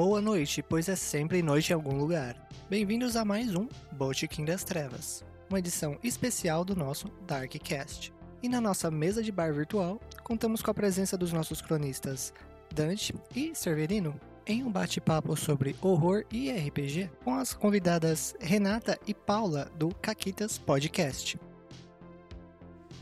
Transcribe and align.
boa 0.00 0.20
noite, 0.20 0.62
pois 0.62 0.88
é 0.88 0.94
sempre 0.94 1.42
noite 1.42 1.70
em 1.70 1.74
algum 1.74 1.96
lugar. 1.96 2.36
Bem-vindos 2.70 3.16
a 3.16 3.24
mais 3.24 3.52
um 3.52 3.66
Botequim 3.90 4.44
das 4.44 4.62
Trevas, 4.62 5.24
uma 5.50 5.58
edição 5.58 5.98
especial 6.04 6.64
do 6.64 6.76
nosso 6.76 7.08
Darkcast. 7.26 8.12
E 8.40 8.48
na 8.48 8.60
nossa 8.60 8.92
mesa 8.92 9.24
de 9.24 9.32
bar 9.32 9.52
virtual, 9.52 10.00
contamos 10.22 10.62
com 10.62 10.70
a 10.70 10.74
presença 10.74 11.18
dos 11.18 11.32
nossos 11.32 11.60
cronistas 11.60 12.32
Dante 12.72 13.12
e 13.34 13.52
Severino 13.56 14.14
em 14.46 14.62
um 14.62 14.70
bate-papo 14.70 15.36
sobre 15.36 15.74
horror 15.82 16.24
e 16.30 16.48
RPG 16.48 17.10
com 17.24 17.34
as 17.34 17.52
convidadas 17.52 18.36
Renata 18.38 18.96
e 19.04 19.12
Paula 19.12 19.68
do 19.74 19.92
Caquitas 19.96 20.58
Podcast. 20.58 21.40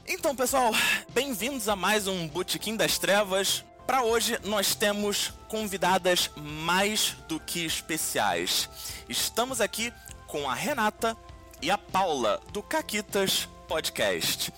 Então, 0.08 0.34
pessoal, 0.34 0.72
bem-vindos 1.12 1.69
a 1.69 1.77
mais 1.77 2.06
um 2.06 2.27
Botequim 2.27 2.74
das 2.74 2.97
Trevas. 2.97 3.62
Para 3.86 4.02
hoje 4.02 4.36
nós 4.42 4.74
temos 4.74 5.32
convidadas 5.46 6.28
mais 6.36 7.16
do 7.28 7.38
que 7.38 7.64
especiais. 7.64 8.68
Estamos 9.08 9.60
aqui 9.60 9.92
com 10.27 10.50
a 10.50 10.54
Renata 10.54 11.16
e 11.62 11.70
a 11.70 11.78
Paula 11.78 12.42
do 12.52 12.64
Caquitas 12.64 13.48
Podcast. 13.68 14.52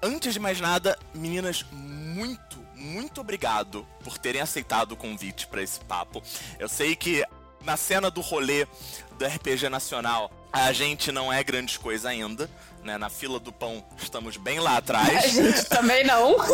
Antes 0.00 0.34
de 0.34 0.38
mais 0.38 0.60
nada, 0.60 0.96
meninas, 1.12 1.66
muito, 1.72 2.64
muito 2.76 3.20
obrigado 3.20 3.84
por 4.04 4.16
terem 4.16 4.40
aceitado 4.40 4.92
o 4.92 4.96
convite 4.96 5.48
para 5.48 5.60
esse 5.60 5.80
papo. 5.80 6.22
Eu 6.56 6.68
sei 6.68 6.94
que 6.94 7.26
na 7.64 7.76
cena 7.76 8.12
do 8.12 8.20
rolê 8.20 8.64
do 9.18 9.26
RPG 9.26 9.68
Nacional 9.68 10.30
a 10.52 10.72
gente 10.72 11.12
não 11.12 11.32
é 11.32 11.42
grandes 11.42 11.76
coisa 11.76 12.08
ainda, 12.08 12.48
né? 12.82 12.96
Na 12.98 13.08
fila 13.10 13.38
do 13.38 13.52
pão 13.52 13.84
estamos 13.96 14.36
bem 14.36 14.60
lá 14.60 14.76
atrás. 14.78 15.24
A 15.24 15.28
gente 15.28 15.64
também 15.66 16.04
não. 16.04 16.36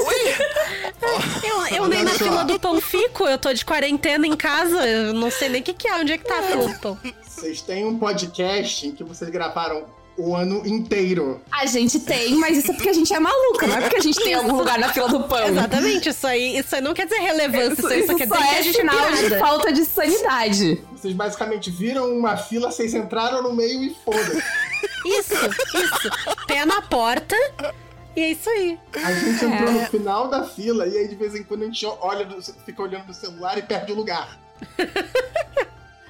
Eu, 1.43 1.77
eu 1.77 1.89
nem 1.89 2.03
na 2.03 2.13
fila 2.13 2.45
do 2.45 2.59
pão 2.59 2.81
fico, 2.81 3.27
eu 3.27 3.39
tô 3.39 3.53
de 3.53 3.65
quarentena 3.65 4.27
em 4.27 4.37
casa, 4.37 4.87
eu 4.87 5.13
não 5.13 5.31
sei 5.31 5.49
nem 5.49 5.61
o 5.61 5.65
que, 5.65 5.75
que 5.75 5.87
é, 5.87 5.97
onde 5.97 6.13
é 6.13 6.19
que 6.19 6.25
tá 6.25 6.39
a 6.39 6.43
fila 6.43 6.69
do 6.69 6.79
pão. 6.79 6.99
Vocês 7.27 7.61
têm 7.61 7.85
um 7.85 7.99
podcast 7.99 8.87
em 8.87 8.93
que 8.93 9.05
vocês 9.05 9.31
gravaram 9.31 9.87
o 10.17 10.35
ano 10.35 10.67
inteiro. 10.67 11.41
A 11.51 11.67
gente 11.67 12.01
tem, 12.01 12.37
mas 12.37 12.59
isso 12.59 12.71
é 12.71 12.75
porque 12.75 12.89
a 12.89 12.93
gente 12.93 13.13
é 13.13 13.19
maluca, 13.19 13.67
não 13.67 13.77
é 13.77 13.81
porque 13.83 13.97
a 13.97 14.03
gente 14.03 14.23
tem 14.23 14.35
algum 14.35 14.57
lugar 14.57 14.79
na 14.79 14.93
fila 14.93 15.09
do 15.09 15.25
pão. 15.25 15.47
Exatamente, 15.47 16.09
isso 16.09 16.27
aí, 16.27 16.57
isso 16.59 16.75
aí 16.75 16.81
não 16.81 16.95
quer 16.95 17.07
dizer 17.07 17.21
relevância, 17.21 17.73
isso, 17.73 17.93
isso, 17.93 18.13
isso 18.13 18.17
quer 18.17 18.27
dizer 18.27 18.39
que 18.39 18.45
é 18.45 18.59
a 18.59 18.63
gente 18.63 18.77
sinal 18.77 19.09
é 19.09 19.29
de 19.29 19.39
falta 19.39 19.73
de 19.73 19.85
sanidade. 19.85 20.83
Vocês 20.93 21.15
basicamente 21.15 21.71
viram 21.71 22.11
uma 22.17 22.37
fila, 22.37 22.71
vocês 22.71 22.95
entraram 22.95 23.43
no 23.43 23.53
meio 23.53 23.83
e 23.83 23.97
foda. 24.05 24.43
Isso, 25.05 25.35
isso. 25.35 26.47
Pé 26.47 26.65
na 26.65 26.81
porta. 26.81 27.37
E 28.17 28.21
é 28.21 28.31
isso 28.31 28.49
aí. 28.49 28.79
A 29.05 29.13
gente 29.13 29.45
entrou 29.45 29.73
no 29.73 29.87
final 29.87 30.29
da 30.29 30.45
fila 30.45 30.87
e 30.87 30.97
aí 30.97 31.09
de 31.09 31.17
vez 31.17 31.35
em 31.35 31.43
quando 31.43 31.63
a 31.63 31.67
gente 31.67 31.85
olha, 31.85 32.27
fica 32.65 32.83
olhando 32.83 33.09
no 33.09 33.15
celular 33.15 33.59
e 33.59 33.63
perde 33.63 33.93
o 33.93 33.95
lugar. 33.97 34.39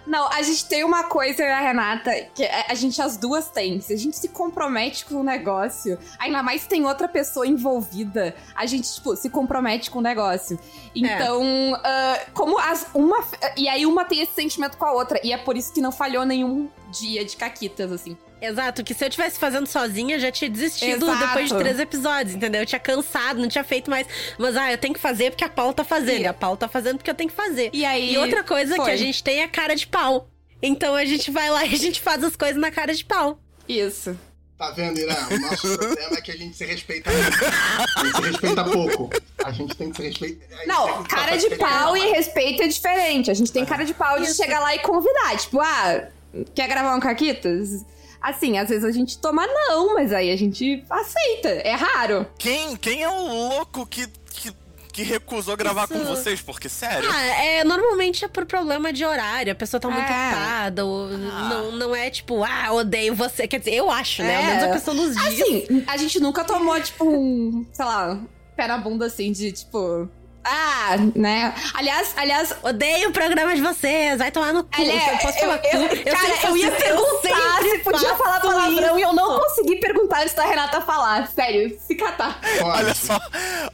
Não, 0.07 0.29
a 0.31 0.43
gente 0.43 0.67
tem 0.67 0.85
uma 0.85 1.05
coisa, 1.05 1.43
eu 1.43 1.49
e 1.49 1.53
a 1.53 1.61
Renata, 1.61 2.13
que 2.35 2.45
a 2.45 2.75
a 2.75 2.77
gente 2.77 3.01
as 3.01 3.17
duas 3.17 3.49
tem. 3.49 3.81
Se 3.81 3.93
a 3.93 3.97
gente 3.97 4.17
se 4.17 4.29
compromete 4.29 5.05
com 5.05 5.15
o 5.15 5.25
negócio, 5.25 5.99
ainda 6.19 6.43
mais 6.43 6.67
tem 6.67 6.85
outra 6.85 7.09
pessoa 7.09 7.47
envolvida, 7.47 8.35
a 8.55 8.67
gente, 8.67 8.93
tipo, 8.93 9.17
se 9.17 9.31
compromete 9.31 9.91
com 9.91 10.01
o 10.01 10.03
negócio. 10.03 10.59
Então, 10.95 11.43
ah, 11.83 12.21
como 12.35 12.59
as 12.59 12.87
uma. 12.93 13.25
E 13.57 13.69
aí 13.69 13.87
uma 13.87 14.05
tem 14.05 14.21
esse 14.21 14.33
sentimento 14.33 14.77
com 14.77 14.85
a 14.85 14.93
outra. 14.93 15.21
E 15.25 15.33
é 15.33 15.39
por 15.39 15.57
isso 15.57 15.73
que 15.73 15.81
não 15.81 15.93
falhou 15.93 16.25
nenhum 16.25 16.69
dia 17.01 17.25
de 17.25 17.37
caquitas, 17.37 17.91
assim. 17.93 18.17
Exato, 18.41 18.85
que 18.85 18.93
se 18.93 19.05
eu 19.05 19.09
tivesse 19.11 19.39
fazendo 19.39 19.67
sozinha, 19.67 20.17
eu 20.17 20.21
já 20.21 20.31
tinha 20.31 20.51
desistido 20.51 21.07
Exato. 21.07 21.27
depois 21.27 21.49
de 21.49 21.57
três 21.57 21.79
episódios, 21.81 22.35
entendeu? 22.35 22.61
Eu 22.61 22.67
tinha 22.67 22.79
cansado, 22.79 23.41
não 23.41 23.49
tinha 23.49 23.65
feito 23.65 23.91
mais. 23.91 24.07
Mas, 24.39 24.57
ah, 24.57 24.71
eu 24.71 24.77
tenho 24.79 24.93
que 24.93 25.01
fazer 25.01 25.31
porque 25.31 25.45
a 25.45 25.49
Paula 25.49 25.73
tá 25.73 25.83
fazendo. 25.85 26.19
E- 26.21 26.23
E 26.23 26.27
a 26.27 26.35
Paula 26.35 26.57
tá 26.57 26.69
fazendo 26.69 26.99
porque 26.99 27.11
eu 27.11 27.15
tenho 27.15 27.31
que 27.31 27.37
fazer. 27.37 27.71
E 27.73 27.85
aí. 27.85 28.13
E 28.13 28.19
outra 28.19 28.45
coisa 28.45 28.77
foi. 28.77 28.85
que 28.85 28.91
a 28.91 28.97
gente 28.97 29.23
tem 29.25 29.41
é 29.43 29.49
cara 29.49 29.75
de 29.75 29.87
pau. 29.87 30.29
Então 30.63 30.95
a 30.95 31.05
gente 31.05 31.31
vai 31.31 31.49
lá 31.51 31.65
e 31.67 31.75
a 31.75 31.79
gente 31.79 32.01
faz 32.01 32.23
as 32.23 32.37
coisas 32.37 32.57
na 32.61 32.71
cara 32.71 32.95
de 32.95 33.05
pau. 33.05 33.39
Isso. 33.69 34.19
Tá 34.59 34.71
vendo, 34.71 34.99
Irã? 34.99 35.15
O 35.33 35.39
nosso 35.41 35.67
problema 35.79 36.17
é 36.17 36.21
que 36.21 36.31
a 36.31 36.37
gente 36.37 36.57
se 36.57 36.65
respeita 36.65 37.11
muito. 37.11 37.45
A 37.45 38.05
gente 38.05 38.17
se 38.17 38.23
respeita 38.31 38.65
pouco. 38.65 39.11
A 39.45 39.51
gente 39.51 39.75
tem 39.77 39.91
que 39.91 39.97
se 39.97 40.03
respeitar. 40.09 40.67
Não, 40.67 41.03
cara 41.05 41.37
de 41.37 41.51
pau 41.57 41.97
e 41.97 42.11
respeito 42.13 42.63
é 42.63 42.69
diferente. 42.69 43.31
A 43.31 43.35
gente 43.35 43.51
tem 43.51 43.65
cara 43.65 43.85
de 43.85 43.93
pau 43.95 44.21
de 44.21 44.33
chegar 44.35 44.61
lá 44.61 44.75
e 44.75 44.79
convidar. 44.79 45.37
Tipo, 45.39 45.61
ah, 45.61 46.09
quer 46.55 46.69
gravar 46.69 46.95
um 46.95 47.01
Caquitas? 47.01 47.85
Assim, 48.21 48.57
às 48.59 48.69
vezes 48.71 48.85
a 48.85 48.91
gente 48.91 49.19
toma 49.19 49.47
não, 49.47 49.95
mas 49.95 50.13
aí 50.13 50.31
a 50.31 50.37
gente 50.37 50.83
aceita. 50.89 51.49
É 51.49 51.75
raro. 51.75 52.27
Quem, 52.39 52.75
quem 52.77 53.03
é 53.03 53.09
o 53.09 53.27
louco 53.27 53.85
que, 53.87 54.07
que, 54.31 54.51
que 54.91 55.03
recusou 55.03 55.55
gravar 55.59 55.87
com 55.87 55.97
Isso. 55.97 56.07
vocês? 56.07 56.41
Porque, 56.41 56.67
sério, 56.71 57.07
Ah, 57.13 57.23
é, 57.45 57.65
normalmente 57.65 58.25
é 58.25 58.29
por 58.29 58.47
problema 58.47 58.93
de 58.95 59.05
horário, 59.05 59.53
a 59.53 59.55
pessoa 59.55 59.79
tá 59.79 59.91
muito 59.91 60.11
É. 60.11 60.29
ocupada, 60.31 60.85
ou 60.87 61.09
não, 61.09 61.73
não 61.73 61.95
é 61.95 62.09
tipo, 62.09 62.43
ah, 62.43 62.73
odeio 62.73 63.15
você. 63.15 63.47
Quer 63.47 63.59
dizer, 63.59 63.75
eu 63.75 63.91
acho, 63.91 64.23
né? 64.23 64.37
Ao 64.37 64.43
É. 64.43 64.47
menos 64.47 64.65
a 64.65 64.73
questão 64.73 64.95
dos 64.97 65.15
dias. 65.15 65.27
Assim, 65.43 65.85
a 65.87 65.97
gente 65.99 66.19
nunca 66.19 66.45
tomou, 66.45 66.81
tipo, 66.81 67.05
um, 67.05 67.67
sei 67.75 67.85
lá, 67.85 68.19
pé 68.57 68.67
na 68.67 68.79
bunda 68.79 69.05
assim, 69.05 69.33
de 69.33 69.53
tipo. 69.53 70.09
Ah, 70.45 70.97
né? 71.15 71.55
Aliás, 71.75 72.13
aliás, 72.17 72.55
Odeio 72.63 73.09
o 73.09 73.13
programa 73.13 73.55
de 73.55 73.63
vocês, 73.63 74.19
vai 74.19 74.31
tomar 74.31 74.53
no 74.53 74.63
cu. 74.65 74.71
Aliás, 74.81 75.13
eu 75.13 75.19
posso 75.19 75.39
falar 75.39 75.61
eu, 75.65 75.81
eu, 75.81 75.89
Eu 75.97 76.13
cara, 76.15 76.49
eu 76.49 76.57
ia 76.57 76.71
perguntar 76.73 77.63
se 77.63 77.79
podia 77.79 78.15
falar 78.17 78.41
palavrão 78.41 78.99
e 78.99 79.03
eu 79.03 79.13
não 79.13 79.31
isso. 79.39 79.41
consegui 79.49 79.77
perguntar 79.77 80.21
antes 80.23 80.35
da 80.35 80.45
Renata 80.45 80.81
falar. 80.83 81.29
Sério, 81.29 81.79
se 81.87 81.95
catar. 81.95 82.39
Pode. 82.61 82.79
olha 82.79 82.95
só, 82.95 83.19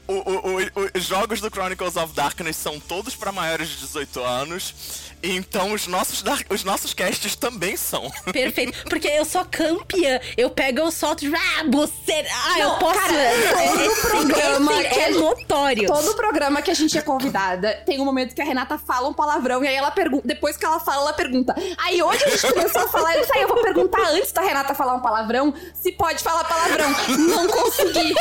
o- 0.07 0.13
o- 0.13 0.57
o- 0.59 0.91
os 0.97 1.05
jogos 1.05 1.41
do 1.41 1.49
Chronicles 1.51 1.97
of 1.97 2.15
Darkness 2.15 2.57
são 2.57 2.79
todos 2.79 3.17
pra 3.17 3.33
maiores 3.33 3.69
de 3.69 3.77
18 3.79 4.21
anos. 4.23 5.10
Então 5.23 5.73
os 5.73 5.87
nossos, 5.87 6.23
dar- 6.23 6.43
os 6.49 6.65
nossos 6.65 6.95
casts 6.95 7.37
também 7.37 7.77
são. 7.77 8.11
Perfeito. 8.33 8.73
Porque 8.89 9.07
eu 9.09 9.25
sou 9.25 9.45
campeã. 9.45 10.19
Eu 10.37 10.49
pego, 10.51 10.79
eu 10.81 10.91
solto. 10.91 11.25
Ah, 11.27 11.65
você. 11.71 12.25
Ah, 12.47 12.59
eu 12.59 12.69
Não, 12.71 12.79
posso. 12.79 12.99
cara, 12.99 13.15
todo 13.53 13.81
é, 13.81 13.95
programa 14.01 14.81
é, 14.81 14.85
que 14.85 14.99
é 14.99 15.11
notório. 15.11 15.87
Todo 15.87 16.15
programa 16.15 16.63
que 16.63 16.71
a 16.71 16.75
gente 16.75 16.97
é 16.97 17.03
convidada, 17.03 17.75
tem 17.85 18.01
um 18.01 18.05
momento 18.05 18.35
que 18.35 18.41
a 18.41 18.45
Renata 18.45 18.79
fala 18.79 19.09
um 19.09 19.13
palavrão 19.13 19.63
e 19.63 19.69
aí 19.69 19.75
ela 19.77 19.91
pergunta. 19.91 20.27
Depois 20.27 20.57
que 20.57 20.65
ela 20.65 20.81
fala, 20.81 21.03
ela 21.03 21.13
pergunta. 21.13 21.55
Aí 21.79 22.03
hoje 22.03 22.25
a 22.25 22.29
gente 22.31 22.53
começou 22.55 22.83
a 22.83 22.89
falar, 22.89 23.15
eu 23.15 23.21
disse, 23.21 23.37
aí 23.37 23.43
eu 23.43 23.49
vou 23.49 23.61
perguntar 23.63 24.03
antes 24.11 24.33
da 24.33 24.41
Renata 24.41 24.75
falar 24.75 24.95
um 24.95 25.01
palavrão 25.01 25.53
se 25.75 25.93
pode 25.93 26.23
falar 26.23 26.45
palavrão. 26.45 26.91
Não 27.19 27.47
consegui. 27.47 28.15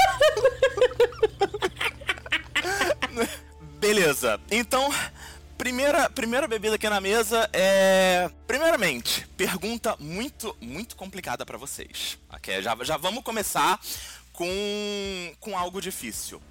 Beleza, 3.79 4.39
então, 4.51 4.93
primeira, 5.59 6.09
primeira 6.09 6.47
bebida 6.47 6.75
aqui 6.75 6.89
na 6.89 7.01
mesa 7.01 7.49
é. 7.51 8.31
Primeiramente, 8.47 9.27
pergunta 9.35 9.95
muito, 9.99 10.55
muito 10.61 10.95
complicada 10.95 11.45
pra 11.45 11.57
vocês. 11.57 12.17
ok? 12.29 12.61
Já, 12.61 12.75
já 12.81 12.95
vamos 12.97 13.21
começar 13.23 13.77
com, 14.33 14.47
com 15.41 15.57
algo 15.57 15.81
difícil. 15.81 16.41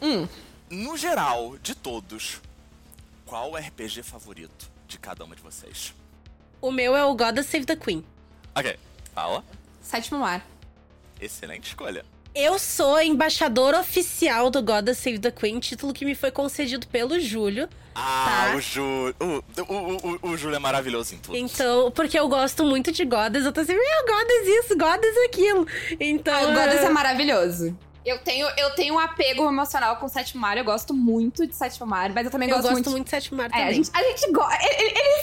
Hum. 0.00 0.28
No 0.70 0.96
geral, 0.96 1.58
de 1.58 1.74
todos, 1.74 2.40
qual 3.26 3.50
o 3.50 3.56
RPG 3.56 4.04
favorito 4.04 4.70
de 4.86 4.96
cada 4.96 5.24
uma 5.24 5.34
de 5.34 5.42
vocês? 5.42 5.92
O 6.60 6.70
meu 6.70 6.96
é 6.96 7.04
o 7.04 7.14
God 7.16 7.38
Save 7.40 7.66
the 7.66 7.76
Queen. 7.76 8.04
Ok, 8.54 8.78
Paula, 9.12 9.44
Sétimo 9.82 10.20
mar. 10.20 10.46
excelente 11.20 11.66
escolha. 11.68 12.04
Eu 12.34 12.58
sou 12.58 13.00
embaixador 13.00 13.74
oficial 13.74 14.48
do 14.50 14.62
God 14.62 14.88
Save 14.94 15.18
the 15.18 15.30
Queen, 15.32 15.58
título 15.58 15.92
que 15.92 16.04
me 16.04 16.14
foi 16.14 16.30
concedido 16.30 16.86
pelo 16.86 17.18
Júlio. 17.20 17.68
Ah, 17.94 18.48
Tá. 18.50 18.56
o 18.56 18.60
Júlio. 18.60 19.14
O, 19.20 19.42
o, 19.62 20.18
o, 20.24 20.30
o 20.32 20.36
Júlio 20.36 20.56
é 20.56 20.58
maravilhoso 20.58 21.14
em 21.14 21.18
tudo. 21.18 21.36
Então, 21.36 21.90
porque 21.90 22.18
eu 22.18 22.28
gosto 22.28 22.64
muito 22.64 22.90
de 22.92 23.04
Goddess, 23.04 23.44
eu 23.44 23.52
tô 23.52 23.64
sempre, 23.64 23.82
ah, 23.82 24.04
Goddess 24.06 24.48
isso, 24.64 24.76
Goddess 24.78 25.16
aquilo. 25.26 25.66
Então. 26.00 26.34
Ah, 26.34 26.42
o 26.42 26.54
Goddess 26.54 26.82
é 26.84 26.88
maravilhoso. 26.90 27.76
Eu 28.04 28.18
tenho, 28.18 28.48
eu 28.56 28.70
tenho 28.74 28.94
um 28.94 28.98
apego 28.98 29.44
emocional 29.48 29.96
com 29.96 30.06
o 30.06 30.08
Sétimo 30.08 30.40
Mar, 30.40 30.56
eu 30.58 30.64
gosto 30.64 30.92
muito 30.92 31.46
de 31.46 31.54
Sétimo 31.54 31.86
Mar, 31.86 32.10
mas 32.12 32.24
eu 32.24 32.30
também 32.30 32.48
eu 32.48 32.56
gosto, 32.56 32.62
gosto 32.64 32.74
muito. 32.74 32.90
muito 32.90 33.04
de 33.04 33.10
Sétimo 33.10 33.36
Mar 33.38 33.46
É, 33.46 33.48
também. 33.50 33.66
a 33.68 33.72
gente, 33.72 33.90
a 33.94 34.02
gente 34.02 34.32
gosta. 34.32 34.58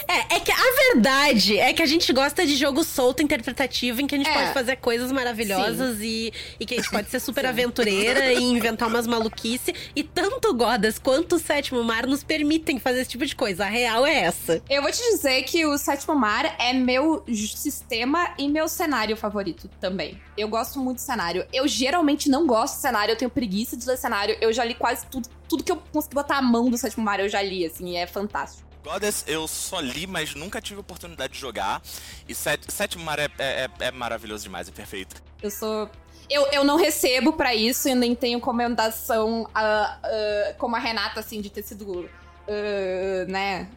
É, 0.07 0.35
é 0.35 0.39
que 0.39 0.51
a 0.51 0.93
verdade 0.93 1.59
é 1.59 1.73
que 1.73 1.81
a 1.81 1.85
gente 1.85 2.11
gosta 2.13 2.45
de 2.45 2.55
jogo 2.55 2.83
solto, 2.83 3.21
interpretativo, 3.21 4.01
em 4.01 4.07
que 4.07 4.15
a 4.15 4.17
gente 4.17 4.29
É. 4.29 4.33
pode 4.33 4.53
fazer 4.53 4.77
coisas 4.77 5.11
maravilhosas 5.11 5.97
e, 6.01 6.31
e 6.59 6.65
que 6.65 6.75
a 6.75 6.77
gente 6.77 6.89
pode 6.89 7.09
ser 7.09 7.19
super 7.19 7.45
aventureira 7.47 8.31
e 8.33 8.43
inventar 8.43 8.87
umas 8.87 9.05
maluquice. 9.07 9.73
E 9.95 10.03
tanto 10.03 10.53
Godas 10.53 10.97
quanto 10.99 11.35
o 11.35 11.39
Sétimo 11.39 11.83
Mar 11.83 12.05
nos 12.07 12.23
permitem 12.23 12.79
fazer 12.79 13.01
esse 13.01 13.09
tipo 13.11 13.25
de 13.25 13.35
coisa. 13.35 13.65
A 13.65 13.67
real 13.69 14.05
é 14.05 14.21
essa. 14.21 14.61
Eu 14.69 14.81
vou 14.81 14.91
te 14.91 15.01
dizer 15.11 15.43
que 15.43 15.65
o 15.65 15.77
Sétimo 15.77 16.15
Mar 16.15 16.55
é 16.59 16.73
meu 16.73 17.23
sistema 17.27 18.33
e 18.37 18.47
meu 18.47 18.67
cenário 18.67 19.15
favorito 19.17 19.69
também. 19.79 20.19
Eu 20.37 20.47
gosto 20.47 20.79
muito 20.79 20.97
de 20.97 21.03
cenário. 21.03 21.45
Eu 21.53 21.67
geralmente 21.67 22.29
não 22.29 22.45
gosto 22.47 22.68
de 22.75 22.81
cenário, 22.81 23.11
eu 23.11 23.17
tenho 23.17 23.31
preguiça 23.31 23.75
de 23.77 23.85
ler 23.85 23.97
cenário. 23.97 24.37
Eu 24.41 24.51
já 24.53 24.63
li 24.63 24.73
quase 24.73 25.05
tudo. 25.07 25.27
Tudo 25.47 25.63
que 25.63 25.71
eu 25.71 25.77
consegui 25.91 26.15
botar 26.15 26.37
a 26.37 26.41
mão 26.41 26.69
do 26.69 26.77
Sétimo 26.77 27.03
Mar, 27.03 27.19
eu 27.19 27.27
já 27.29 27.41
li, 27.41 27.65
assim, 27.65 27.91
e 27.91 27.95
é 27.97 28.05
fantástico. 28.07 28.67
Goddess 28.83 29.25
eu 29.27 29.47
só 29.47 29.79
li, 29.79 30.07
mas 30.07 30.33
nunca 30.35 30.61
tive 30.61 30.79
oportunidade 30.79 31.33
de 31.33 31.39
jogar. 31.39 31.81
E 32.27 32.33
Sét- 32.33 32.71
Sétimo 32.71 33.03
Mar 33.03 33.19
é, 33.19 33.29
é, 33.37 33.65
é- 33.79 33.85
é 33.87 33.91
maravilhoso 33.91 34.43
demais, 34.43 34.67
é 34.69 34.71
perfeito. 34.71 35.21
Eu 35.41 35.51
sou. 35.51 35.89
Eu, 36.29 36.45
eu 36.51 36.63
não 36.63 36.75
recebo 36.77 37.33
pra 37.33 37.53
isso 37.55 37.89
e 37.89 37.95
nem 37.95 38.13
tenho 38.15 38.39
comendação 38.39 39.49
ah, 39.53 39.97
ah, 40.03 40.53
como 40.57 40.75
a 40.75 40.79
Renata, 40.79 41.19
assim, 41.19 41.41
de 41.41 41.49
ter 41.49 41.63
sido. 41.63 42.09
ah, 42.47 43.25
né? 43.27 43.67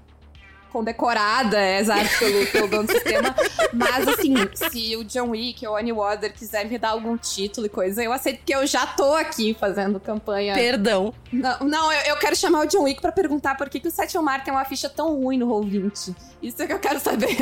Condecorada, 0.73 1.61
é, 1.61 1.81
exato, 1.81 2.09
pelo, 2.19 2.47
pelo 2.47 2.69
dono 2.69 2.85
do 2.85 2.93
sistema. 2.93 3.35
Mas, 3.73 4.09
assim, 4.09 4.35
se 4.55 4.97
o 4.97 5.05
John 5.05 5.31
Wick 5.31 5.67
ou 5.67 5.75
o 5.75 5.77
Annie 5.77 5.93
Water 5.93 6.33
quiser 6.33 6.67
me 6.67 6.79
dar 6.79 6.91
algum 6.91 7.17
título 7.17 7.67
e 7.67 7.69
coisa, 7.69 8.03
eu 8.03 8.13
aceito, 8.13 8.39
porque 8.39 8.55
eu 8.55 8.67
já 8.67 8.87
tô 8.87 9.13
aqui 9.15 9.55
fazendo 9.59 10.01
campanha. 10.01 10.55
Perdão. 10.55 11.13
Não, 11.31 11.59
não 11.61 11.93
eu, 11.93 12.01
eu, 12.07 12.17
quero 12.17 12.35
chamar 12.35 12.61
o 12.61 12.67
John 12.67 12.85
Wick 12.85 13.01
pra 13.01 13.13
perguntar 13.13 13.57
por 13.57 13.69
que, 13.69 13.79
que 13.79 13.89
o 13.89 13.91
Sétimo 13.91 14.23
Mar 14.23 14.43
tem 14.43 14.53
uma 14.53 14.65
ficha 14.65 14.89
tão 14.89 15.15
ruim 15.15 15.37
no 15.37 15.47
Roll20. 15.47 16.15
Isso 16.43 16.63
é 16.63 16.67
que 16.67 16.73
eu 16.73 16.79
quero 16.79 16.99
saber. 16.99 17.37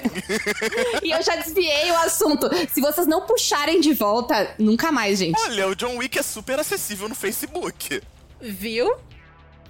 e 1.03 1.11
eu 1.11 1.23
já 1.23 1.37
desviei 1.37 1.91
o 1.91 1.97
assunto. 1.99 2.51
Se 2.69 2.81
vocês 2.81 3.07
não 3.07 3.23
puxarem 3.23 3.81
de 3.81 3.95
volta, 3.95 4.55
nunca 4.59 4.91
mais, 4.91 5.19
gente. 5.19 5.41
Olha, 5.41 5.69
o 5.69 5.77
John 5.77 5.97
Wick 5.97 6.19
é 6.19 6.23
super 6.23 6.59
acessível 6.59 7.09
no 7.09 7.15
Facebook. 7.15 8.03
Viu? 8.41 8.95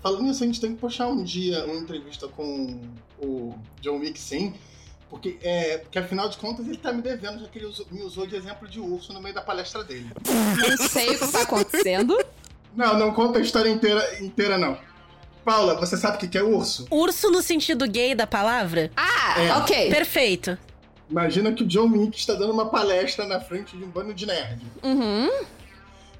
Falando 0.02 0.22
nisso, 0.22 0.42
a 0.42 0.46
gente 0.46 0.60
tem 0.60 0.74
que 0.74 0.80
puxar 0.80 1.08
um 1.08 1.22
dia 1.22 1.64
uma 1.64 1.76
entrevista 1.76 2.26
com 2.28 2.80
o 3.18 3.54
John 3.80 3.98
Wick, 3.98 4.18
sim. 4.18 4.54
Porque, 5.10 5.38
é, 5.42 5.78
porque 5.78 5.98
afinal 5.98 6.28
de 6.28 6.38
contas 6.38 6.66
ele 6.66 6.76
tá 6.76 6.92
me 6.92 7.02
devendo, 7.02 7.40
já 7.40 7.48
que 7.48 7.58
ele 7.58 7.66
usou, 7.66 7.84
me 7.90 8.00
usou 8.02 8.26
de 8.26 8.36
exemplo 8.36 8.68
de 8.68 8.78
urso 8.78 9.12
no 9.12 9.20
meio 9.20 9.34
da 9.34 9.42
palestra 9.42 9.82
dele. 9.82 10.08
Não 10.78 10.88
sei 10.88 11.16
o 11.16 11.18
que 11.18 11.32
tá 11.32 11.42
acontecendo. 11.42 12.16
Não, 12.76 12.96
não 12.96 13.12
conta 13.12 13.40
a 13.40 13.42
história 13.42 13.68
inteira, 13.68 14.22
inteira 14.22 14.56
não. 14.56 14.78
Paula, 15.44 15.74
você 15.74 15.96
sabe 15.96 16.24
o 16.24 16.30
que 16.30 16.38
é 16.38 16.42
urso? 16.42 16.86
Urso 16.90 17.30
no 17.30 17.42
sentido 17.42 17.88
gay 17.88 18.14
da 18.14 18.26
palavra? 18.26 18.92
Ah, 18.96 19.40
é. 19.40 19.52
ok. 19.56 19.90
Perfeito. 19.90 20.56
Imagina 21.10 21.52
que 21.52 21.64
o 21.64 21.66
John 21.66 21.90
Wick 21.90 22.16
está 22.16 22.34
dando 22.34 22.52
uma 22.52 22.66
palestra 22.66 23.26
na 23.26 23.40
frente 23.40 23.76
de 23.76 23.82
um 23.82 23.88
bando 23.88 24.14
de 24.14 24.26
nerd. 24.26 24.62
Uhum. 24.82 25.28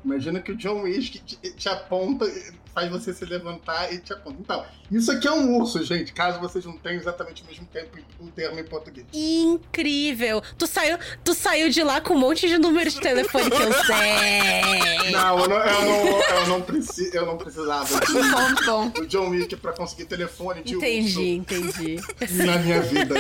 Imagina 0.05 0.41
que 0.41 0.51
o 0.51 0.57
John 0.57 0.83
Wick 0.83 1.21
te, 1.21 1.37
te 1.37 1.69
aponta, 1.69 2.27
faz 2.75 2.91
você 2.91 3.13
se 3.13 3.25
levantar 3.25 3.93
e 3.93 3.99
te 3.99 4.13
aponta. 4.13 4.39
Então, 4.41 4.65
isso 4.91 5.11
aqui 5.11 5.27
é 5.27 5.33
um 5.33 5.57
urso, 5.57 5.83
gente, 5.85 6.13
caso 6.13 6.41
vocês 6.41 6.65
não 6.65 6.77
tenham 6.77 6.99
exatamente 6.99 7.43
o 7.43 7.47
mesmo 7.47 7.67
tempo 7.67 7.99
o 8.19 8.27
termo 8.29 8.59
em 8.59 8.65
português. 8.65 9.07
Incrível! 9.13 10.43
Tu 10.59 10.67
saiu, 10.67 10.99
tu 11.25 11.35
saiu 11.35 11.69
de 11.71 11.83
lá 11.83 12.01
com 12.01 12.15
um 12.15 12.19
monte 12.19 12.49
de 12.49 12.59
número 12.59 12.91
de 12.91 13.01
telefone 13.01 13.51
que 13.51 13.63
eu 13.63 13.73
sei. 13.85 15.11
Não, 15.13 15.39
eu 15.39 15.49
não, 15.49 15.57
eu 15.57 15.83
não, 15.83 16.21
eu 16.21 16.47
não, 16.47 16.63
preci, 16.63 17.11
eu 17.13 17.27
não 17.27 17.37
precisava 17.37 18.01
de, 18.01 19.01
do 19.01 19.07
John 19.07 19.31
Wick 19.31 19.57
pra 19.57 19.73
conseguir 19.73 20.05
telefone 20.05 20.63
de 20.63 20.75
entendi, 20.75 21.07
urso. 21.07 21.21
Entendi, 21.21 21.95
entendi. 21.95 22.37
Na 22.45 22.59
minha 22.59 22.81
vida. 22.83 23.15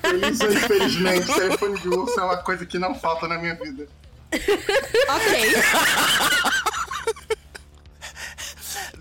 Feliz 0.00 0.40
ou 0.40 0.52
infelizmente, 0.52 1.26
telefone 1.26 1.80
de 1.80 1.88
urso 1.88 2.18
é 2.18 2.22
uma 2.22 2.36
coisa 2.38 2.66
que 2.66 2.78
não 2.78 2.94
falta 2.94 3.28
na 3.28 3.38
minha 3.38 3.54
vida. 3.54 3.86
ok. 5.08 6.67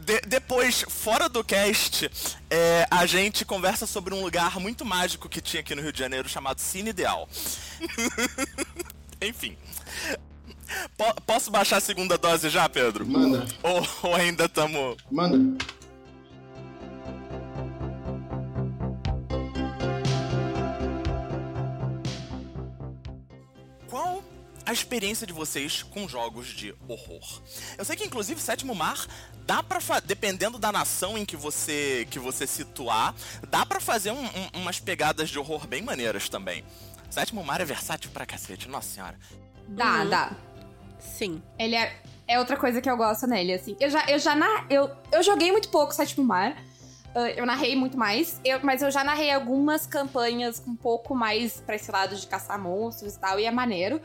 De, 0.07 0.21
depois, 0.21 0.85
fora 0.87 1.27
do 1.27 1.43
cast, 1.43 2.09
é, 2.49 2.87
a 2.89 3.05
gente 3.05 3.43
conversa 3.43 3.85
sobre 3.85 4.13
um 4.13 4.21
lugar 4.21 4.57
muito 4.57 4.85
mágico 4.85 5.27
que 5.27 5.41
tinha 5.41 5.59
aqui 5.59 5.75
no 5.75 5.81
Rio 5.81 5.91
de 5.91 5.99
Janeiro 5.99 6.29
chamado 6.29 6.61
Cine 6.61 6.91
Ideal. 6.91 7.27
Enfim. 9.21 9.57
P 10.97 11.13
posso 11.25 11.51
baixar 11.51 11.77
a 11.77 11.81
segunda 11.81 12.17
dose 12.17 12.49
já, 12.49 12.69
Pedro? 12.69 13.05
Manda. 13.05 13.45
Ou, 13.61 13.85
ou 14.03 14.15
ainda 14.15 14.45
estamos. 14.45 14.95
Manda. 15.11 15.57
A 24.67 24.73
experiência 24.73 25.25
de 25.25 25.31
vocês 25.31 25.81
com 25.81 26.09
jogos 26.09 26.47
de 26.47 26.75
horror. 26.89 27.41
Eu 27.77 27.85
sei 27.85 27.95
que 27.95 28.03
inclusive 28.03 28.41
Sétimo 28.41 28.75
Mar 28.75 29.07
dá 29.45 29.63
para 29.63 29.79
dependendo 30.01 30.59
da 30.59 30.73
nação 30.73 31.17
em 31.17 31.23
que 31.23 31.37
você 31.37 32.05
que 32.09 32.19
você 32.19 32.45
situar, 32.45 33.15
dá 33.49 33.65
para 33.65 33.79
fazer 33.79 34.11
um, 34.11 34.25
um, 34.25 34.49
umas 34.55 34.77
pegadas 34.77 35.29
de 35.29 35.39
horror 35.39 35.65
bem 35.65 35.81
maneiras 35.81 36.27
também. 36.27 36.65
Sétimo 37.09 37.41
Mar 37.45 37.61
é 37.61 37.65
versátil 37.65 38.11
pra 38.11 38.25
cacete, 38.25 38.67
nossa 38.67 38.89
senhora. 38.89 39.17
Dá, 39.69 40.01
uhum. 40.01 40.09
dá. 40.09 40.35
Sim. 40.99 41.41
Ele 41.57 41.75
é, 41.75 42.01
é 42.27 42.37
outra 42.37 42.57
coisa 42.57 42.81
que 42.81 42.89
eu 42.89 42.97
gosto 42.97 43.25
nele, 43.25 43.53
assim. 43.53 43.77
Eu 43.79 43.89
já 43.89 44.05
eu 44.09 44.19
já 44.19 44.35
na, 44.35 44.65
eu, 44.69 44.91
eu 45.13 45.23
joguei 45.23 45.49
muito 45.49 45.69
pouco 45.69 45.93
Sétimo 45.93 46.25
Mar. 46.25 46.61
Uh, 47.15 47.31
eu 47.37 47.45
narrei 47.45 47.73
muito 47.73 47.97
mais, 47.97 48.39
eu, 48.43 48.59
mas 48.61 48.81
eu 48.81 48.91
já 48.91 49.01
narrei 49.01 49.31
algumas 49.31 49.87
campanhas 49.87 50.61
um 50.67 50.75
pouco 50.75 51.15
mais 51.15 51.61
pra 51.61 51.75
esse 51.75 51.89
lado 51.89 52.17
de 52.17 52.27
caçar 52.27 52.61
monstros 52.61 53.15
e 53.15 53.19
tal, 53.19 53.39
e 53.39 53.45
é 53.45 53.49
maneiro. 53.49 54.01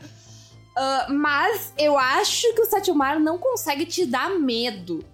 Uh, 0.73 1.13
mas 1.13 1.71
eu 1.77 1.97
acho 1.97 2.51
que 2.53 2.61
o 2.61 2.65
Sétimo 2.65 2.97
Mar 2.97 3.19
não 3.19 3.37
consegue 3.37 3.85
te 3.85 4.05
dar 4.05 4.29
medo. 4.39 5.05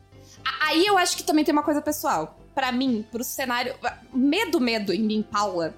Aí 0.61 0.85
eu 0.85 0.97
acho 0.97 1.17
que 1.17 1.23
também 1.23 1.43
tem 1.43 1.51
uma 1.51 1.63
coisa 1.63 1.81
pessoal. 1.81 2.37
para 2.55 2.71
mim, 2.71 3.05
pro 3.09 3.23
cenário. 3.23 3.75
Medo, 4.13 4.59
medo 4.59 4.93
em 4.93 5.01
mim, 5.01 5.21
Paula. 5.21 5.73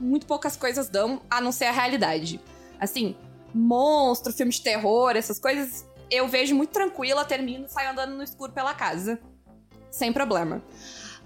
Muito 0.00 0.26
poucas 0.26 0.56
coisas 0.56 0.88
dão, 0.88 1.20
a 1.30 1.40
não 1.40 1.52
ser 1.52 1.66
a 1.66 1.72
realidade. 1.72 2.40
Assim, 2.80 3.16
monstro, 3.54 4.32
filme 4.32 4.52
de 4.52 4.60
terror, 4.60 5.16
essas 5.16 5.38
coisas, 5.38 5.84
eu 6.10 6.28
vejo 6.28 6.54
muito 6.54 6.70
tranquila, 6.70 7.24
termino 7.24 7.66
e 7.66 7.68
saio 7.68 7.90
andando 7.90 8.14
no 8.14 8.22
escuro 8.22 8.52
pela 8.52 8.74
casa. 8.74 9.20
Sem 9.90 10.12
problema. 10.12 10.62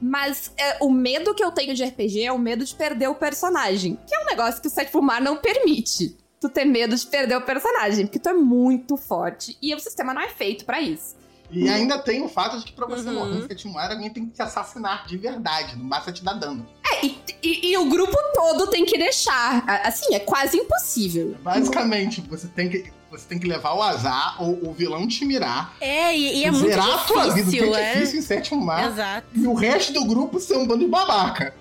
Mas 0.00 0.53
é, 0.56 0.79
o 0.81 0.91
medo 0.91 1.35
que 1.35 1.44
eu 1.44 1.53
tenho 1.53 1.75
de 1.75 1.85
RPG 1.85 2.25
é 2.25 2.33
o 2.33 2.39
medo 2.39 2.65
de 2.65 2.75
perder 2.75 3.09
o 3.09 3.15
personagem. 3.15 3.99
Que 4.06 4.15
é 4.15 4.23
um 4.23 4.27
negócio 4.27 4.61
que 4.61 4.69
o 4.69 4.71
Sétimo 4.71 5.03
Mar 5.03 5.21
não 5.21 5.37
permite 5.37 6.17
tu 6.43 6.49
ter 6.49 6.65
medo 6.65 6.97
de 6.97 7.06
perder 7.06 7.37
o 7.37 7.41
personagem, 7.41 8.05
porque 8.05 8.19
tu 8.19 8.29
é 8.29 8.35
muito 8.35 8.97
forte 8.97 9.56
e 9.62 9.73
o 9.75 9.79
sistema 9.79 10.12
não 10.12 10.21
é 10.21 10.29
feito 10.29 10.65
para 10.65 10.81
isso. 10.81 11.17
E 11.53 11.69
ainda 11.69 11.99
tem 11.99 12.23
o 12.23 12.29
fato 12.29 12.59
de 12.59 12.65
que 12.65 12.73
pra 12.73 12.87
você 12.87 13.09
uhum. 13.09 13.15
morrer 13.15 13.35
no 13.35 13.47
sétimo 13.47 13.79
ar, 13.79 13.93
alguém 13.93 14.09
tem 14.09 14.25
que 14.25 14.33
te 14.33 14.43
assassinar 14.43 15.06
de 15.06 15.19
verdade, 15.19 15.77
não 15.77 15.87
basta 15.87 16.11
te 16.11 16.25
dar 16.25 16.33
dano. 16.33 16.67
É, 16.91 17.06
e, 17.06 17.19
e, 17.43 17.71
e, 17.73 17.79
o 17.79 17.89
grupo 17.91 18.17
todo 18.35 18.69
tem 18.69 18.87
que 18.87 18.99
deixar. 18.99 19.62
Assim, 19.85 20.15
é 20.15 20.19
quase 20.19 20.56
impossível. 20.56 21.37
Basicamente, 21.43 22.23
você 22.23 22.49
tem 22.49 22.69
que. 22.69 22.91
Você 23.11 23.27
tem 23.29 23.39
que 23.39 23.47
levar 23.47 23.75
o 23.75 23.83
azar 23.83 24.43
ou 24.43 24.71
o 24.71 24.73
vilão 24.73 25.06
te 25.06 25.27
mirar. 25.27 25.77
É, 25.83 26.17
e, 26.17 26.39
e 26.39 26.44
é 26.44 26.50
muito 26.50 26.65
difícil, 26.65 26.91
a 26.91 27.05
tua 27.05 27.31
vida, 27.35 27.79
é? 27.79 27.93
difícil 27.93 28.19
em 28.19 28.23
sétimo 28.23 28.65
mar. 28.65 28.91
Exato. 28.91 29.27
E 29.35 29.47
o 29.47 29.53
resto 29.53 29.93
do 29.93 30.06
grupo 30.06 30.41
ser 30.41 30.56
um 30.56 30.67
bando 30.67 30.85
de 30.85 30.91
babaca. 30.91 31.55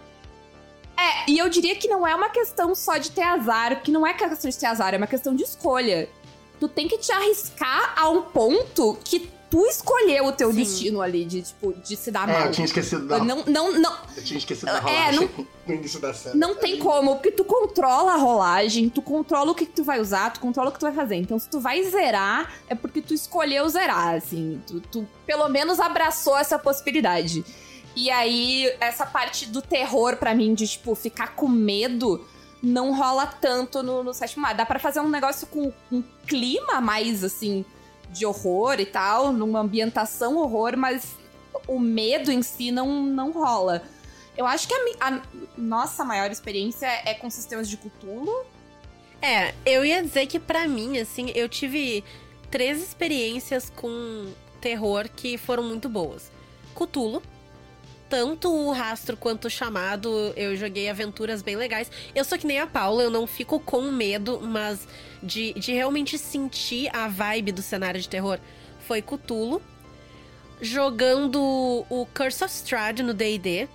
É, 1.01 1.31
e 1.31 1.38
eu 1.39 1.50
diria 1.50 1.75
que 1.75 1.88
não 1.88 2.06
é 2.06 2.13
uma 2.13 2.30
questão 2.30 2.75
só 2.75 2.98
de 2.98 3.09
ter 3.09 3.24
azar, 3.24 3.76
porque 3.76 3.92
não 3.92 4.06
é 4.06 4.14
questão 4.14 4.49
de 4.49 4.57
ter 4.57 4.68
azar, 4.68 4.94
é 4.94 4.97
uma 4.97 5.07
questão 5.07 5.35
de 5.35 5.44
escolha. 5.44 6.07
Tu 6.59 6.68
tem 6.68 6.87
que 6.87 6.97
te 6.99 7.11
arriscar 7.11 7.95
a 7.97 8.07
um 8.09 8.21
ponto 8.21 8.97
que 9.04 9.28
tu 9.49 9.66
escolheu 9.66 10.28
o 10.28 10.31
teu 10.31 10.52
Sim. 10.52 10.57
destino 10.59 11.02
ali, 11.02 11.26
de, 11.26 11.42
tipo, 11.42 11.73
de 11.73 11.97
se 11.97 12.09
dar 12.09 12.30
é, 12.30 12.31
mal. 12.31 12.45
eu 12.45 12.52
tinha 12.52 12.66
esquecido 12.66 13.06
da... 13.06 13.19
Não, 13.19 13.44
não, 13.45 13.73
não... 13.73 13.97
Eu 14.16 14.23
tinha 14.23 14.37
esquecido 14.37 14.68
da 14.68 14.80
rolagem 14.80 15.23
é, 15.26 15.37
não, 15.37 15.47
no 15.68 15.73
início 15.73 15.99
da 15.99 16.14
série. 16.14 16.37
Não 16.37 16.56
tem 16.56 16.80
como, 16.80 17.16
porque 17.16 17.31
tu 17.31 17.44
controla 17.44 18.14
a 18.14 18.18
rolagem, 18.18 18.87
tu 18.87 19.02
controla 19.02 19.52
o 19.52 19.56
que, 19.56 19.66
que 19.66 19.73
tu 19.73 19.83
vai 19.83 19.99
usar, 19.99 20.31
tu 20.31 20.40
controla 20.40 20.69
o 20.69 20.71
que 20.71 20.80
tu 20.80 20.85
vai 20.85 20.94
fazer. 20.94 21.16
Então, 21.16 21.37
se 21.37 21.49
tu 21.49 21.59
vai 21.59 21.83
zerar, 21.83 22.54
é 22.69 22.76
porque 22.76 23.02
tu 23.02 23.14
escolheu 23.14 23.68
zerar, 23.68 24.16
assim. 24.16 24.61
Tu, 24.66 24.80
tu 24.80 25.07
pelo 25.26 25.49
menos 25.49 25.80
abraçou 25.80 26.37
essa 26.37 26.57
possibilidade. 26.57 27.44
E 27.95 28.10
aí, 28.10 28.74
essa 28.80 29.06
parte 29.06 29.45
do 29.45 29.62
terror 29.62 30.18
para 30.18 30.33
mim, 30.33 30.54
de, 30.54 30.68
tipo, 30.68 30.95
ficar 30.95 31.36
com 31.36 31.48
medo, 31.48 32.26
não 32.62 32.95
rola 32.95 33.26
tanto 33.26 33.83
no, 33.83 34.04
no 34.04 34.14
sétimo 34.14 34.44
mar. 34.44 34.56
Dá 34.56 34.66
pra 34.66 34.80
fazer 34.80 35.00
um 35.00 35.10
negócio 35.10 35.48
com 35.48 35.74
um 35.92 36.02
clima 36.26 36.80
mais, 36.80 37.24
assim, 37.24 37.66
de 38.10 38.26
horror 38.26 38.80
e 38.80 38.86
tal, 38.86 39.33
numa 39.33 39.60
ambientação 39.60 40.38
horror, 40.38 40.78
mas 40.78 41.16
o 41.68 41.80
medo 41.80 42.31
em 42.31 42.42
si 42.42 42.71
não, 42.71 43.04
não 43.04 43.31
rola. 43.31 43.83
Eu 44.38 44.45
acho 44.45 44.68
que 44.68 44.74
a, 44.74 45.07
a 45.07 45.21
nossa 45.57 46.04
maior 46.04 46.31
experiência 46.31 46.88
é 47.06 47.14
com 47.14 47.30
sistemas 47.30 47.69
de 47.69 47.78
Cthulhu. 47.78 48.45
É, 49.21 49.54
eu 49.66 49.86
ia 49.86 50.02
dizer 50.02 50.26
que 50.26 50.40
para 50.40 50.68
mim, 50.68 50.98
assim, 50.98 51.31
eu 51.36 51.48
tive 51.48 52.04
três 52.50 52.81
experiências 52.81 53.69
com 53.69 54.31
terror 54.60 55.10
que 55.16 55.38
foram 55.38 55.64
muito 55.64 55.88
boas. 55.88 56.31
Cthulhu, 56.76 57.21
tanto 58.11 58.53
o 58.53 58.73
rastro 58.73 59.15
quanto 59.15 59.45
o 59.45 59.49
chamado, 59.49 60.33
eu 60.35 60.53
joguei 60.57 60.89
aventuras 60.89 61.41
bem 61.41 61.56
legais. 61.56 61.89
Eu 62.13 62.25
sou 62.25 62.37
que 62.37 62.45
nem 62.45 62.59
a 62.59 62.68
Paula, 62.68 63.03
eu 63.03 63.09
não 63.09 63.25
fico 63.25 63.57
com 63.57 63.83
medo, 63.83 64.41
mas 64.44 64.85
de, 65.23 65.53
de 65.53 65.71
realmente 65.71 66.18
sentir 66.18 66.94
a 66.94 67.07
vibe 67.07 67.53
do 67.53 67.61
cenário 67.61 68.01
de 68.01 68.09
terror 68.09 68.37
foi 68.85 69.01
Cthulhu. 69.01 69.61
Jogando 70.59 71.39
o 71.89 72.06
Curse 72.13 72.44
of 72.44 72.53
Strahd 72.53 73.01
no 73.01 73.13
D&D, 73.13 73.69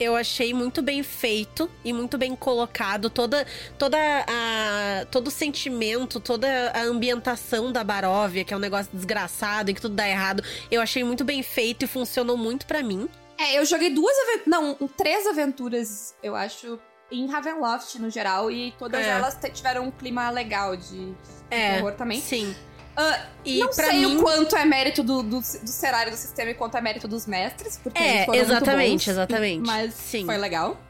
eu 0.00 0.16
achei 0.16 0.52
muito 0.52 0.82
bem 0.82 1.04
feito 1.04 1.70
e 1.84 1.92
muito 1.92 2.18
bem 2.18 2.34
colocado 2.34 3.08
toda 3.08 3.46
toda 3.78 3.96
a 3.98 5.06
todo 5.12 5.28
o 5.28 5.30
sentimento, 5.30 6.18
toda 6.18 6.48
a 6.74 6.82
ambientação 6.82 7.70
da 7.70 7.84
Baróvia, 7.84 8.44
que 8.44 8.52
é 8.52 8.56
um 8.56 8.60
negócio 8.60 8.90
desgraçado 8.92 9.70
e 9.70 9.74
que 9.74 9.80
tudo 9.80 9.94
dá 9.94 10.08
errado. 10.08 10.42
Eu 10.72 10.82
achei 10.82 11.04
muito 11.04 11.24
bem 11.24 11.40
feito 11.40 11.84
e 11.84 11.88
funcionou 11.88 12.36
muito 12.36 12.66
para 12.66 12.82
mim. 12.82 13.08
É, 13.38 13.58
eu 13.58 13.64
joguei 13.64 13.90
duas 13.90 14.16
aventuras. 14.18 14.46
Não, 14.46 14.74
três 14.96 15.26
aventuras, 15.26 16.14
eu 16.22 16.34
acho, 16.34 16.78
em 17.10 17.26
Ravenloft 17.26 17.98
no 17.98 18.10
geral. 18.10 18.50
E 18.50 18.72
todas 18.78 19.04
é. 19.04 19.08
elas 19.08 19.38
tiveram 19.52 19.84
um 19.84 19.90
clima 19.90 20.30
legal 20.30 20.76
de, 20.76 21.12
de 21.12 21.14
é, 21.50 21.74
terror 21.74 21.92
também. 21.92 22.20
Sim. 22.20 22.54
Uh, 22.98 23.26
e 23.44 23.58
não 23.58 23.70
sei 23.72 24.06
mim... 24.06 24.16
o 24.16 24.22
quanto 24.22 24.56
é 24.56 24.64
mérito 24.64 25.02
do, 25.02 25.22
do, 25.22 25.40
do 25.40 25.42
cenário 25.42 26.10
do 26.10 26.16
sistema 26.16 26.50
e 26.50 26.54
quanto 26.54 26.78
é 26.78 26.80
mérito 26.80 27.06
dos 27.06 27.26
mestres, 27.26 27.78
porque 27.82 28.02
é, 28.02 28.14
eles 28.14 28.24
foram 28.24 28.40
exatamente, 28.40 28.88
muito 28.88 29.04
bons, 29.04 29.08
exatamente. 29.08 29.66
Mas 29.66 29.94
Sim. 29.94 30.24
foi 30.24 30.38
legal. 30.38 30.80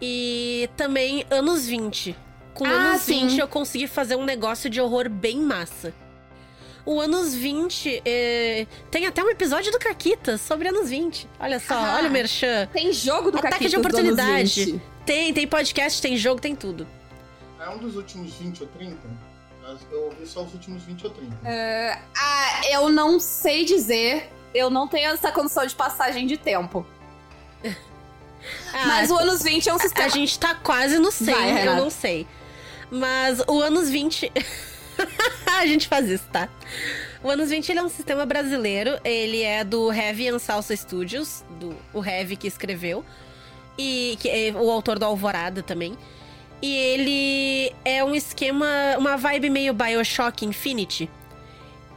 E 0.00 0.68
também 0.76 1.24
anos 1.30 1.66
20. 1.66 2.14
Com 2.52 2.66
Ah, 2.66 2.70
anos 2.70 3.02
sim. 3.02 3.28
20 3.28 3.38
eu 3.38 3.48
consegui 3.48 3.86
fazer 3.86 4.16
um 4.16 4.24
negócio 4.24 4.68
de 4.68 4.80
horror 4.80 5.08
bem 5.08 5.38
massa. 5.38 5.94
O 6.84 7.00
anos 7.00 7.34
20 7.34 8.02
é, 8.04 8.66
tem 8.90 9.06
até 9.06 9.22
um 9.22 9.28
episódio 9.28 9.70
do 9.70 9.78
Caquita 9.78 10.38
sobre 10.38 10.68
anos 10.68 10.88
20. 10.88 11.28
Olha 11.38 11.60
só, 11.60 11.74
Ah. 11.74 11.96
olha 11.98 12.08
o 12.08 12.10
Merchan. 12.12 12.66
Tem 12.72 12.92
jogo 12.92 13.30
do 13.30 13.38
Ataque 13.38 13.68
de 13.68 13.76
Caquitas 13.76 13.94
anos 13.94 14.12
oportunidade. 14.12 14.64
20. 14.64 14.82
Tem, 15.04 15.34
tem 15.34 15.46
podcast, 15.46 16.00
tem 16.00 16.16
jogo, 16.16 16.40
tem 16.40 16.54
tudo. 16.56 16.86
É 17.60 17.68
um 17.68 17.78
dos 17.78 17.96
últimos 17.96 18.34
20 18.34 18.62
ou 18.62 18.68
30? 18.68 18.96
Eu 19.92 20.04
ouvi 20.04 20.26
só 20.26 20.42
os 20.44 20.52
últimos 20.54 20.82
20 20.84 21.04
ou 21.04 21.10
30. 21.10 21.36
Ah, 21.44 22.60
eu 22.70 22.88
não 22.88 23.20
sei 23.20 23.64
dizer. 23.66 24.30
Eu 24.54 24.70
não 24.70 24.88
tenho 24.88 25.10
essa 25.10 25.30
condição 25.30 25.66
de 25.66 25.74
passagem 25.74 26.26
de 26.26 26.36
tempo. 26.36 26.86
Ah, 28.72 28.86
Mas 28.86 29.10
o 29.10 29.16
anos 29.16 29.42
20 29.42 29.68
é 29.68 29.74
um 29.74 29.78
sistema. 29.78 30.06
A 30.06 30.08
gente 30.08 30.38
tá 30.38 30.54
quase 30.54 30.96
no 30.98 31.10
100, 31.10 31.34
Vai, 31.34 31.68
eu 31.68 31.74
não 31.76 31.90
sei. 31.90 32.26
Mas 32.90 33.40
o 33.46 33.60
anos 33.60 33.90
20. 33.90 34.32
a 35.46 35.66
gente 35.66 35.88
faz 35.88 36.08
isso, 36.08 36.24
tá? 36.32 36.48
O 37.22 37.30
anos 37.30 37.50
20 37.50 37.68
ele 37.70 37.78
é 37.78 37.82
um 37.82 37.88
sistema 37.88 38.24
brasileiro. 38.24 38.98
Ele 39.04 39.42
é 39.42 39.64
do 39.64 39.92
Heavy 39.92 40.28
and 40.28 40.38
Salsa 40.38 40.74
Studios, 40.76 41.44
do, 41.58 41.74
o 41.92 42.04
Heavy 42.04 42.36
que 42.36 42.46
escreveu. 42.46 43.04
E 43.76 44.16
que 44.20 44.28
é 44.28 44.52
o 44.52 44.70
autor 44.70 44.98
do 44.98 45.04
Alvorada 45.04 45.62
também. 45.62 45.96
E 46.60 46.74
ele 46.74 47.72
é 47.84 48.02
um 48.02 48.14
esquema, 48.14 48.66
uma 48.98 49.16
vibe 49.16 49.50
meio 49.50 49.72
Bioshock 49.72 50.44
Infinity. 50.44 51.08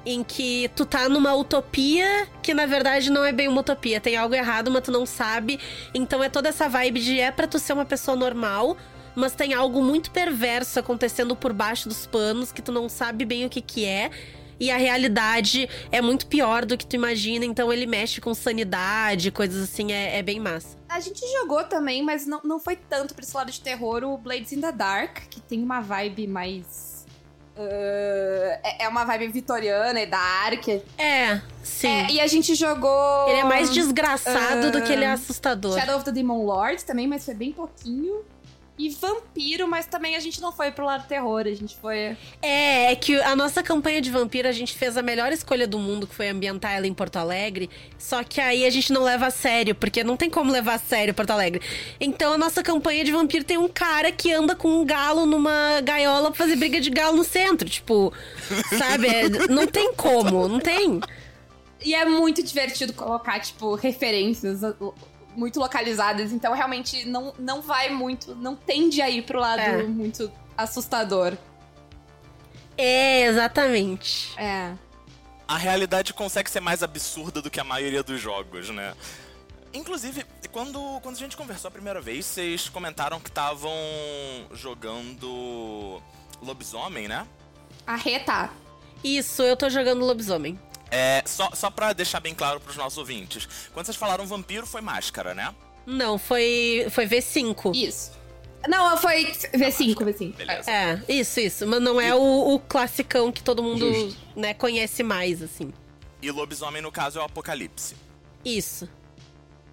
Em 0.04 0.24
que 0.24 0.70
tu 0.76 0.84
tá 0.84 1.08
numa 1.08 1.34
utopia 1.36 2.28
que 2.42 2.56
na 2.56 2.66
verdade 2.66 3.12
não 3.12 3.24
é 3.24 3.32
bem 3.32 3.48
uma 3.48 3.62
utopia. 3.62 4.00
Tem 4.00 4.16
algo 4.16 4.34
errado, 4.34 4.72
mas 4.72 4.84
tu 4.84 4.92
não 4.92 5.06
sabe. 5.06 5.60
Então 5.94 6.24
é 6.24 6.30
toda 6.30 6.50
essa 6.50 6.68
vibe 6.68 7.00
de 7.00 7.20
é 7.20 7.32
pra 7.32 7.48
tu 7.48 7.60
ser 7.60 7.74
uma 7.74 7.86
pessoa 7.86 8.18
normal, 8.18 8.78
mas 9.16 9.34
tem 9.34 9.54
algo 9.54 9.82
muito 9.84 10.12
perverso 10.12 10.80
acontecendo 10.80 11.36
por 11.36 11.54
baixo 11.54 11.88
dos 11.90 12.06
panos 12.06 12.52
que 12.52 12.62
tu 12.62 12.72
não 12.72 12.88
sabe 12.90 13.26
bem 13.26 13.46
o 13.46 13.50
que 13.50 13.62
que 13.62 13.86
é. 13.86 14.12
E 14.60 14.70
a 14.70 14.78
realidade 14.78 15.68
é 15.92 16.02
muito 16.02 16.28
pior 16.28 16.66
do 16.66 16.78
que 16.78 16.86
tu 16.86 16.96
imagina, 16.96 17.44
então 17.44 17.74
ele 17.74 17.88
mexe 17.88 18.22
com 18.22 18.32
sanidade, 18.36 19.32
coisas 19.32 19.64
assim, 19.64 19.92
é, 19.92 20.20
é 20.20 20.22
bem 20.22 20.40
massa. 20.40 20.78
A 20.88 21.00
gente 21.00 21.20
jogou 21.40 21.64
também, 21.64 22.04
mas 22.04 22.28
não, 22.28 22.40
não 22.44 22.60
foi 22.60 22.76
tanto 22.76 23.16
pra 23.16 23.24
esse 23.24 23.36
lado 23.36 23.52
de 23.52 23.60
terror, 23.60 24.04
o 24.04 24.18
Blades 24.20 24.52
in 24.52 24.62
the 24.62 24.72
Dark, 24.72 25.18
que 25.32 25.42
tem 25.42 25.64
uma 25.64 25.82
vibe 25.82 26.28
mais. 26.28 27.08
ah, 27.58 28.60
é- 28.64 28.84
é 28.84 28.88
uma 28.88 29.04
vibe 29.04 29.30
vitoriana 29.30 30.00
e 30.00 30.06
dark. 30.06 30.68
É, 30.98 31.42
sim. 31.64 31.88
É, 31.88 32.12
e 32.12 32.20
a 32.22 32.28
gente 32.28 32.54
jogou. 32.54 33.28
ele 33.30 33.40
é 33.40 33.44
mais 33.44 33.72
desgraçado 33.72 34.72
do 34.72 34.82
que 34.84 34.92
ele 34.94 35.04
é 35.06 35.08
ah, 35.10 35.14
assustador. 35.14 35.80
Shadow 35.80 35.96
of 35.96 36.06
the 36.06 36.12
Demon 36.12 36.46
Lord 36.46 36.84
também, 36.86 37.08
mas 37.08 37.26
foi 37.26 37.34
bem 37.34 37.52
pouquinho. 37.52 38.24
E 38.82 38.90
vampiro, 38.90 39.68
mas 39.68 39.86
também 39.86 40.16
a 40.16 40.20
gente 40.20 40.42
não 40.42 40.52
foi 40.52 40.72
pro 40.72 40.84
lado 40.84 41.08
terror, 41.08 41.42
a 41.42 41.54
gente 41.54 41.78
foi. 41.78 42.18
É, 42.42 42.92
é 42.92 42.96
que 42.96 43.16
a 43.22 43.36
nossa 43.36 43.62
campanha 43.62 44.02
de 44.02 44.10
vampiro, 44.10 44.48
a 44.48 44.52
gente 44.52 44.74
fez 44.74 44.98
a 44.98 45.04
melhor 45.04 45.32
escolha 45.32 45.68
do 45.68 45.78
mundo, 45.78 46.08
que 46.08 46.16
foi 46.16 46.30
ambientar 46.30 46.72
ela 46.72 46.88
em 46.88 46.94
Porto 46.94 47.18
Alegre. 47.18 47.70
Só 48.00 48.24
que 48.24 48.42
aí 48.42 48.66
a 48.66 48.72
gente 48.72 48.92
não 48.92 49.04
leva 49.04 49.28
a 49.28 49.30
sério, 49.30 49.76
porque 49.76 50.04
não 50.04 50.18
tem 50.18 50.32
como 50.32 50.52
levar 50.52 50.74
a 50.74 50.80
sério 50.80 51.14
Porto 51.14 51.30
Alegre. 51.30 51.62
Então 52.00 52.34
a 52.34 52.40
nossa 52.40 52.64
campanha 52.64 53.04
de 53.04 53.12
vampiro 53.12 53.44
tem 53.44 53.56
um 53.56 53.68
cara 53.68 54.12
que 54.12 54.34
anda 54.34 54.56
com 54.56 54.68
um 54.68 54.84
galo 54.84 55.28
numa 55.28 55.80
gaiola 55.84 56.32
pra 56.32 56.40
fazer 56.40 56.56
briga 56.56 56.82
de 56.82 56.90
galo 56.90 57.18
no 57.18 57.24
centro. 57.24 57.70
Tipo, 57.70 58.12
sabe? 58.80 59.06
É, 59.06 59.30
não 59.48 59.68
tem 59.68 59.94
como, 59.94 60.48
não 60.48 60.60
tem. 60.60 61.00
E 61.86 61.94
é 61.94 62.04
muito 62.04 62.42
divertido 62.42 62.94
colocar, 62.94 63.40
tipo, 63.40 63.76
referências 63.76 64.62
muito 65.36 65.60
localizadas. 65.60 66.32
Então, 66.32 66.54
realmente, 66.54 67.06
não, 67.06 67.34
não 67.38 67.62
vai 67.62 67.90
muito. 67.90 68.36
Não 68.36 68.56
tende 68.56 69.02
a 69.02 69.10
ir 69.10 69.24
pro 69.24 69.40
lado 69.40 69.60
É. 69.62 69.84
muito 69.84 70.32
assustador. 70.58 71.38
É, 72.78 73.24
exatamente. 73.24 74.34
É. 74.40 74.74
A 75.48 75.58
realidade 75.58 76.14
consegue 76.14 76.50
ser 76.50 76.62
mais 76.62 76.82
absurda 76.82 77.42
do 77.42 77.50
que 77.50 77.60
a 77.60 77.64
maioria 77.64 78.02
dos 78.04 78.20
jogos, 78.20 78.70
né? 78.70 78.94
Inclusive, 79.74 80.26
quando, 80.52 81.00
quando 81.02 81.16
a 81.16 81.20
gente 81.20 81.36
conversou 81.38 81.70
a 81.70 81.72
primeira 81.72 82.02
vez, 82.02 82.26
vocês 82.26 82.70
comentaram 82.70 83.20
que 83.20 83.30
estavam 83.30 83.72
jogando 84.54 86.02
Lobisomem, 86.42 87.08
né? 87.08 87.26
A 87.86 87.96
Reta. 87.96 88.50
Isso, 89.04 89.42
eu 89.42 89.56
tô 89.58 89.70
jogando 89.70 90.06
lobisomem. 90.06 90.60
É, 90.92 91.24
só, 91.26 91.50
só 91.54 91.72
pra 91.72 91.94
deixar 91.94 92.20
bem 92.20 92.36
claro 92.36 92.60
pros 92.60 92.76
nossos 92.76 92.98
ouvintes. 92.98 93.48
Quando 93.74 93.86
vocês 93.86 93.96
falaram 93.98 94.26
vampiro, 94.28 94.68
foi 94.68 94.82
máscara, 94.82 95.34
né? 95.34 95.56
Não, 95.86 96.18
foi, 96.20 96.86
foi 96.92 97.08
V5. 97.08 97.74
Isso. 97.74 98.12
Não, 98.68 98.96
foi 98.98 99.26
V5, 99.26 99.96
V5. 99.96 100.36
Beleza. 100.36 100.70
É, 100.70 101.02
isso, 101.10 101.40
isso. 101.40 101.66
Mas 101.66 101.82
não 101.82 102.00
é 102.00 102.14
o, 102.14 102.54
o 102.54 102.60
classicão 102.60 103.32
que 103.32 103.42
todo 103.42 103.64
mundo 103.64 103.92
Justo. 103.92 104.20
né, 104.36 104.54
conhece 104.54 105.02
mais, 105.02 105.42
assim. 105.42 105.74
E 106.22 106.30
lobisomem, 106.30 106.82
no 106.82 106.92
caso, 106.92 107.18
é 107.18 107.22
o 107.22 107.26
apocalipse. 107.26 107.96
Isso. 108.46 108.88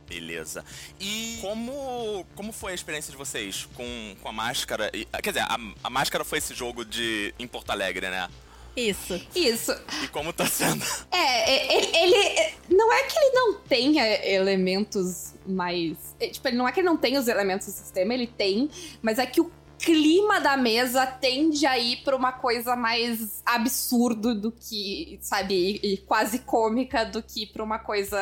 Beleza. 0.08 0.64
E 0.98 1.36
como, 1.42 2.24
como 2.34 2.50
foi 2.50 2.72
a 2.72 2.74
experiência 2.74 3.10
de 3.10 3.18
vocês 3.18 3.68
com, 3.74 4.16
com 4.22 4.28
a 4.28 4.32
máscara? 4.32 4.90
E- 4.94 5.04
quer 5.22 5.32
dizer, 5.32 5.40
a, 5.42 5.58
a 5.84 5.90
máscara 5.90 6.24
foi 6.24 6.38
esse 6.38 6.54
jogo 6.54 6.82
de 6.84 7.34
em 7.38 7.46
Porto 7.46 7.68
Alegre, 7.70 8.08
né? 8.08 8.26
Isso. 8.78 9.20
Isso. 9.34 9.72
E 10.04 10.08
como 10.08 10.32
tá 10.32 10.46
sendo? 10.46 10.84
É, 11.10 11.16
é, 11.18 11.76
ele, 11.76 11.96
ele- 11.96 12.38
é, 12.38 12.54
Não 12.70 12.92
é 12.92 13.02
que 13.04 13.18
ele 13.18 13.30
não 13.34 13.54
tenha 13.54 14.26
elementos 14.26 15.34
mais. 15.46 15.96
é, 16.20 16.28
Tipo, 16.28 16.48
ele 16.48 16.56
não 16.56 16.68
é 16.68 16.72
que 16.72 16.80
ele 16.80 16.86
não 16.86 16.96
tenha 16.96 17.18
os 17.18 17.26
elementos 17.28 17.66
do 17.66 17.72
sistema, 17.72 18.14
ele 18.14 18.26
tem, 18.26 18.70
mas 19.02 19.18
é 19.18 19.26
que 19.26 19.40
o 19.40 19.50
clima 19.78 20.40
da 20.40 20.56
mesa 20.56 21.06
tende 21.06 21.64
a 21.66 21.78
ir 21.78 21.98
pra 22.04 22.14
uma 22.16 22.32
coisa 22.32 22.74
mais 22.76 23.42
absurdo 23.46 24.34
do 24.34 24.50
que, 24.52 25.18
sabe, 25.22 25.80
e, 25.82 25.96
quase 25.98 26.40
cômica 26.40 27.04
do 27.04 27.22
que 27.22 27.46
pra 27.46 27.62
uma 27.64 27.78
coisa. 27.78 28.18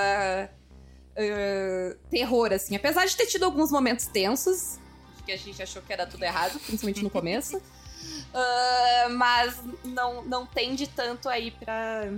eh, 1.18 1.96
terror, 2.10 2.52
assim. 2.52 2.76
Apesar 2.76 3.06
de 3.06 3.16
ter 3.16 3.26
tido 3.26 3.44
alguns 3.44 3.70
momentos 3.70 4.06
tensos, 4.06 4.78
que 5.24 5.32
a 5.32 5.36
gente 5.36 5.60
achou 5.62 5.80
que 5.82 5.92
era 5.92 6.06
tudo 6.06 6.22
errado, 6.22 6.58
principalmente 6.60 7.02
no 7.02 7.10
começo. 7.10 7.60
Ah, 8.34 9.08
mas 9.10 9.60
não, 9.84 10.24
não 10.24 10.46
tende 10.46 10.86
tanto 10.86 11.28
aí 11.28 11.50
pra. 11.50 12.10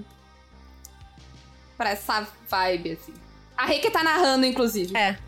pra 1.76 1.90
essa 1.90 2.26
vibe, 2.48 2.92
assim. 2.92 3.14
A 3.56 3.66
Rei 3.66 3.78
que 3.80 3.90
tá 3.90 4.02
narrando, 4.02 4.46
inclusive. 4.46 4.96
É. 4.96 5.18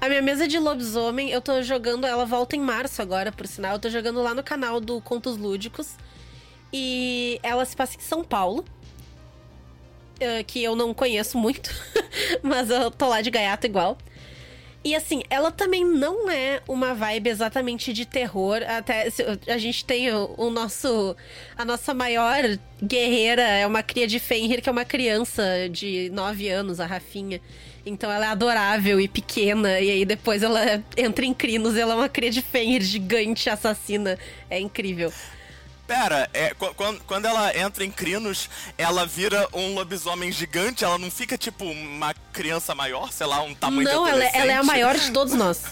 A 0.00 0.08
minha 0.08 0.22
mesa 0.22 0.48
de 0.48 0.58
lobisomem, 0.58 1.30
eu 1.30 1.40
tô 1.42 1.60
jogando, 1.62 2.06
ela 2.06 2.24
volta 2.24 2.56
em 2.56 2.60
março 2.60 3.02
agora, 3.02 3.30
por 3.30 3.46
sinal. 3.46 3.74
Eu 3.74 3.78
tô 3.78 3.90
jogando 3.90 4.22
lá 4.22 4.32
no 4.34 4.42
canal 4.42 4.80
do 4.80 5.00
Contos 5.00 5.36
Lúdicos. 5.36 5.94
E 6.72 7.38
ela 7.42 7.64
se 7.64 7.76
passa 7.76 7.96
em 7.96 8.00
São 8.00 8.22
Paulo. 8.24 8.64
eh, 10.20 10.42
que 10.44 10.62
eu 10.62 10.76
não 10.76 10.92
conheço 10.94 11.38
muito, 11.38 11.70
mas 12.42 12.70
eu 12.70 12.90
tô 12.90 13.08
lá 13.08 13.20
de 13.22 13.30
gaiato 13.30 13.66
igual. 13.66 13.96
E 14.82 14.94
assim, 14.94 15.22
ela 15.28 15.50
também 15.50 15.84
não 15.84 16.30
é 16.30 16.62
uma 16.66 16.94
vibe 16.94 17.28
exatamente 17.28 17.92
de 17.92 18.06
terror. 18.06 18.62
Até 18.66 19.08
a 19.46 19.58
gente 19.58 19.84
tem 19.84 20.10
o, 20.10 20.34
o 20.38 20.50
nosso. 20.50 21.14
A 21.56 21.66
nossa 21.66 21.92
maior 21.92 22.42
guerreira 22.82 23.42
é 23.42 23.66
uma 23.66 23.82
cria 23.82 24.06
de 24.06 24.18
Fenrir, 24.18 24.62
que 24.62 24.70
é 24.70 24.72
uma 24.72 24.84
criança 24.86 25.68
de 25.70 26.10
9 26.14 26.48
anos, 26.48 26.80
a 26.80 26.86
Rafinha. 26.86 27.42
Então 27.84 28.10
ela 28.10 28.24
é 28.24 28.28
adorável 28.28 28.98
e 28.98 29.06
pequena. 29.06 29.80
E 29.80 29.90
aí 29.90 30.04
depois 30.06 30.42
ela 30.42 30.82
entra 30.96 31.26
em 31.26 31.34
crinos 31.34 31.76
ela 31.76 31.92
é 31.92 31.96
uma 31.96 32.08
cria 32.08 32.30
de 32.30 32.40
Fenrir 32.40 32.82
gigante, 32.82 33.50
assassina. 33.50 34.18
É 34.48 34.58
incrível. 34.58 35.12
Pera, 35.90 36.30
é, 36.32 36.54
qu- 36.54 36.72
quando, 36.76 37.00
quando 37.02 37.24
ela 37.26 37.52
entra 37.58 37.84
em 37.84 37.90
crinos, 37.90 38.48
ela 38.78 39.04
vira 39.04 39.48
um 39.52 39.74
lobisomem 39.74 40.30
gigante? 40.30 40.84
Ela 40.84 40.98
não 40.98 41.10
fica 41.10 41.36
tipo 41.36 41.64
uma 41.64 42.14
criança 42.32 42.76
maior? 42.76 43.10
Sei 43.10 43.26
lá, 43.26 43.42
um 43.42 43.52
tamanho 43.52 43.88
Não, 43.88 44.06
ela, 44.06 44.24
ela 44.24 44.52
é 44.52 44.54
a 44.54 44.62
maior 44.62 44.96
de 44.96 45.10
todos 45.10 45.34
nós. 45.34 45.64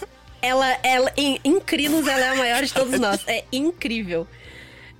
Ela, 0.43 0.77
ela 0.83 1.13
em, 1.17 1.39
em 1.45 1.61
Crinos, 1.61 2.05
ela 2.09 2.25
é 2.25 2.29
a 2.31 2.35
maior 2.35 2.65
de 2.65 2.75
todos 2.75 2.99
nós. 2.99 3.21
É 3.29 3.45
incrível. 3.53 4.27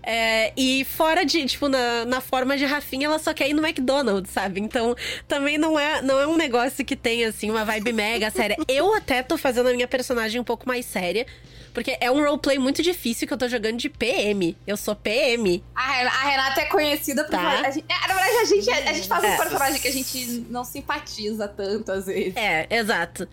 É, 0.05 0.53
e 0.57 0.85
fora 0.85 1.25
de, 1.25 1.45
tipo, 1.47 1.69
na, 1.69 2.05
na 2.05 2.21
forma 2.21 2.57
de 2.57 2.65
Rafinha, 2.65 3.07
ela 3.09 3.19
só 3.19 3.35
quer 3.35 3.49
ir 3.49 3.55
no 3.55 3.67
McDonald's, 3.67 4.33
sabe? 4.33 4.61
Então, 4.61 4.95
também 5.27 5.59
não 5.59 5.77
é, 5.77 6.01
não 6.01 6.21
é 6.21 6.29
um 6.29 6.37
negócio 6.37 6.85
que 6.85 6.95
tem, 6.95 7.25
assim, 7.25 7.51
uma 7.51 7.65
vibe 7.65 7.93
mega 7.93 8.31
séria. 8.31 8.57
Eu 8.69 8.95
até 8.95 9.25
tô 9.25 9.37
fazendo 9.37 9.69
a 9.69 9.73
minha 9.73 9.89
personagem 9.89 10.41
um 10.41 10.45
pouco 10.45 10.67
mais 10.67 10.87
séria. 10.87 11.27
Porque 11.75 11.97
é 12.01 12.11
um 12.11 12.23
roleplay 12.25 12.59
muito 12.59 12.83
difícil 12.83 13.27
que 13.29 13.33
eu 13.35 13.39
tô 13.39 13.49
jogando 13.49 13.77
de 13.77 13.89
PM. 13.89 14.57
Eu 14.67 14.77
sou 14.77 14.95
PM. 14.97 15.63
A, 15.75 15.83
a 15.83 16.29
Renata 16.29 16.61
é 16.61 16.65
conhecida 16.67 17.25
por. 17.25 17.31
Tá. 17.33 17.61
a 17.67 17.71
gente- 17.71 17.85
é, 17.89 18.09
na 18.09 18.15
verdade, 18.15 18.37
a 18.37 18.45
gente, 18.45 18.71
a 18.71 18.93
gente 18.93 19.09
faz 19.09 19.25
um 19.25 19.27
É. 19.27 19.37
personagem 19.37 19.81
que 19.81 19.89
a 19.89 19.93
gente 19.93 20.47
não 20.51 20.65
simpatiza 20.65 21.47
tanto, 21.49 21.93
às 21.93 22.07
vezes. 22.07 22.37
É, 22.37 22.67
exato. 22.71 23.29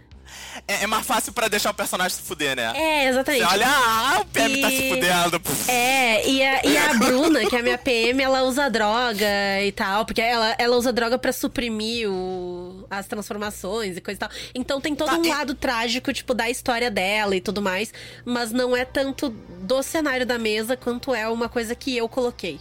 É, 0.67 0.83
é 0.83 0.87
mais 0.87 1.05
fácil 1.05 1.31
pra 1.33 1.47
deixar 1.47 1.71
o 1.71 1.73
personagem 1.73 2.17
se 2.17 2.23
fuder, 2.23 2.55
né? 2.55 2.71
É, 2.75 3.03
Você 3.03 3.09
exatamente. 3.09 3.43
olha, 3.45 3.65
ah, 3.67 4.17
o 4.21 4.25
PM 4.25 4.61
tá 4.61 4.71
E- 4.71 4.77
se 4.77 4.89
fudendo. 4.89 5.41
É, 5.67 6.27
e 6.29 6.43
a, 6.43 6.65
e 6.65 6.77
a 6.77 6.93
Bruna, 6.95 7.45
que 7.49 7.55
é 7.55 7.59
a 7.59 7.63
minha 7.63 7.77
PM, 7.77 8.21
ela 8.23 8.43
usa 8.43 8.69
droga 8.69 9.61
e 9.63 9.71
tal, 9.71 10.05
porque 10.05 10.21
ela, 10.21 10.55
ela 10.57 10.75
usa 10.77 10.91
droga 10.93 11.17
pra 11.17 11.31
suprimir 11.33 12.09
o, 12.09 12.85
as 12.89 13.05
transformações 13.07 13.97
e 13.97 14.01
coisa 14.01 14.17
e 14.17 14.19
tal. 14.19 14.29
Então 14.53 14.79
tem 14.81 14.95
todo 14.95 15.09
Tá, 15.09 15.17
um 15.17 15.25
e- 15.25 15.29
lado 15.29 15.53
trágico, 15.55 16.11
tipo, 16.13 16.33
da 16.33 16.49
história 16.49 16.89
dela 16.89 17.35
e 17.35 17.41
tudo 17.41 17.61
mais. 17.61 17.93
Mas 18.23 18.51
não 18.51 18.75
é 18.75 18.85
tanto 18.85 19.29
do 19.29 19.81
cenário 19.83 20.25
da 20.25 20.37
mesa 20.37 20.75
quanto 20.77 21.13
é 21.13 21.27
uma 21.27 21.49
coisa 21.49 21.75
que 21.75 21.95
eu 21.95 22.07
coloquei. 22.09 22.59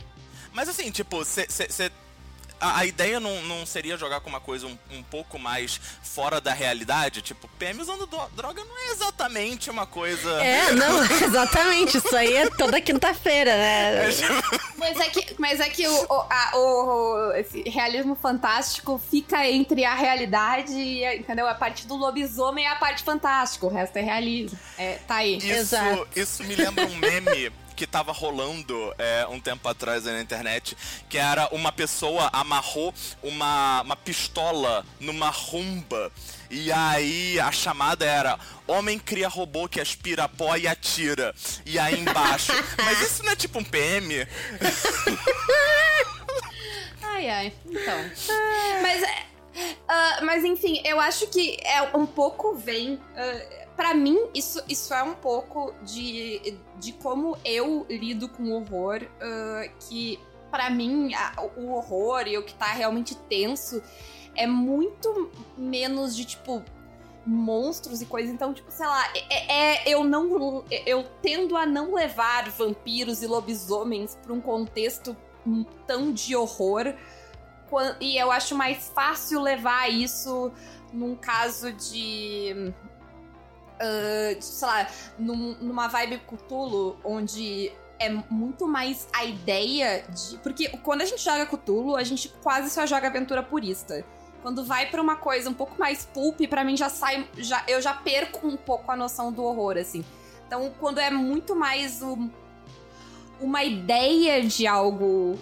Mas 0.52 0.68
assim, 0.68 0.90
tipo, 0.90 1.25
cê, 1.25 1.47
cê- 1.49 1.66
cê- 1.68 1.90
a, 2.61 2.78
a 2.80 2.87
ideia 2.87 3.18
não, 3.20 3.42
não 3.42 3.66
seria 3.66 3.96
jogar 3.96 4.20
com 4.20 4.30
uma 4.30 4.40
coisa 4.40 4.66
um, 4.66 4.78
um 4.90 5.02
pouco 5.02 5.38
mais 5.38 5.80
fora 6.02 6.40
da 6.40 6.52
realidade? 6.52 7.20
Tipo, 7.23 7.49
PM 7.58 7.80
usando 7.80 8.06
do- 8.06 8.28
droga 8.34 8.62
não 8.64 8.78
é 8.78 8.92
exatamente 8.92 9.70
uma 9.70 9.87
coisa. 9.87 10.30
É, 10.42 10.73
não, 10.73 11.02
exatamente. 11.23 11.99
Isso 11.99 12.16
aí 12.16 12.34
é 12.34 12.50
toda 12.50 12.80
quinta-feira, 12.80 13.54
né? 13.56 14.08
Mas 14.76 14.99
é 15.00 15.08
que, 15.11 15.34
mas 15.38 15.61
é 15.61 15.68
que 15.68 15.87
o, 15.87 16.04
o, 16.04 16.12
a- 16.30 16.52
o- 16.54 17.32
esse 17.37 17.62
realismo 17.68 18.14
fantástico 18.14 19.00
fica 19.11 19.46
entre 19.49 19.84
a 19.84 19.94
realidade 19.94 20.73
e, 20.73 21.04
a- 21.04 21.16
entendeu? 21.16 21.46
A 21.49 21.54
parte 21.54 21.87
do 21.87 21.94
lobisomem 21.96 22.64
é 22.66 22.70
a 22.70 22.76
parte 22.76 23.02
fantástica, 23.02 23.66
o 23.66 23.68
resto 23.68 23.96
é 23.96 24.02
realismo. 24.02 24.58
É, 24.78 24.94
tá 25.06 25.16
aí. 25.16 25.37
Isso, 25.38 25.46
Exato. 25.50 26.08
isso 26.16 26.44
me 26.44 26.54
lembra 26.54 26.87
um 26.87 26.94
meme 26.96 27.52
que 27.75 27.87
tava 27.87 28.12
rolando 28.12 28.95
é, 28.99 29.26
um 29.28 29.40
tempo 29.40 29.69
atrás 29.69 30.04
na 30.04 30.21
internet, 30.21 30.76
que 31.09 31.19
era 31.19 31.49
uma 31.52 31.73
pessoa 31.73 32.31
amarrou 32.33 32.95
uma, 33.23 33.83
uma 33.83 33.97
pistola 33.97 34.85
numa 35.00 35.31
rumba. 35.31 36.12
E 36.50 36.71
aí 36.71 37.40
a 37.40 37.50
chamada 37.50 38.04
era 38.04 38.38
Homem 38.66 38.99
cria 38.99 39.28
robô 39.28 39.69
que 39.69 39.81
aspira 39.81 40.28
pó 40.28 40.57
e 40.57 40.66
atira. 40.66 41.35
E 41.66 41.78
aí 41.78 42.00
embaixo. 42.00 42.52
Mas 42.85 43.00
isso 43.00 43.23
não 43.23 43.33
é 43.33 43.37
tipo 43.37 43.59
um 43.59 43.64
PM? 43.64 44.26
Ai, 47.14 47.28
ai. 47.28 47.52
Então. 47.64 48.11
Mas, 48.83 49.02
é, 49.02 49.26
ah, 49.88 50.20
mas 50.23 50.44
enfim, 50.44 50.80
eu 50.84 50.99
acho 51.00 51.26
que 51.28 51.56
é 51.64 51.82
um 51.96 52.06
pouco 52.06 52.54
vem. 52.54 53.00
ah, 53.16 53.64
Pra 53.76 53.92
mim, 53.92 54.16
isso, 54.32 54.62
isso 54.68 54.94
é 54.94 55.02
um 55.02 55.14
pouco 55.14 55.75
de, 55.82 56.56
de 56.78 56.92
como 56.92 57.37
eu 57.44 57.84
lido 57.90 58.28
com 58.28 58.44
o 58.44 58.52
horror. 58.54 59.00
ah, 59.20 59.68
que 59.88 60.18
pra 60.50 60.70
mim, 60.70 61.12
a- 61.14 61.42
o 61.56 61.73
horror 61.73 62.28
e 62.28 62.38
o 62.38 62.44
que 62.44 62.54
tá 62.54 62.66
realmente 62.66 63.16
tenso 63.28 63.82
é 64.37 64.46
muito 64.46 65.30
menos 65.58 66.14
de 66.16 66.25
tipo. 66.25 66.62
Monstros 67.26 68.02
e 68.02 68.06
coisas, 68.06 68.30
então, 68.30 68.52
tipo, 68.52 68.70
sei 68.70 68.87
lá, 68.87 69.02
é, 69.30 69.52
é- 69.87 69.88
eu 69.88 70.04
não. 70.04 70.62
Eu 70.84 71.02
tendo 71.23 71.56
a 71.56 71.64
não 71.64 71.94
levar 71.94 72.50
vampiros 72.50 73.23
e 73.23 73.26
lobisomens 73.26 74.14
pra 74.23 74.30
um 74.30 74.42
contexto 74.42 75.16
tão 75.87 76.12
de 76.12 76.37
horror. 76.37 76.92
E 78.00 78.16
eu 78.16 78.30
acho 78.30 78.54
mais 78.54 78.88
fácil 78.94 79.40
levar 79.40 79.90
isso 79.90 80.52
num 80.92 81.16
caso 81.16 81.73
de. 81.73 82.73
de, 83.80 84.42
sei 84.44 84.68
lá, 84.68 84.87
num- 85.18 85.56
numa 85.61 85.88
vibe 85.88 86.18
Cthulhu, 86.26 86.97
onde 87.04 87.73
é 87.99 88.09
muito 88.30 88.66
mais 88.66 89.09
a 89.12 89.25
ideia 89.25 90.04
de. 90.09 90.38
Porque 90.38 90.68
quando 90.78 91.02
a 91.02 91.04
gente 91.04 91.23
joga 91.23 91.47
Cthulhu, 91.47 91.97
a 91.97 92.04
gente 92.04 92.28
quase 92.42 92.71
só 92.71 92.87
joga 92.87 93.09
aventura 93.09 93.42
purista. 93.42 94.04
Quando 94.42 94.64
vai 94.64 94.87
pra 94.90 95.00
uma 95.00 95.16
coisa 95.16 95.49
um 95.49 95.54
pouco 95.54 95.75
mais 95.78 96.04
pulp, 96.04 96.40
pra 96.49 96.62
mim 96.62 96.76
já 96.76 96.88
sai. 96.90 97.26
Já, 97.38 97.64
eu 97.66 97.80
já 97.80 97.94
perco 97.94 98.47
um 98.47 98.56
pouco 98.56 98.90
a 98.92 98.97
noção 98.97 99.33
do 99.33 99.42
horror, 99.42 99.76
assim. 99.78 100.04
Então, 100.47 100.73
quando 100.78 100.99
é 100.99 101.11
muito 101.11 101.56
mais 101.56 102.02
um- 102.02 102.28
uma 103.40 103.64
ideia 103.64 104.42
de 104.47 104.66
algo 104.66 105.38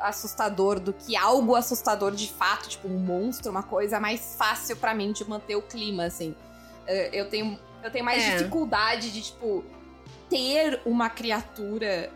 assustador 0.00 0.80
do 0.80 0.92
que 0.92 1.16
algo 1.16 1.54
assustador 1.54 2.12
de 2.12 2.28
fato, 2.28 2.68
tipo 2.68 2.88
um 2.88 2.98
monstro, 2.98 3.50
uma 3.50 3.62
coisa 3.62 3.96
é 3.96 4.00
mais 4.00 4.34
fácil 4.38 4.76
pra 4.76 4.94
mim 4.94 5.12
de 5.12 5.28
manter 5.28 5.56
o 5.56 5.62
clima, 5.62 6.04
assim. 6.04 6.34
Eh, 6.86 7.10
Eu 7.12 7.28
tenho, 7.28 7.58
eu 7.82 7.90
tenho 7.90 8.04
mais 8.04 8.22
É. 8.22 8.36
dificuldade 8.36 9.10
de, 9.12 9.22
tipo, 9.22 9.64
ter 10.28 10.80
uma 10.84 11.08
criatura, 11.10 12.10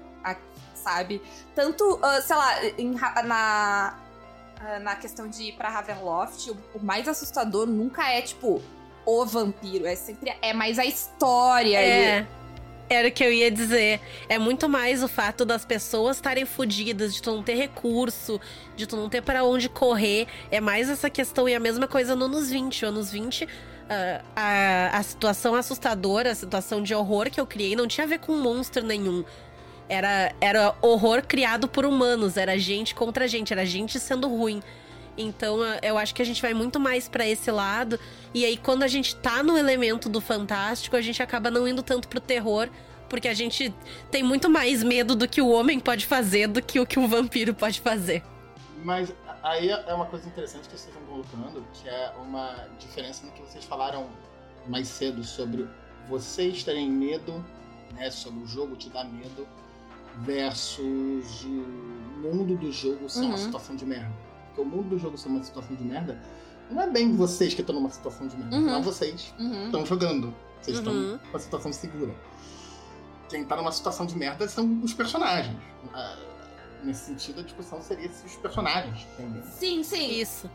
sabe? 0.75 1.23
Tanto, 1.55 1.99
ah, 2.03 2.21
sei 2.21 2.37
lá, 2.37 2.65
em 2.79 2.91
na, 3.25 3.99
ah, 4.61 4.79
na 4.81 4.97
questão 4.97 5.27
de 5.29 5.45
ir 5.45 5.53
pra 5.57 5.69
Ravenloft, 5.71 6.51
o, 6.75 6.79
mais 6.85 7.09
assustador 7.09 7.67
nunca 7.67 8.07
é, 8.11 8.21
tipo, 8.21 8.61
o 9.07 9.25
vampiro. 9.27 9.87
É 9.87 9.95
sempre 9.97 10.37
é 10.43 10.53
mais 10.53 10.79
a 10.79 10.85
história. 10.85 11.81
e- 11.81 12.05
É. 12.21 12.27
Era 12.89 13.09
o 13.09 13.13
que 13.13 13.25
eu 13.25 13.33
ia 13.33 13.51
dizer. 13.51 14.01
É 14.29 14.39
muito 14.39 14.69
mais 14.69 15.03
o 15.03 15.09
fato 15.09 15.45
das 15.45 15.65
pessoas 15.65 16.17
estarem 16.17 16.45
fodidas, 16.45 17.15
de 17.15 17.23
tu 17.23 17.31
não 17.33 17.43
ter 17.43 17.55
recurso, 17.55 18.41
de 18.77 18.87
tu 18.87 18.97
não 18.97 19.09
ter 19.09 19.23
pra 19.23 19.43
onde 19.45 19.69
correr. 19.69 20.27
É 20.51 20.61
mais 20.61 20.89
essa 20.91 21.09
questão. 21.09 21.49
E 21.49 21.55
a 21.55 21.61
mesma 21.61 21.89
coisa 21.89 22.15
no 22.15 22.27
anos 22.27 22.51
20. 22.51 22.85
Anos 22.85 23.11
20, 23.11 23.49
ah, 23.89 24.21
a, 24.35 24.99
a 24.99 25.03
situação 25.03 25.55
assustadora, 25.55 26.31
a 26.31 26.35
situação 26.35 26.83
de 26.83 26.95
horror 26.95 27.31
que 27.31 27.41
eu 27.41 27.47
criei 27.47 27.77
não 27.77 27.87
tinha 27.87 28.05
a 28.05 28.09
ver 28.09 28.19
com 28.19 28.33
monstro 28.37 28.83
nenhum. 28.83 29.25
Era, 29.89 30.35
era 30.41 30.75
horror 30.81 31.23
criado 31.27 31.69
por 31.69 31.85
humanos, 31.85 32.37
era 32.37 32.59
gente 32.59 32.95
contra 32.95 33.29
gente, 33.29 33.53
era 33.53 33.67
gente 33.67 34.01
sendo 34.01 34.29
ruim. 34.29 34.63
Então 35.17 35.59
eu 35.83 35.97
acho 35.97 36.15
que 36.15 36.23
a 36.23 36.25
gente 36.25 36.43
vai 36.43 36.53
muito 36.55 36.81
mais 36.81 37.09
pra 37.09 37.27
esse 37.27 37.51
lado. 37.51 37.99
E 38.33 38.45
aí, 38.45 38.57
quando 38.57 38.83
a 38.83 38.89
gente 38.89 39.15
tá 39.17 39.43
no 39.43 39.57
elemento 39.57 40.09
do 40.09 40.21
fantástico, 40.21 40.97
a 40.97 41.01
gente 41.01 41.23
acaba 41.23 41.51
não 41.51 41.67
indo 41.69 41.83
tanto 41.83 42.09
pro 42.09 42.21
terror. 42.21 42.69
Porque 43.09 43.29
a 43.29 43.35
gente 43.35 43.73
tem 44.11 44.23
muito 44.23 44.49
mais 44.51 44.83
medo 44.83 45.15
do 45.15 45.29
que 45.29 45.41
o 45.41 45.49
homem 45.49 45.79
pode 45.79 46.05
fazer 46.07 46.49
do 46.49 46.61
que 46.61 46.81
o 46.81 46.87
que 46.87 46.99
o 46.99 47.07
vampiro 47.07 47.55
pode 47.55 47.81
fazer. 47.81 48.25
Mas 48.83 49.13
aí 49.43 49.69
é 49.71 49.95
uma 49.95 50.07
coisa 50.07 50.27
interessante 50.27 50.69
que 50.69 50.77
vocês 50.77 50.93
estão 50.93 51.03
colocando, 51.07 51.65
que 51.75 51.89
é 51.89 52.13
uma 52.21 52.67
diferença 52.81 53.25
no 53.25 53.33
que 53.33 53.43
vocês 53.43 53.65
falaram 53.65 54.09
mais 54.67 54.89
cedo 54.89 55.23
sobre 55.23 55.69
vocês 56.09 56.65
terem 56.65 56.91
medo, 56.91 57.45
né, 57.93 58.11
sobre 58.11 58.43
o 58.43 58.47
jogo 58.47 58.75
te 58.75 58.89
dar 58.89 59.05
medo, 59.05 59.47
versus 60.19 61.45
o 61.45 62.23
mundo 62.23 62.57
do 62.57 62.73
jogo 62.73 63.09
ser 63.09 63.21
uma 63.21 63.31
Uhum. 63.33 63.37
situação 63.37 63.77
de 63.77 63.85
merda. 63.85 64.13
Porque 64.55 64.61
o 64.61 64.65
mundo 64.65 64.91
do 64.91 64.99
jogo 64.99 65.19
ser 65.19 65.29
uma 65.29 65.43
situação 65.43 65.75
de 65.75 65.83
merda, 65.83 66.17
não 66.71 66.81
é 66.83 66.89
bem 66.89 67.15
vocês 67.17 67.55
que 67.55 67.61
estão 67.61 67.75
numa 67.75 67.91
situação 67.91 68.29
de 68.29 68.37
merda, 68.37 68.57
Uhum. 68.57 68.63
não 68.67 68.83
vocês 68.83 69.35
Uhum. 69.39 69.67
estão 69.67 69.85
jogando. 69.85 70.33
Vocês 70.61 70.79
estão 70.79 70.93
Uhum. 70.93 71.19
numa 71.27 71.39
situação 71.39 71.73
segura. 71.73 72.15
Quem 73.29 73.45
tá 73.45 73.57
numa 73.57 73.73
situação 73.73 74.07
de 74.07 74.17
merda 74.17 74.47
são 74.49 74.81
os 74.83 74.95
personagens. 74.95 75.57
Ah, 75.93 76.17
nesse 76.85 77.07
sentido, 77.07 77.41
a 77.41 77.43
discussão 77.43 77.83
seria 77.83 78.09
se 78.09 78.25
os 78.27 78.37
personagens 78.37 79.07
entendem? 79.19 79.43
Sim, 79.59 79.83
sim. 79.83 80.21
Isso. 80.21 80.49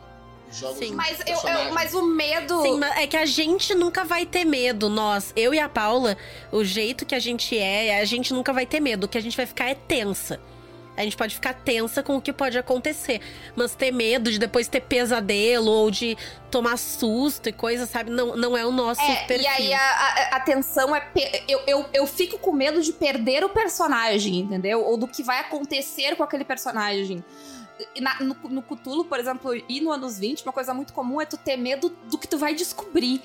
Os 0.49 0.57
jogos 0.57 0.77
Sim. 0.79 0.93
Mas, 0.95 1.19
eu, 1.27 1.35
eu- 1.37 1.73
mas 1.73 1.93
o 1.93 2.01
medo. 2.03 2.61
Sim, 2.63 2.79
é 2.95 3.05
que 3.05 3.17
a 3.17 3.25
gente 3.25 3.75
nunca 3.75 4.03
vai 4.05 4.25
ter 4.25 4.45
medo. 4.45 4.89
Nós, 4.89 5.31
eu 5.35 5.53
e 5.53 5.59
a 5.59 5.67
Paula, 5.69 6.17
o 6.51 6.63
jeito 6.63 7.05
que 7.05 7.13
a 7.13 7.19
gente 7.19 7.55
é, 7.57 7.99
a 7.99 8.05
gente 8.05 8.33
nunca 8.33 8.51
vai 8.53 8.65
ter 8.65 8.79
medo. 8.79 9.03
O 9.03 9.07
que 9.07 9.17
a 9.17 9.21
gente 9.21 9.35
vai 9.37 9.45
ficar 9.45 9.65
é 9.69 9.75
tensa. 9.75 10.39
A 10.99 11.03
gente 11.03 11.15
pode 11.15 11.33
ficar 11.33 11.53
tensa 11.53 12.03
com 12.03 12.17
o 12.17 12.21
que 12.21 12.33
pode 12.33 12.57
acontecer. 12.57 13.21
Mas 13.55 13.73
ter 13.73 13.89
medo 13.89 14.29
de 14.29 14.37
depois 14.37 14.67
ter 14.67 14.81
pesadelo 14.81 15.71
ou 15.71 15.89
de 15.89 16.17
tomar 16.51 16.77
susto 16.77 17.47
e 17.47 17.53
coisa, 17.53 17.85
sabe? 17.85 18.09
Não, 18.11 18.35
não 18.35 18.57
é 18.57 18.65
o 18.65 18.71
nosso 18.71 18.99
É, 19.01 19.23
perfil. 19.25 19.45
e 19.45 19.47
aí 19.47 19.73
a, 19.73 19.79
a, 19.79 20.35
a 20.35 20.39
tensão 20.41 20.93
é. 20.93 21.07
Eu, 21.47 21.61
eu, 21.65 21.85
eu 21.93 22.05
fico 22.05 22.37
com 22.37 22.51
medo 22.51 22.81
de 22.81 22.91
perder 22.91 23.45
o 23.45 23.49
personagem, 23.49 24.39
entendeu? 24.39 24.83
Ou 24.83 24.97
do 24.97 25.07
que 25.07 25.23
vai 25.23 25.39
acontecer 25.39 26.17
com 26.17 26.23
aquele 26.23 26.43
personagem. 26.43 27.23
Na- 28.01 28.19
no, 28.19 28.35
no 28.49 28.61
Cthulhu, 28.61 29.05
por 29.05 29.17
exemplo, 29.19 29.55
e 29.69 29.79
no 29.79 29.91
anos 29.93 30.19
20, 30.19 30.43
uma 30.43 30.51
coisa 30.51 30.73
muito 30.73 30.91
comum 30.91 31.21
é 31.21 31.25
tu 31.25 31.37
ter 31.37 31.55
medo 31.55 31.95
do 32.11 32.17
que 32.17 32.27
tu 32.27 32.37
vai 32.37 32.53
descobrir. 32.53 33.21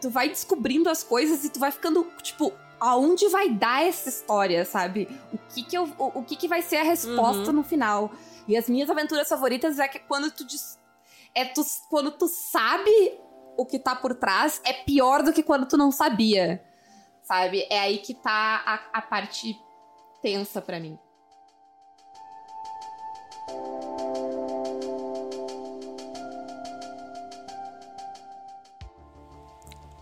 Tu 0.00 0.08
vai 0.08 0.30
descobrindo 0.30 0.88
as 0.88 1.02
coisas 1.02 1.44
e 1.44 1.50
tu 1.50 1.60
vai 1.60 1.70
ficando, 1.70 2.10
tipo, 2.22 2.54
aonde 2.80 3.28
vai 3.28 3.48
dar 3.50 3.84
essa 3.84 4.08
história, 4.08 4.64
sabe? 4.64 5.08
O 5.32 5.38
que 5.52 5.62
que, 5.64 5.76
eu, 5.76 5.84
o, 5.98 6.20
o 6.20 6.24
que, 6.24 6.36
que 6.36 6.48
vai 6.48 6.62
ser 6.62 6.76
a 6.78 6.82
resposta 6.82 7.46
Uhum. 7.48 7.52
no 7.52 7.64
final. 7.64 8.10
E 8.46 8.56
as 8.56 8.68
minhas 8.68 8.88
aventuras 8.88 9.28
favoritas 9.28 9.78
é 9.78 9.86
que 9.88 9.98
quando 9.98 10.30
tu 10.30 10.44
des- 10.44 10.78
é 11.34 11.44
tu, 11.44 11.62
quando 11.90 12.10
tu 12.12 12.26
sabe 12.28 12.90
o 13.56 13.66
que 13.66 13.78
tá 13.78 13.94
por 13.94 14.14
trás, 14.14 14.60
é 14.64 14.72
pior 14.72 15.22
do 15.22 15.32
que 15.32 15.42
quando 15.42 15.66
tu 15.66 15.76
não 15.76 15.90
sabia. 15.90 16.64
Sabe? 17.22 17.66
É 17.68 17.78
aí 17.80 17.98
que 17.98 18.14
tá 18.14 18.62
a, 18.64 18.98
a 18.98 19.02
parte 19.02 19.54
tensa 20.22 20.62
pra 20.62 20.80
mim. 20.80 20.98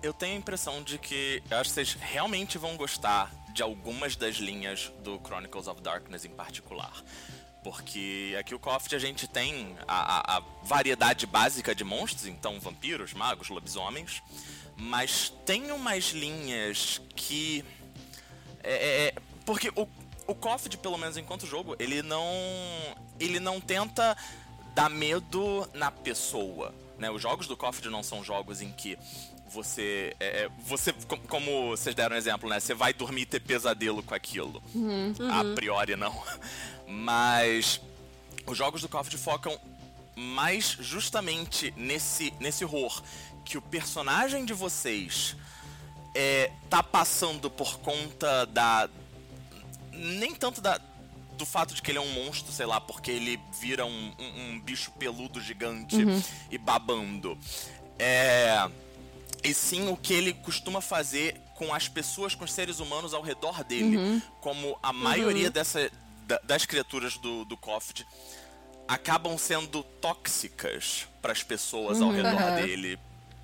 Eu 0.02 0.12
tenho 0.12 0.34
a 0.34 0.38
impressão 0.38 0.82
de 0.82 0.98
que 0.98 1.42
eu 1.50 1.56
acho 1.58 1.70
que 1.70 1.74
vocês 1.74 1.94
realmente 1.98 2.58
vão 2.58 2.76
gostar 2.76 3.32
de 3.52 3.62
algumas 3.62 4.14
das 4.16 4.36
linhas 4.36 4.92
do 5.02 5.18
Chronicles 5.24 5.66
of 5.66 5.80
Darkness 5.80 6.24
em 6.24 6.30
particular. 6.30 6.92
Porque 7.64 8.36
aqui 8.38 8.54
o 8.54 8.58
Coft 8.60 8.94
a 8.94 8.98
gente 8.98 9.26
tem 9.26 9.76
a, 9.88 10.34
a- 10.34 10.36
a 10.38 10.42
variedade 10.62 11.26
básica 11.26 11.74
de 11.74 11.82
monstros, 11.82 12.26
então 12.26 12.60
vampiros, 12.60 13.12
magos, 13.12 13.48
lobisomens, 13.48 14.22
mas 14.76 15.32
tem 15.44 15.72
umas 15.72 16.10
linhas 16.10 17.00
que. 17.16 17.64
É, 18.62 19.06
é- 19.08 19.14
porque 19.44 19.70
o, 19.74 19.88
o 20.28 20.34
pelo 20.80 20.96
menos 20.98 21.16
enquanto 21.16 21.46
jogo, 21.46 21.74
ele 21.80 22.02
não. 22.02 22.30
ele 23.18 23.40
não 23.40 23.60
tenta 23.60 24.16
dar 24.74 24.88
medo 24.90 25.68
na 25.74 25.90
pessoa. 25.90 26.72
né? 26.98 27.10
Os 27.10 27.20
jogos 27.22 27.48
do 27.48 27.56
KOF 27.56 27.84
não 27.88 28.02
são 28.02 28.22
jogos 28.22 28.60
em 28.60 28.70
que 28.70 28.96
você. 29.56 30.14
É, 30.20 30.44
é 30.44 30.48
você, 30.60 30.92
como 31.28 31.70
vocês 31.70 31.94
deram 31.94 32.14
exemplo, 32.16 32.48
né? 32.48 32.60
Você 32.60 32.74
vai 32.74 32.92
dormir 32.92 33.22
e 33.22 33.26
ter 33.26 33.40
pesadelo 33.40 34.02
com 34.02 34.14
aquilo. 34.14 34.62
Uhum. 34.74 35.14
A 35.30 35.54
priori 35.54 35.96
não. 35.96 36.14
Mas 36.86 37.80
os 38.46 38.56
jogos 38.56 38.80
do 38.82 38.88
KOF 38.88 39.16
focam 39.16 39.58
mais 40.14 40.76
justamente 40.80 41.72
nesse, 41.76 42.32
nesse 42.38 42.64
horror. 42.64 43.02
Que 43.44 43.56
o 43.58 43.62
personagem 43.62 44.44
de 44.44 44.52
vocês 44.52 45.36
é, 46.14 46.50
tá 46.68 46.82
passando 46.82 47.50
por 47.50 47.78
conta 47.78 48.44
da. 48.46 48.88
Nem 49.92 50.34
tanto 50.34 50.60
da, 50.60 50.80
do 51.38 51.46
fato 51.46 51.74
de 51.74 51.80
que 51.80 51.90
ele 51.90 51.98
é 51.98 52.00
um 52.00 52.12
monstro, 52.12 52.52
sei 52.52 52.66
lá, 52.66 52.80
porque 52.80 53.10
ele 53.10 53.40
vira 53.60 53.86
um, 53.86 54.12
um, 54.18 54.50
um 54.50 54.60
bicho 54.60 54.90
peludo 54.92 55.40
gigante 55.40 55.96
Uhum. 55.96 56.22
e 56.50 56.58
babando. 56.58 57.38
É. 57.98 58.68
E 59.44 59.54
sim 59.54 59.88
o 59.88 59.96
que 59.96 60.12
ele 60.12 60.32
costuma 60.32 60.80
fazer 60.80 61.40
com 61.56 61.72
as 61.72 61.88
pessoas, 61.88 62.34
com 62.34 62.44
os 62.44 62.52
seres 62.52 62.80
humanos 62.80 63.14
ao 63.14 63.22
redor 63.22 63.62
dele. 63.64 63.96
Uhum. 63.96 64.22
Como 64.40 64.78
a 64.82 64.92
maioria 64.92 65.50
dessa, 65.50 65.90
da- 66.26 66.40
das 66.44 66.66
criaturas 66.66 67.16
do, 67.18 67.44
do 67.44 67.56
Coft 67.56 68.06
acabam 68.88 69.36
sendo 69.38 69.82
tóxicas 69.82 71.08
para 71.22 71.32
as 71.32 71.42
pessoas 71.42 72.00
ao 72.00 72.08
Uhum. 72.08 72.14
redor 72.14 72.54
dele, 72.56 72.98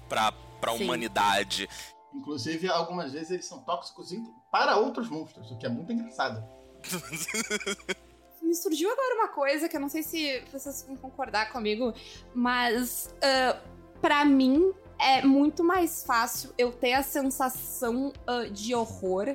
para 0.08 0.32
a 0.62 0.72
humanidade. 0.72 1.68
Inclusive, 2.14 2.68
algumas 2.68 3.12
vezes 3.12 3.30
eles 3.30 3.46
são 3.46 3.60
tóxicos 3.62 4.10
para 4.50 4.76
outros 4.76 5.08
monstros, 5.08 5.50
o 5.50 5.56
que 5.58 5.64
é 5.66 5.68
muito 5.68 5.90
engraçado. 5.92 6.44
Me 8.42 8.54
surgiu 8.54 8.90
agora 8.92 9.14
uma 9.14 9.28
coisa 9.28 9.68
que 9.68 9.76
eu 9.76 9.80
não 9.80 9.88
sei 9.88 10.02
se 10.02 10.42
vocês 10.52 10.84
vão 10.86 10.96
concordar 10.96 11.50
comigo, 11.52 11.94
mas 12.34 13.14
ah, 13.22 13.56
pra 14.00 14.24
mim 14.24 14.72
é 15.02 15.22
muito 15.22 15.62
mais 15.64 16.02
fácil 16.04 16.52
eu 16.56 16.72
ter 16.72 16.92
a 16.94 17.02
sensação 17.02 18.12
ah, 18.26 18.44
de 18.50 18.74
horror 18.74 19.34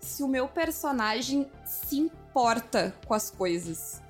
se 0.00 0.22
o 0.22 0.28
meu 0.28 0.48
personagem 0.48 1.50
se 1.64 1.98
importa 1.98 2.94
com 3.06 3.12
as 3.14 3.30
coisas. 3.30 4.00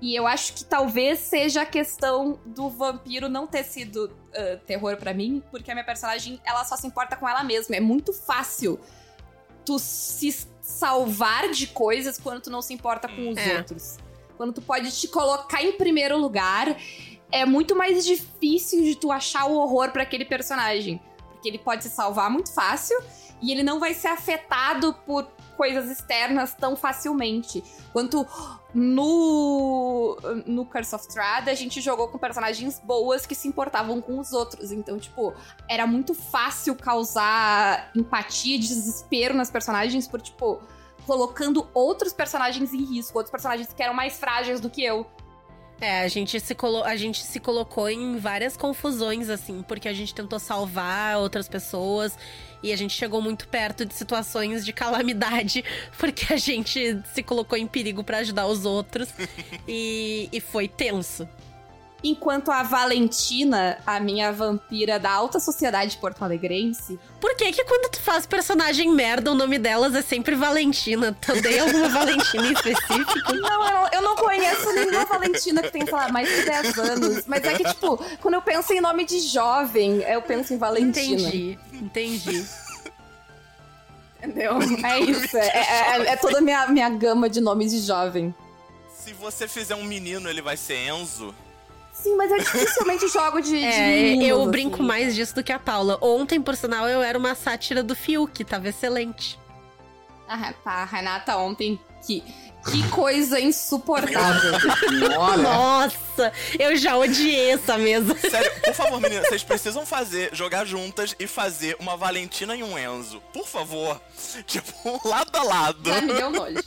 E 0.00 0.14
eu 0.14 0.26
acho 0.26 0.52
que 0.54 0.64
talvez 0.64 1.18
seja 1.20 1.62
a 1.62 1.66
questão 1.66 2.38
do 2.44 2.68
vampiro 2.68 3.28
não 3.28 3.46
ter 3.46 3.64
sido 3.64 4.10
ah, 4.34 4.58
terror 4.66 4.96
pra 4.96 5.12
mim, 5.12 5.42
porque 5.50 5.70
a 5.70 5.74
minha 5.74 5.84
personagem 5.84 6.40
ela 6.44 6.64
só 6.64 6.76
se 6.76 6.86
importa 6.86 7.16
com 7.16 7.28
ela 7.28 7.42
mesma. 7.42 7.76
É 7.76 7.80
muito 7.80 8.12
fácil 8.12 8.78
tu 9.64 9.78
se 9.78 10.46
salvar 10.60 11.50
de 11.50 11.66
coisas 11.68 12.18
quando 12.18 12.40
tu 12.42 12.50
não 12.50 12.62
se 12.62 12.72
importa 12.72 13.08
com 13.08 13.30
os 13.30 13.36
É. 13.36 13.58
outros. 13.58 13.96
Quando 14.36 14.52
tu 14.52 14.60
pode 14.62 14.90
te 14.92 15.08
colocar 15.08 15.62
em 15.62 15.72
primeiro 15.72 16.18
lugar, 16.18 16.76
é 17.30 17.44
muito 17.44 17.74
mais 17.74 18.04
difícil 18.04 18.82
de 18.82 18.96
tu 18.96 19.10
achar 19.10 19.46
o 19.46 19.56
horror 19.56 19.90
pra 19.90 20.02
aquele 20.02 20.24
personagem. 20.24 21.00
Porque 21.30 21.48
ele 21.48 21.58
pode 21.58 21.82
se 21.84 21.90
salvar 21.90 22.30
muito 22.30 22.52
fácil 22.52 22.98
e 23.42 23.52
ele 23.52 23.62
não 23.62 23.78
vai 23.78 23.94
ser 23.94 24.08
afetado 24.08 24.94
por 25.06 25.28
coisas 25.56 25.90
externas 25.90 26.54
tão 26.54 26.76
facilmente. 26.76 27.62
Quanto 27.92 28.26
no, 28.74 30.16
no 30.46 30.66
Curse 30.66 30.94
of 30.94 31.06
Strahd, 31.08 31.48
a 31.48 31.54
gente 31.54 31.80
jogou 31.80 32.08
com 32.08 32.18
personagens 32.18 32.80
boas 32.80 33.26
que 33.26 33.34
se 33.34 33.48
importavam 33.48 34.00
com 34.00 34.18
os 34.18 34.32
outros. 34.32 34.70
Então, 34.70 34.98
tipo, 34.98 35.34
era 35.68 35.86
muito 35.86 36.14
fácil 36.14 36.74
causar 36.74 37.90
empatia, 37.94 38.58
desespero 38.58 39.34
nas 39.34 39.50
personagens 39.50 40.06
por, 40.06 40.20
tipo, 40.20 40.60
colocando 41.06 41.66
outros 41.72 42.12
personagens 42.12 42.74
em 42.74 42.84
risco, 42.84 43.16
outros 43.16 43.30
personagens 43.30 43.72
que 43.72 43.82
eram 43.82 43.94
mais 43.94 44.18
frágeis 44.18 44.60
do 44.60 44.68
que 44.68 44.84
eu. 44.84 45.06
É, 45.80 46.00
a 46.00 46.08
gente, 46.08 46.40
se 46.40 46.54
colo... 46.54 46.82
a 46.84 46.96
gente 46.96 47.22
se 47.22 47.38
colocou 47.38 47.88
em 47.88 48.16
várias 48.16 48.56
confusões, 48.56 49.28
assim, 49.28 49.62
porque 49.66 49.88
a 49.88 49.92
gente 49.92 50.14
tentou 50.14 50.38
salvar 50.38 51.18
outras 51.18 51.48
pessoas 51.48 52.16
e 52.62 52.72
a 52.72 52.76
gente 52.76 52.94
chegou 52.94 53.20
muito 53.20 53.46
perto 53.48 53.84
de 53.84 53.92
situações 53.92 54.64
de 54.64 54.72
calamidade, 54.72 55.62
porque 55.98 56.32
a 56.32 56.36
gente 56.38 56.98
se 57.12 57.22
colocou 57.22 57.58
em 57.58 57.66
perigo 57.66 58.02
pra 58.02 58.18
ajudar 58.18 58.46
os 58.46 58.64
outros 58.64 59.10
e, 59.68 60.28
e 60.32 60.40
foi 60.40 60.66
tenso. 60.66 61.28
Enquanto 62.04 62.50
a 62.52 62.62
Valentina, 62.62 63.78
a 63.86 63.98
minha 63.98 64.30
vampira 64.30 64.98
da 64.98 65.10
alta 65.10 65.40
sociedade 65.40 65.96
porto-alegrense, 65.96 66.98
Por 67.20 67.34
que 67.34 67.50
que 67.50 67.64
quando 67.64 67.90
tu 67.90 68.00
faz 68.00 68.26
personagem 68.26 68.92
merda, 68.92 69.32
o 69.32 69.34
nome 69.34 69.58
delas 69.58 69.94
é 69.94 70.02
sempre 70.02 70.36
Valentina? 70.36 71.16
Tu 71.20 71.40
tem 71.42 71.58
alguma 71.58 71.88
Valentina 71.88 72.46
em 72.48 72.52
específico? 72.52 73.32
Não, 73.34 73.66
eu 73.66 73.72
não, 73.72 73.88
eu 73.94 74.02
não 74.02 74.16
conheço 74.16 74.72
nenhuma 74.74 75.04
Valentina 75.06 75.62
que 75.62 75.70
tenha, 75.70 75.84
sei 75.86 75.94
lá, 75.94 76.12
mais 76.12 76.28
de 76.28 76.44
10 76.44 76.78
anos. 76.78 77.24
Mas 77.26 77.42
é 77.44 77.54
que, 77.56 77.64
tipo, 77.64 77.96
quando 78.20 78.34
eu 78.34 78.42
penso 78.42 78.72
em 78.72 78.80
nome 78.80 79.04
de 79.04 79.18
jovem, 79.20 80.02
eu 80.02 80.20
penso 80.22 80.52
em 80.54 80.58
Valentina. 80.58 81.28
Entendi, 81.28 81.58
entendi. 81.72 82.46
Entendeu? 84.22 84.58
É 84.84 85.00
isso. 85.00 85.36
É, 85.36 85.48
é- 85.48 86.06
é 86.12 86.16
toda 86.16 86.38
a 86.38 86.40
minha, 86.40 86.66
minha 86.68 86.88
gama 86.90 87.28
de 87.28 87.40
nomes 87.40 87.70
de 87.72 87.80
jovem. 87.80 88.34
Se 88.94 89.12
você 89.12 89.46
fizer 89.48 89.74
um 89.74 89.84
menino, 89.84 90.28
ele 90.28 90.42
vai 90.42 90.56
ser 90.56 90.76
Enzo. 90.88 91.34
Sim, 92.06 92.16
mas 92.16 92.30
eu 92.30 92.38
dificilmente 92.38 93.08
jogo 93.12 93.40
de. 93.40 93.50
de 93.50 93.64
É, 93.64 93.88
meninos, 93.88 94.28
eu 94.28 94.40
assim. 94.42 94.50
brinco 94.50 94.82
mais 94.82 95.14
disso 95.14 95.34
do 95.34 95.42
que 95.42 95.52
a 95.52 95.58
Paula. 95.58 95.98
Ontem, 96.00 96.40
por 96.40 96.54
sinal, 96.54 96.88
eu 96.88 97.02
era 97.02 97.18
uma 97.18 97.34
sátira 97.34 97.82
do 97.82 97.96
Fiuk, 97.96 98.44
tava 98.44 98.68
excelente. 98.68 99.38
Ah, 100.28 100.52
tá, 100.62 100.84
Renata 100.84 101.36
ontem. 101.36 101.78
Que, 102.06 102.22
que 102.70 102.88
coisa 102.90 103.40
insuportável. 103.40 104.52
Nossa, 105.42 106.32
eu 106.58 106.76
já 106.76 106.96
odiei 106.96 107.50
essa 107.52 107.76
mesa. 107.78 108.14
Sério, 108.28 108.52
por 108.64 108.74
favor, 108.74 109.00
meninas, 109.00 109.26
vocês 109.28 109.42
precisam 109.42 109.84
fazer, 109.84 110.30
jogar 110.32 110.64
juntas 110.64 111.14
e 111.18 111.26
fazer 111.26 111.76
uma 111.80 111.96
Valentina 111.96 112.54
e 112.54 112.62
um 112.62 112.78
Enzo. 112.78 113.20
Por 113.32 113.46
favor. 113.46 114.00
Tipo, 114.46 115.00
lado 115.08 115.36
a 115.36 115.42
lado. 115.42 115.90
Já 115.90 116.00
me 116.00 116.12
deu 116.14 116.30
nojo. 116.30 116.62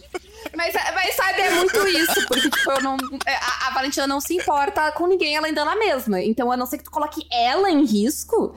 Mas, 0.55 0.73
mas 0.73 1.15
sabe, 1.15 1.41
é 1.41 1.49
muito 1.51 1.87
isso, 1.87 2.27
porque, 2.27 2.49
tipo, 2.49 2.71
eu 2.71 2.81
não. 2.81 2.97
é, 3.25 3.35
A, 3.35 3.67
a 3.67 3.73
Valentina 3.73 4.05
não 4.07 4.19
se 4.19 4.35
importa 4.35 4.91
com 4.91 5.07
ninguém, 5.07 5.35
ela 5.35 5.47
ainda 5.47 5.61
é 5.61 5.63
ela 5.63 5.75
mesma. 5.75 6.21
Então, 6.21 6.51
a 6.51 6.57
não 6.57 6.65
ser 6.65 6.77
que 6.77 6.83
tu 6.83 6.91
coloque 6.91 7.25
ela 7.31 7.69
em 7.69 7.83
risco. 7.85 8.55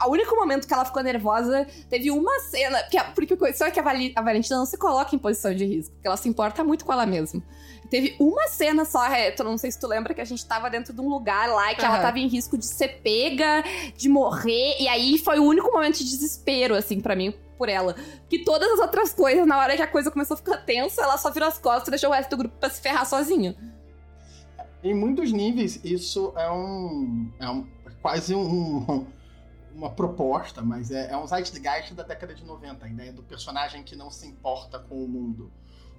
a- 0.00 0.06
O 0.08 0.12
único 0.12 0.34
momento 0.36 0.66
que 0.68 0.72
ela 0.74 0.84
ficou 0.84 1.02
nervosa 1.02 1.66
teve 1.90 2.10
uma 2.10 2.38
cena. 2.40 2.78
Porque, 2.82 2.96
a- 2.98 3.04
porque 3.04 3.52
só 3.54 3.70
que 3.70 3.80
a, 3.80 3.82
Vali- 3.82 4.12
a 4.14 4.22
Valentina 4.22 4.56
não 4.58 4.66
se 4.66 4.76
coloca 4.78 5.14
em 5.14 5.18
posição 5.18 5.54
de 5.54 5.64
risco, 5.64 5.92
porque 5.94 6.06
ela 6.06 6.16
se 6.16 6.28
importa 6.28 6.62
muito 6.62 6.84
com 6.84 6.92
ela 6.92 7.06
mesma. 7.06 7.42
Teve 7.92 8.16
uma 8.18 8.48
cena 8.48 8.86
só, 8.86 9.06
Reto, 9.06 9.44
não 9.44 9.58
sei 9.58 9.70
se 9.70 9.78
tu 9.78 9.86
lembra 9.86 10.14
que 10.14 10.20
a 10.22 10.24
gente 10.24 10.46
tava 10.46 10.70
dentro 10.70 10.94
de 10.94 11.00
um 11.02 11.10
lugar 11.10 11.46
lá 11.50 11.72
e 11.72 11.74
que 11.74 11.84
ela 11.84 11.96
Aham. 11.96 12.02
tava 12.02 12.18
em 12.18 12.26
risco 12.26 12.56
de 12.56 12.64
ser 12.64 13.02
pega, 13.02 13.62
de 13.94 14.08
morrer, 14.08 14.76
e 14.80 14.88
aí 14.88 15.18
foi 15.18 15.38
o 15.38 15.44
único 15.44 15.70
momento 15.70 15.98
de 15.98 16.04
desespero, 16.04 16.74
assim, 16.74 17.02
pra 17.02 17.14
mim, 17.14 17.34
por 17.58 17.68
ela. 17.68 17.94
Que 18.30 18.38
todas 18.38 18.72
as 18.72 18.78
outras 18.78 19.12
coisas, 19.12 19.46
na 19.46 19.58
hora 19.58 19.76
que 19.76 19.82
a 19.82 19.86
coisa 19.86 20.10
começou 20.10 20.36
a 20.36 20.38
ficar 20.38 20.56
tensa, 20.64 21.02
ela 21.02 21.18
só 21.18 21.30
virou 21.30 21.46
as 21.46 21.58
costas 21.58 21.88
e 21.88 21.90
deixou 21.90 22.08
o 22.08 22.14
resto 22.14 22.30
do 22.30 22.38
grupo 22.38 22.56
pra 22.58 22.70
se 22.70 22.80
ferrar 22.80 23.04
sozinho. 23.04 23.54
em 24.82 24.94
muitos 24.94 25.30
níveis, 25.30 25.78
isso 25.84 26.32
é 26.34 26.50
um. 26.50 27.30
É 27.38 27.50
um 27.50 27.66
é 27.84 27.90
quase 28.00 28.34
um. 28.34 29.06
Uma 29.74 29.90
proposta, 29.90 30.62
mas 30.62 30.90
é, 30.90 31.12
é 31.12 31.16
um 31.16 31.26
zeitgeist 31.26 31.92
da 31.92 32.02
década 32.02 32.34
de 32.34 32.44
90, 32.44 32.86
a 32.86 32.88
ideia 32.88 33.12
do 33.12 33.22
personagem 33.22 33.82
que 33.82 33.96
não 33.96 34.10
se 34.10 34.26
importa 34.26 34.78
com 34.78 35.04
o 35.04 35.08
mundo. 35.08 35.50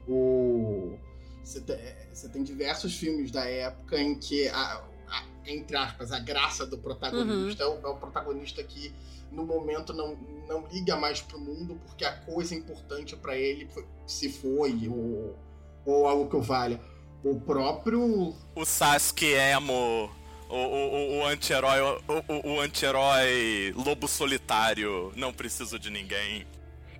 O, 0.07 0.97
você, 1.43 1.61
te- 1.61 1.77
você 2.13 2.29
tem 2.29 2.43
diversos 2.43 2.95
filmes 2.95 3.31
da 3.31 3.45
época 3.45 3.99
em 3.99 4.15
que, 4.15 4.47
a, 4.49 4.83
a- 5.09 5.25
entre 5.45 5.75
aspas, 5.75 6.11
a 6.11 6.19
graça 6.19 6.65
do 6.65 6.77
protagonista 6.77 7.63
é, 7.63 7.67
o, 7.67 7.79
é 7.85 7.87
o 7.89 7.95
protagonista 7.97 8.63
que, 8.63 8.93
no 9.31 9.45
momento, 9.45 9.93
não, 9.93 10.15
não 10.47 10.67
liga 10.67 10.95
mais 10.95 11.21
pro 11.21 11.39
mundo 11.39 11.79
porque 11.85 12.05
a 12.05 12.13
coisa 12.13 12.53
importante 12.55 13.15
pra 13.15 13.35
ele 13.37 13.67
foi- 13.67 13.85
se 14.07 14.31
foi, 14.31 14.87
ou, 14.87 15.37
ou 15.85 16.07
algo 16.07 16.29
que 16.29 16.35
o 16.35 16.41
valha. 16.41 16.79
O 17.23 17.39
próprio 17.39 18.35
O 18.55 18.65
Sasuke 18.65 19.25
emo, 19.33 20.09
o, 20.49 20.55
o, 20.55 20.57
o- 20.57 21.17
o 21.19 21.25
anti-herói, 21.25 21.79
o, 21.81 22.01
o, 22.49 22.53
o 22.55 22.59
anti-herói 22.59 23.73
lobo 23.75 24.07
solitário, 24.07 25.11
não 25.15 25.33
preciso 25.33 25.79
de 25.79 25.89
ninguém. 25.89 26.45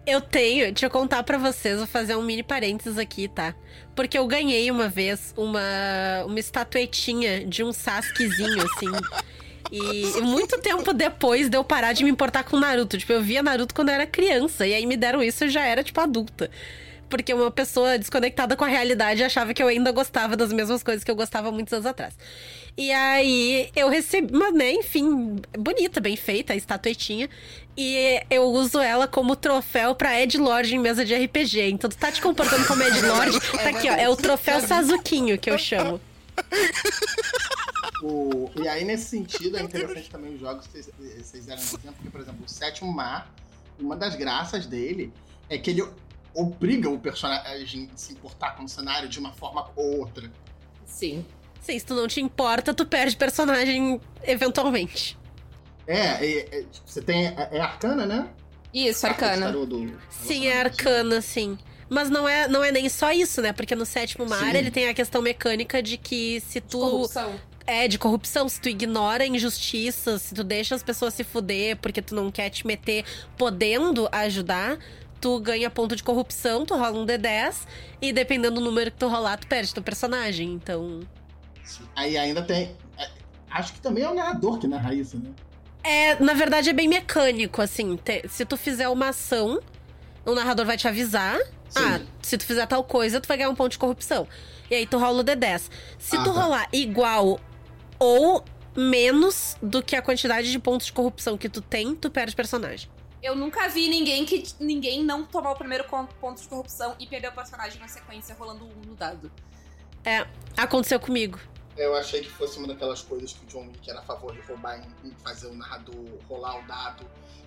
Eu 0.06 0.20
tenho, 0.20 0.66
deixa 0.66 0.88
eu 0.88 0.90
contar 0.90 1.24
pra 1.24 1.38
vocês, 1.38 1.78
vou 1.78 1.88
fazer 1.88 2.16
um 2.16 2.22
mini 2.22 2.44
parênteses 2.44 2.98
aqui, 2.98 3.30
tá? 3.30 3.56
Porque 3.96 4.18
eu 4.18 4.28
ganhei 4.28 4.70
uma 4.70 4.90
vez 4.90 5.34
uma, 5.38 6.26
uma 6.26 6.40
estatuetinha 6.40 7.46
de 7.46 7.64
um 7.64 7.72
Sasukezinho, 7.72 8.62
assim. 8.62 8.92
E 9.72 10.22
muito 10.22 10.60
tempo 10.60 10.94
depois 10.94 11.50
de 11.50 11.58
eu 11.58 11.64
parar 11.64 11.94
de 11.94 12.04
me 12.04 12.10
importar 12.12 12.44
com 12.44 12.60
Naruto. 12.60 12.98
Tipo, 12.98 13.14
eu 13.14 13.24
via 13.24 13.42
Naruto 13.42 13.74
quando 13.74 13.90
eu 13.90 13.96
era 13.96 14.06
criança. 14.06 14.68
E 14.68 14.74
aí 14.74 14.86
me 14.86 14.98
deram 14.98 15.24
isso 15.24 15.44
e 15.44 15.48
eu 15.48 15.50
já 15.50 15.66
era, 15.66 15.84
tipo, 15.84 16.00
adulta. 16.00 16.52
Porque 17.10 17.34
uma 17.34 17.50
pessoa 17.50 17.98
desconectada 17.98 18.56
com 18.56 18.64
a 18.64 18.68
realidade 18.68 19.24
achava 19.24 19.54
que 19.54 19.64
eu 19.64 19.68
ainda 19.68 19.92
gostava 19.92 20.36
das 20.36 20.52
mesmas 20.52 20.84
coisas 20.84 21.04
que 21.04 21.10
eu 21.10 21.16
gostava 21.16 21.52
muitos 21.52 21.74
anos 21.74 21.86
atrás. 21.86 22.16
E 22.76 22.92
aí 22.92 23.70
eu 23.76 23.88
recebi, 23.88 24.34
mas 24.36 24.54
né, 24.54 24.72
enfim, 24.72 25.38
bonita, 25.58 26.02
bem 26.02 26.16
feita, 26.16 26.54
a 26.54 26.56
estatuetinha. 26.56 27.30
E 27.76 28.22
eu 28.30 28.44
uso 28.44 28.80
ela 28.80 29.08
como 29.08 29.36
troféu 29.36 29.96
pra 29.96 30.20
Ed 30.22 30.38
Lord 30.38 30.76
em 30.76 30.80
mesa 30.80 31.04
de 31.04 31.16
RPG. 31.16 31.72
Então 31.72 31.90
tu 31.90 31.98
tá 31.98 32.12
te 32.12 32.22
comportando 32.22 32.66
como 32.68 32.84
Ed 32.84 33.02
Lord. 33.02 33.40
Tá 33.40 33.70
aqui, 33.70 33.90
ó. 33.90 33.94
É 33.94 34.08
o 34.10 34.16
troféu 34.16 34.62
Sazuquinho 34.62 35.38
que 35.40 35.50
eu 35.50 35.58
chamo. 35.58 36.00
O, 38.02 38.52
e 38.62 38.68
aí, 38.68 38.84
nesse 38.84 39.06
sentido, 39.06 39.58
é 39.58 39.62
interessante 39.62 40.10
também 40.10 40.34
os 40.34 40.40
jogos 40.40 40.68
que 40.68 40.84
vocês, 40.84 41.46
deram 41.46 41.62
exemplo, 41.62 41.94
porque, 41.94 42.10
por 42.10 42.22
exemplo, 42.22 42.44
o 42.46 42.50
Sétimo 42.50 42.92
Mar, 42.92 43.34
uma 43.80 43.96
das 43.96 44.16
graças 44.16 44.66
dele 44.66 45.12
é 45.50 45.58
que 45.58 45.70
ele 45.70 45.88
obriga 46.34 46.90
o 46.90 47.00
personagem 47.00 47.90
a 47.94 47.98
se 47.98 48.14
importar 48.14 48.56
com 48.56 48.66
o 48.66 48.70
cenário 48.70 49.08
de 49.08 49.20
uma 49.20 49.32
forma 49.32 49.70
ou 49.76 50.00
outra. 50.00 50.30
Sim. 50.86 51.26
Sim, 51.62 51.80
se 51.80 51.86
tu 51.86 51.94
não 51.94 52.08
te 52.08 52.20
importa, 52.20 52.74
tu 52.74 52.86
perde 52.86 53.16
personagem 53.16 54.02
eventualmente. 54.24 55.18
É, 55.88 56.26
é, 56.26 56.60
é, 56.60 56.64
você 56.86 57.02
tem. 57.02 57.28
É, 57.28 57.50
é 57.52 57.60
arcana, 57.60 58.06
né? 58.06 58.30
Isso, 58.74 59.06
arcana. 59.06 59.52
do- 59.52 59.94
Sim, 60.10 60.48
é 60.48 60.62
arcana, 60.62 61.22
sim. 61.22 61.58
Mas 61.90 62.10
não 62.10 62.28
é, 62.28 62.48
não 62.48 62.64
é 62.64 62.72
nem 62.72 62.90
só 62.90 63.12
isso, 63.12 63.42
né? 63.42 63.54
Porque 63.54 63.76
no 63.76 63.86
sétimo 63.86 64.26
mar 64.26 64.52
Sim. 64.52 64.58
ele 64.58 64.72
tem 64.72 64.88
a 64.88 64.94
questão 64.94 65.22
mecânica 65.22 65.82
de 65.84 65.98
que 65.98 66.40
se 66.42 66.60
tu. 66.60 66.80
Corrupção. 66.80 67.36
É, 67.68 67.88
de 67.88 68.00
corrupção. 68.00 68.50
Se 68.50 68.60
tu 68.60 68.68
ignora 68.70 69.26
injustiças, 69.26 70.24
se 70.24 70.34
tu 70.36 70.44
deixa 70.44 70.74
as 70.76 70.82
pessoas 70.82 71.14
se 71.14 71.24
fuder 71.24 71.78
porque 71.78 72.02
tu 72.02 72.16
não 72.16 72.32
quer 72.32 72.50
te 72.50 72.66
meter 72.66 73.06
podendo 73.38 74.10
ajudar, 74.12 74.78
tu 75.22 75.40
ganha 75.40 75.70
ponto 75.70 75.96
de 75.96 76.04
corrupção, 76.04 76.66
tu 76.66 76.76
rola 76.76 76.98
um 77.00 77.06
D10, 77.06 77.68
e 78.02 78.12
dependendo 78.12 78.56
do 78.56 78.62
número 78.62 78.90
que 78.92 78.98
tu 78.98 79.08
rolar, 79.08 79.38
tu 79.38 79.46
perde 79.48 79.74
teu 79.74 79.84
personagem. 79.84 80.52
Então. 80.52 81.02
Aí 81.96 82.18
ainda 82.18 82.42
tem. 82.42 82.76
é, 82.98 83.08
acho 83.52 83.74
que 83.74 83.82
também 83.82 84.04
é 84.04 84.10
o 84.10 84.16
narrador 84.16 84.58
que 84.58 84.68
narra 84.68 84.94
isso, 84.96 85.18
né? 85.18 85.30
É, 85.84 86.16
na 86.24 86.34
verdade 86.34 86.70
é 86.70 86.74
bem 86.74 86.88
mecânico, 86.88 87.62
assim. 87.62 87.98
te- 87.98 88.26
se 88.30 88.46
tu 88.46 88.56
fizer 88.56 88.88
uma 88.90 89.10
ação, 89.10 89.60
o 90.26 90.34
narrador 90.34 90.66
vai 90.66 90.78
te 90.78 90.88
avisar. 90.88 91.38
Sim. 91.70 91.80
Ah, 91.84 92.00
se 92.22 92.38
tu 92.38 92.46
fizer 92.46 92.66
tal 92.68 92.84
coisa, 92.84 93.20
tu 93.20 93.28
vai 93.28 93.36
ganhar 93.38 93.50
um 93.50 93.56
ponto 93.56 93.72
de 93.72 93.78
corrupção. 93.80 94.28
E 94.70 94.76
aí 94.76 94.88
tu 94.88 94.98
rola 94.98 95.22
o 95.22 95.24
D10. 95.24 95.70
Se 96.00 96.16
Ah, 96.16 96.24
tu 96.24 96.34
tá. 96.34 96.42
rolar 96.42 96.68
igual 96.72 97.40
ou 98.00 98.44
menos 98.76 99.56
do 99.62 99.84
que 99.84 99.96
a 99.96 100.02
quantidade 100.02 100.52
de 100.52 100.58
pontos 100.60 100.88
de 100.88 100.94
corrupção 100.94 101.38
que 101.38 101.50
tu 101.50 101.62
tem, 101.62 101.94
tu 101.96 102.10
perde 102.10 102.36
personagem. 102.36 102.90
Eu 103.22 103.36
nunca 103.36 103.68
vi 103.70 103.88
ninguém 103.88 104.26
que 104.26 104.44
ninguém 104.60 105.04
não 105.04 105.24
tomar 105.26 105.52
o 105.52 105.56
primeiro 105.56 105.86
ponto 105.86 106.42
de 106.42 106.48
corrupção 106.48 106.96
e 107.00 107.08
perder 107.08 107.30
o 107.30 107.32
personagem 107.34 107.80
na 107.80 107.88
sequência 107.88 108.36
rolando 108.38 108.66
um 108.66 108.88
no 108.88 108.96
dado. 108.96 109.32
Aconteceu 110.58 111.00
comigo. 111.00 111.40
Eu 111.78 111.96
achei 111.96 112.22
que 112.22 112.30
fosse 112.30 112.58
uma 112.60 112.68
daquelas 112.68 113.02
coisas 113.02 113.34
que 113.34 113.44
o 113.46 113.48
John 113.48 113.68
Wick 113.68 113.90
era 113.90 114.00
a 114.00 114.04
favor 114.04 114.32
de 114.34 114.42
roubar 114.42 114.80
e 115.04 115.12
fazer 115.24 115.48
o 115.48 115.56
narrador 115.56 115.96
rolar 116.30 116.60
o 116.60 116.68
dado, 116.68 117.04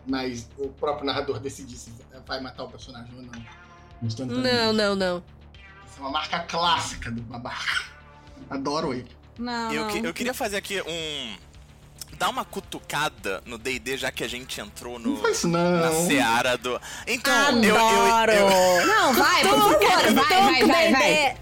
mas 0.07 0.49
o 0.59 0.69
próprio 0.71 1.07
narrador 1.07 1.39
decidir 1.39 1.77
se 1.77 1.93
vai 2.27 2.41
matar 2.41 2.65
o 2.65 2.69
personagem 2.69 3.15
ou 3.15 3.23
não. 3.23 3.47
Não, 4.43 4.73
não, 4.73 4.95
não. 4.97 5.19
Isso 5.87 5.99
é 5.99 6.01
uma 6.01 6.11
marca 6.11 6.41
clássica 6.41 7.11
do 7.11 7.23
babaca. 7.23 7.85
Adoro 8.51 8.93
ele. 8.93 9.11
Não, 9.39 9.73
Eu, 9.73 9.85
não. 9.85 9.91
que- 9.91 10.07
eu 10.07 10.15
queria 10.15 10.35
fazer 10.35 10.57
aqui 10.57 10.81
um. 10.83 11.37
Dar 12.18 12.31
uma 12.31 12.44
cutucada 12.44 13.42
no 13.44 13.59
DD, 13.59 13.96
já 13.98 14.11
que 14.11 14.24
a 14.24 14.29
gente 14.29 14.61
entrou 14.61 14.98
no, 14.98 15.11
Não 15.14 15.22
faz 15.22 15.38
isso 15.38 15.48
na 15.48 15.90
não. 15.90 16.07
seara 16.07 16.57
do. 16.57 16.81
Então, 17.07 17.62
eu, 17.62 17.74
eu, 17.76 18.33
eu- 18.35 18.87
Não, 18.87 19.12
vai, 19.12 19.42
por 19.42 19.50
favor, 19.50 19.79
vai, 19.81 20.12
vai, 20.14 20.64
vai, 20.64 20.92
vai. 20.92 21.37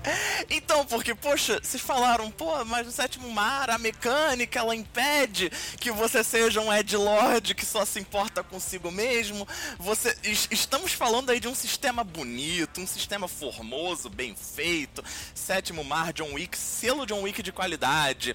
Então, 0.51 0.85
porque, 0.87 1.15
poxa, 1.15 1.61
vocês 1.63 1.83
falaram, 1.83 2.31
pô, 2.31 2.65
mas 2.65 2.87
no 2.87 2.93
sétimo 2.93 3.31
mar, 3.31 3.71
a 3.71 3.79
mecânica, 3.79 4.59
ela 4.59 4.75
impede 4.75 5.51
que 5.79 5.91
você 5.91 6.23
seja 6.25 6.61
um 6.61 6.73
Ed 6.73 6.97
Lord 6.97 7.55
que 7.55 7.65
só 7.65 7.85
se 7.85 7.99
importa 8.01 8.43
consigo 8.43 8.91
mesmo. 8.91 9.47
Você. 9.79 10.17
es- 10.23 10.49
Estamos 10.51 10.93
falando 10.93 11.31
aí 11.31 11.39
de 11.41 11.47
um 11.49 11.55
sistema 11.55 12.03
bonito, 12.03 12.81
um 12.81 12.87
sistema 12.87 13.29
formoso, 13.29 14.09
bem 14.11 14.35
feito. 14.35 15.05
Sétimo 15.35 15.85
mar, 15.85 16.13
John 16.13 16.33
Wick, 16.35 16.57
selo 16.59 17.07
John 17.07 17.23
Wick 17.23 17.43
de 17.43 17.53
qualidade. 17.53 18.35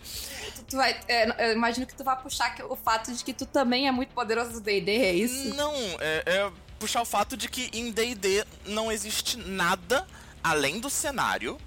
Tu, 0.55 0.63
tu 0.69 0.77
vai, 0.77 0.99
é, 1.07 1.49
eu 1.49 1.53
imagino 1.53 1.85
que 1.85 1.93
tu 1.95 2.03
vai 2.03 2.15
puxar 2.29 2.51
que- 2.55 2.63
o 2.63 2.75
fato 2.75 3.11
de 3.11 3.23
que 3.23 3.33
tu 3.33 3.45
também 3.45 3.87
é 3.87 3.91
muito 3.91 4.13
poderoso 4.13 4.51
do 4.53 4.61
D&D, 4.61 4.91
é 4.97 5.13
isso? 5.13 5.53
Não, 5.55 5.73
é, 5.99 6.23
é 6.25 6.51
puxar 6.77 7.01
o 7.01 7.05
fato 7.05 7.35
de 7.35 7.49
que 7.49 7.69
em 7.73 7.91
D&D 7.91 8.45
não 8.65 8.91
existe 8.91 9.37
nada 9.37 10.07
além 10.43 10.79
do 10.79 10.89
cenário 10.89 11.57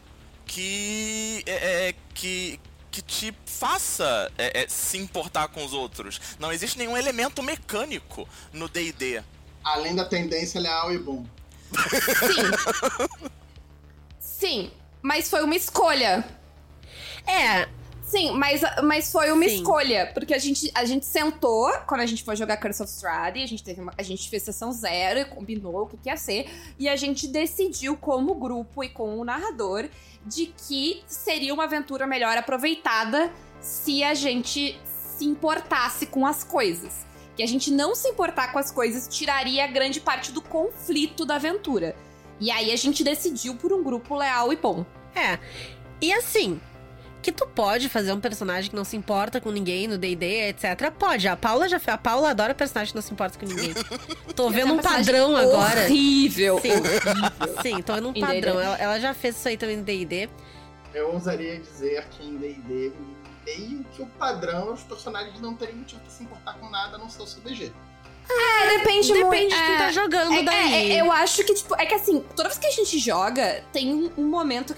que 0.46 1.42
é, 1.46 1.88
é, 1.88 1.94
que 2.14 2.60
que 2.90 3.00
te 3.00 3.34
faça 3.46 4.30
é, 4.36 4.64
é, 4.64 4.68
se 4.68 4.98
importar 4.98 5.48
com 5.48 5.64
os 5.64 5.72
outros. 5.72 6.20
Não 6.38 6.52
existe 6.52 6.76
nenhum 6.76 6.94
elemento 6.94 7.42
mecânico 7.42 8.28
no 8.52 8.68
D&D. 8.68 9.22
Além 9.64 9.96
da 9.96 10.04
tendência 10.04 10.60
leal 10.60 10.92
e 10.92 10.98
bom. 10.98 11.24
Sim. 11.72 13.18
Sim, 14.20 14.70
mas 15.00 15.30
foi 15.30 15.42
uma 15.42 15.56
escolha. 15.56 16.22
É, 17.26 17.66
Sim, 18.12 18.32
mas, 18.32 18.60
mas 18.84 19.10
foi 19.10 19.32
uma 19.32 19.44
Sim. 19.48 19.54
escolha. 19.56 20.10
Porque 20.12 20.34
a 20.34 20.38
gente, 20.38 20.70
a 20.74 20.84
gente 20.84 21.06
sentou, 21.06 21.72
quando 21.86 22.02
a 22.02 22.06
gente 22.06 22.22
foi 22.22 22.36
jogar 22.36 22.58
Curse 22.58 22.82
of 22.82 22.92
Strahd, 22.92 23.42
a 23.42 23.46
gente, 23.46 23.64
teve 23.64 23.80
uma- 23.80 23.94
a 23.96 24.02
gente 24.02 24.28
fez 24.28 24.42
sessão 24.42 24.70
zero 24.70 25.20
e 25.20 25.24
combinou 25.24 25.84
o 25.84 25.86
que, 25.86 25.96
que 25.96 26.10
ia 26.10 26.16
ser. 26.18 26.46
E 26.78 26.90
a 26.90 26.94
gente 26.94 27.26
decidiu, 27.26 27.96
como 27.96 28.34
grupo 28.34 28.84
e 28.84 28.90
com 28.90 29.18
o 29.18 29.24
narrador, 29.24 29.88
de 30.26 30.46
que 30.46 31.02
seria 31.06 31.54
uma 31.54 31.64
aventura 31.64 32.06
melhor 32.06 32.36
aproveitada 32.36 33.32
se 33.62 34.04
a 34.04 34.12
gente 34.12 34.78
se 35.16 35.24
importasse 35.24 36.04
com 36.04 36.26
as 36.26 36.44
coisas. 36.44 37.06
Que 37.34 37.42
a 37.42 37.46
gente 37.48 37.70
não 37.70 37.94
se 37.94 38.08
importar 38.08 38.52
com 38.52 38.58
as 38.58 38.70
coisas 38.70 39.08
tiraria 39.08 39.66
grande 39.68 40.00
parte 40.00 40.32
do 40.32 40.42
conflito 40.42 41.24
da 41.24 41.36
aventura. 41.36 41.96
E 42.38 42.50
aí 42.50 42.70
a 42.72 42.76
gente 42.76 43.02
decidiu 43.02 43.54
por 43.56 43.72
um 43.72 43.82
grupo 43.82 44.14
leal 44.14 44.52
e 44.52 44.56
bom. 44.56 44.84
É. 45.14 45.38
E 45.98 46.12
assim, 46.12 46.60
que 47.22 47.32
tu 47.32 47.46
pode 47.46 47.88
fazer 47.88 48.12
um 48.12 48.20
personagem 48.20 48.68
que 48.68 48.76
não 48.76 48.84
se 48.84 48.96
importa 48.96 49.40
com 49.40 49.50
ninguém 49.50 49.86
no 49.86 49.96
D&D, 49.96 50.48
etc. 50.48 50.90
Pode. 50.90 51.28
A 51.28 51.36
Paula 51.36 51.68
já. 51.68 51.80
A 51.86 51.96
Paula 51.96 52.30
adora 52.30 52.54
personagem 52.54 52.90
que 52.90 52.96
não 52.96 53.02
se 53.02 53.12
importa 53.12 53.38
com 53.38 53.46
ninguém. 53.46 53.72
Tô 54.34 54.50
vendo 54.50 54.74
um 54.74 54.78
padrão 54.78 55.36
agora. 55.36 55.84
Horrível. 55.84 56.60
Sim. 56.60 56.70
Sim, 57.62 57.82
tô 57.82 57.94
vendo 57.94 58.08
um 58.08 58.14
padrão. 58.14 58.60
Ela, 58.60 58.76
ela 58.76 59.00
já 59.00 59.14
fez 59.14 59.36
isso 59.36 59.46
aí 59.46 59.56
também 59.56 59.76
no 59.76 59.84
D&D. 59.84 60.28
Eu 60.92 61.12
ousaria 61.12 61.58
dizer 61.60 62.04
que 62.10 62.26
em 62.26 62.36
D&D, 62.36 62.92
meio 63.46 63.84
que 63.92 64.02
o 64.02 64.06
padrão 64.06 64.68
é 64.68 64.72
os 64.72 64.82
personagens 64.82 65.40
não 65.40 65.54
terem 65.54 65.76
motivo 65.76 66.00
pra 66.00 66.10
se 66.10 66.22
importar 66.22 66.54
com 66.54 66.68
nada, 66.70 66.96
a 66.96 66.98
não 66.98 67.08
ser 67.08 67.22
o 67.22 67.26
seu 67.26 67.40
DG. 67.42 67.72
É, 68.30 68.78
depende, 68.78 69.08
muito. 69.08 69.30
Depende 69.30 69.54
de 69.54 69.62
quem 69.62 69.74
é, 69.74 69.78
tá 69.78 69.92
jogando 69.92 70.32
é, 70.32 70.42
daí. 70.42 70.74
é, 70.74 70.92
é, 70.94 71.00
eu 71.00 71.12
acho 71.12 71.44
que, 71.44 71.54
tipo, 71.54 71.74
é 71.74 71.84
que 71.86 71.94
assim, 71.94 72.24
toda 72.36 72.48
vez 72.48 72.58
que 72.58 72.66
a 72.66 72.70
gente 72.70 72.98
joga, 72.98 73.64
tem 73.72 73.92
um, 73.92 74.10
um 74.16 74.28
momento. 74.28 74.74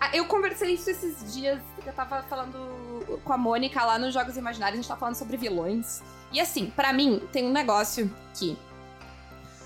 Ah, 0.00 0.10
Eu 0.16 0.26
conversei 0.26 0.74
isso 0.74 0.90
esses 0.90 1.34
dias, 1.34 1.60
eu 1.84 1.92
tava 1.92 2.22
falando 2.24 3.20
com 3.24 3.32
a 3.32 3.38
Mônica 3.38 3.84
lá 3.84 3.98
nos 3.98 4.14
Jogos 4.14 4.36
Imaginários, 4.36 4.78
a 4.78 4.82
gente 4.82 4.88
tava 4.88 5.00
falando 5.00 5.16
sobre 5.16 5.36
vilões. 5.36 6.02
E 6.32 6.40
assim, 6.40 6.70
pra 6.70 6.92
mim, 6.92 7.20
tem 7.32 7.46
um 7.46 7.52
negócio 7.52 8.10
que. 8.34 8.56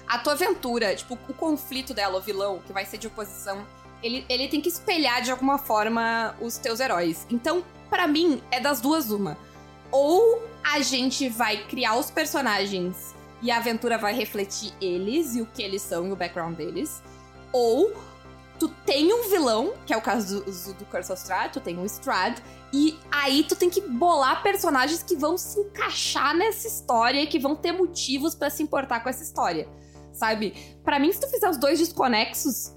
A 0.06 0.18
tua 0.18 0.34
aventura, 0.34 0.94
tipo, 0.94 1.18
o 1.28 1.34
conflito 1.34 1.94
dela, 1.94 2.18
o 2.18 2.20
vilão, 2.20 2.60
que 2.66 2.72
vai 2.72 2.84
ser 2.84 2.98
de 2.98 3.06
oposição, 3.06 3.66
ele, 4.02 4.26
ele 4.28 4.48
tem 4.48 4.60
que 4.60 4.68
espelhar 4.68 5.22
de 5.22 5.30
alguma 5.30 5.58
forma 5.58 6.34
os 6.40 6.58
teus 6.58 6.80
heróis. 6.80 7.26
Então, 7.30 7.64
pra 7.88 8.06
mim, 8.06 8.42
é 8.50 8.60
das 8.60 8.80
duas 8.80 9.10
uma. 9.10 9.38
Ou 9.90 10.42
a 10.64 10.80
gente 10.80 11.28
vai 11.28 11.64
criar 11.64 11.96
os 11.96 12.10
personagens 12.10 13.14
e 13.40 13.50
a 13.50 13.56
aventura 13.56 13.96
vai 13.96 14.14
refletir 14.14 14.72
eles 14.80 15.34
e 15.34 15.42
o 15.42 15.46
que 15.46 15.62
eles 15.62 15.82
são 15.82 16.06
e 16.06 16.12
o 16.12 16.16
background 16.16 16.56
deles. 16.56 17.02
Ou 17.52 17.92
tu 18.62 18.68
tem 18.86 19.12
um 19.12 19.28
vilão, 19.28 19.74
que 19.84 19.92
é 19.92 19.96
o 19.96 20.00
caso 20.00 20.40
do, 20.40 20.50
do- 20.52 20.74
do 20.74 20.84
Curse 20.86 21.10
of 21.12 21.20
Strahd, 21.20 21.52
tu 21.52 21.60
tem 21.60 21.76
um 21.76 21.84
Strahd, 21.84 22.40
e 22.72 22.96
aí 23.10 23.42
tu 23.42 23.56
tem 23.56 23.68
que 23.68 23.80
bolar 23.80 24.40
personagens 24.42 25.02
que 25.02 25.16
vão 25.16 25.36
se 25.36 25.58
encaixar 25.58 26.32
nessa 26.36 26.68
história 26.68 27.20
e 27.20 27.26
que 27.26 27.38
vão 27.40 27.56
ter 27.56 27.72
motivos 27.72 28.34
pra 28.36 28.48
se 28.50 28.62
importar 28.62 29.00
com 29.00 29.08
essa 29.08 29.22
história, 29.22 29.68
sabe? 30.12 30.54
Pra 30.84 30.98
mim, 31.00 31.10
se 31.12 31.18
tu 31.20 31.28
fizer 31.28 31.48
os 31.50 31.56
dois 31.56 31.80
desconexos, 31.80 32.72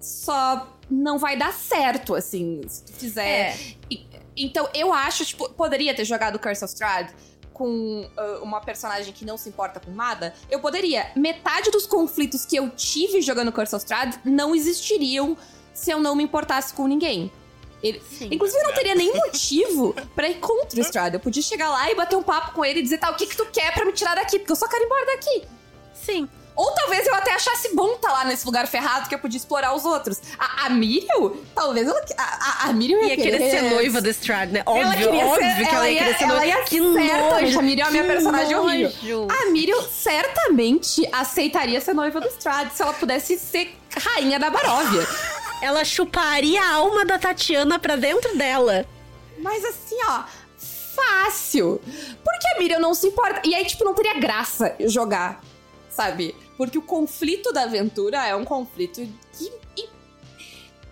só 0.00 0.76
não 0.90 1.16
vai 1.18 1.36
dar 1.36 1.52
certo, 1.52 2.14
assim, 2.16 2.60
se 2.66 2.84
tu 2.84 2.92
fizer... 2.92 3.56
E- 3.90 4.06
Então, 4.36 4.68
eu 4.74 4.92
acho, 4.92 5.24
tipo, 5.24 5.48
poderia 5.50 5.94
ter 5.94 6.04
jogado 6.04 6.38
Curse 6.38 6.64
of 6.64 6.72
Strahd 6.72 7.12
com 7.60 8.08
ah, 8.16 8.38
uma 8.40 8.58
personagem 8.62 9.12
que 9.12 9.22
não 9.22 9.36
se 9.36 9.50
importa 9.50 9.78
com 9.78 9.90
nada, 9.90 10.34
eu 10.50 10.60
poderia. 10.60 11.12
Metade 11.14 11.70
dos 11.70 11.84
conflitos 11.84 12.46
que 12.46 12.56
eu 12.56 12.70
tive 12.70 13.20
jogando 13.20 13.52
Curse 13.52 13.74
of 13.76 13.84
Strahd 13.84 14.18
não 14.24 14.54
existiriam 14.54 15.36
se 15.74 15.90
eu 15.90 16.00
não 16.00 16.16
me 16.16 16.24
importasse 16.24 16.72
com 16.72 16.86
ninguém. 16.86 17.30
Ele- 17.82 18.00
Sim. 18.00 18.30
Inclusive, 18.32 18.58
eu 18.62 18.68
não 18.68 18.74
teria 18.74 18.94
nenhum 18.94 19.12
motivo 19.26 19.94
pra 20.14 20.26
ir 20.30 20.36
contra 20.36 20.78
o 20.78 20.82
Strahd. 20.82 21.12
Eu 21.12 21.20
podia 21.20 21.42
chegar 21.42 21.68
lá 21.68 21.90
e 21.90 21.94
bater 21.94 22.16
um 22.16 22.22
papo 22.22 22.54
com 22.54 22.64
ele 22.64 22.80
e 22.80 22.82
dizer, 22.82 22.96
tá, 22.96 23.10
o 23.10 23.14
que 23.14 23.26
que 23.26 23.36
tu 23.36 23.44
quer 23.52 23.74
pra 23.74 23.84
me 23.84 23.92
tirar 23.92 24.14
daqui? 24.14 24.38
Porque 24.38 24.52
eu 24.52 24.56
só 24.56 24.66
quero 24.66 24.82
ir 24.82 24.86
embora 24.86 25.04
daqui. 25.04 25.44
Sim. 25.92 26.28
Ou 26.60 26.70
talvez 26.72 27.06
eu 27.06 27.14
até 27.14 27.32
achasse 27.32 27.74
bom 27.74 27.94
estar 27.94 28.12
lá 28.12 28.24
nesse 28.26 28.44
lugar 28.44 28.66
ferrado 28.66 29.08
que 29.08 29.14
eu 29.14 29.18
podia 29.18 29.38
explorar 29.38 29.74
os 29.74 29.86
outros. 29.86 30.20
A, 30.38 30.66
a 30.66 30.70
Miriam, 30.70 31.32
talvez 31.54 31.88
ela. 31.88 31.98
A, 32.18 32.22
a, 32.22 32.68
a 32.68 32.72
Miriam 32.74 32.98
ia, 33.00 33.14
Ia 33.14 33.16
querer 33.16 33.50
ser 33.50 33.62
noiva 33.62 34.02
do 34.02 34.10
Strad, 34.10 34.50
né? 34.50 34.62
Ela 34.66 34.78
Óbvio, 34.90 35.08
queria 35.08 35.26
óbvio 35.26 35.56
ser- 35.56 35.66
que 35.68 35.74
ela 35.74 35.88
ia 35.90 35.98
querer 36.04 36.18
ser 36.18 36.26
noiva. 36.26 36.42
ela 36.42 36.46
ia 36.46 36.64
que 36.64 36.76
certamente, 36.78 37.44
nojo. 37.44 37.58
a 37.58 37.62
Miriam 37.62 37.84
é 37.84 37.88
a 37.88 37.90
minha 37.90 38.04
personagem 38.04 38.56
horrível. 38.56 39.28
A 39.30 39.50
Miriam 39.50 39.80
certamente 39.82 41.08
aceitaria 41.12 41.80
ser 41.80 41.94
noiva 41.94 42.20
do 42.20 42.28
Strad 42.28 42.70
se 42.72 42.82
ela 42.82 42.92
pudesse 42.92 43.38
ser 43.38 43.74
rainha 43.98 44.38
da 44.38 44.50
Baróvia. 44.50 45.06
Ela 45.62 45.82
chuparia 45.82 46.62
a 46.62 46.74
alma 46.74 47.06
da 47.06 47.18
Tatiana 47.18 47.78
pra 47.78 47.96
dentro 47.96 48.36
dela. 48.36 48.84
Mas 49.38 49.64
assim, 49.64 49.96
ó, 50.06 50.24
fácil. 50.94 51.80
Porque 52.22 52.48
a 52.54 52.58
Miriam 52.58 52.78
não 52.80 52.92
se 52.94 53.06
importa. 53.06 53.40
E 53.44 53.54
aí, 53.54 53.64
tipo, 53.64 53.84
não 53.84 53.94
teria 53.94 54.14
graça 54.20 54.74
jogar, 54.80 55.40
sabe? 55.88 56.34
Porque 56.60 56.76
o 56.76 56.82
conflito 56.82 57.54
da 57.54 57.62
aventura 57.62 58.26
é 58.26 58.36
um 58.36 58.44
conflito 58.44 59.00
que, 59.32 59.50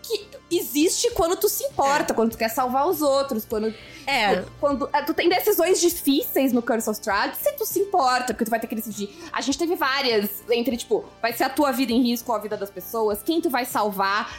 que 0.03 0.27
existe 0.51 1.11
quando 1.11 1.37
tu 1.37 1.47
se 1.47 1.63
importa, 1.63 2.15
quando 2.15 2.31
tu 2.31 2.39
quer 2.39 2.49
salvar 2.49 2.89
os 2.89 3.03
outros, 3.03 3.45
quando. 3.45 3.75
É. 4.07 4.43
Quando 4.59 4.89
é, 4.95 5.03
tu 5.03 5.13
tem 5.13 5.29
decisões 5.29 5.79
difíceis 5.79 6.55
no 6.55 6.63
Curse 6.63 6.89
of 6.89 6.99
Strahd, 6.99 7.37
se 7.37 7.53
tu 7.53 7.67
se 7.67 7.81
importa, 7.81 8.33
porque 8.33 8.47
tu 8.47 8.51
vai 8.51 8.59
ter 8.59 8.67
que 8.67 8.75
decidir. 8.77 9.15
A 9.31 9.43
gente 9.43 9.59
teve 9.59 9.77
várias 9.77 10.31
entre, 10.49 10.75
tipo, 10.75 11.05
vai 11.21 11.35
ser 11.35 11.45
a 11.45 11.51
tua 11.51 11.71
vida 11.71 11.93
em 11.93 12.01
risco 12.03 12.33
ou 12.33 12.39
a 12.39 12.41
vida 12.41 12.57
das 12.57 12.71
pessoas, 12.71 13.23
quem 13.23 13.39
tu 13.43 13.51
vai 13.51 13.67
salvar. 13.67 14.39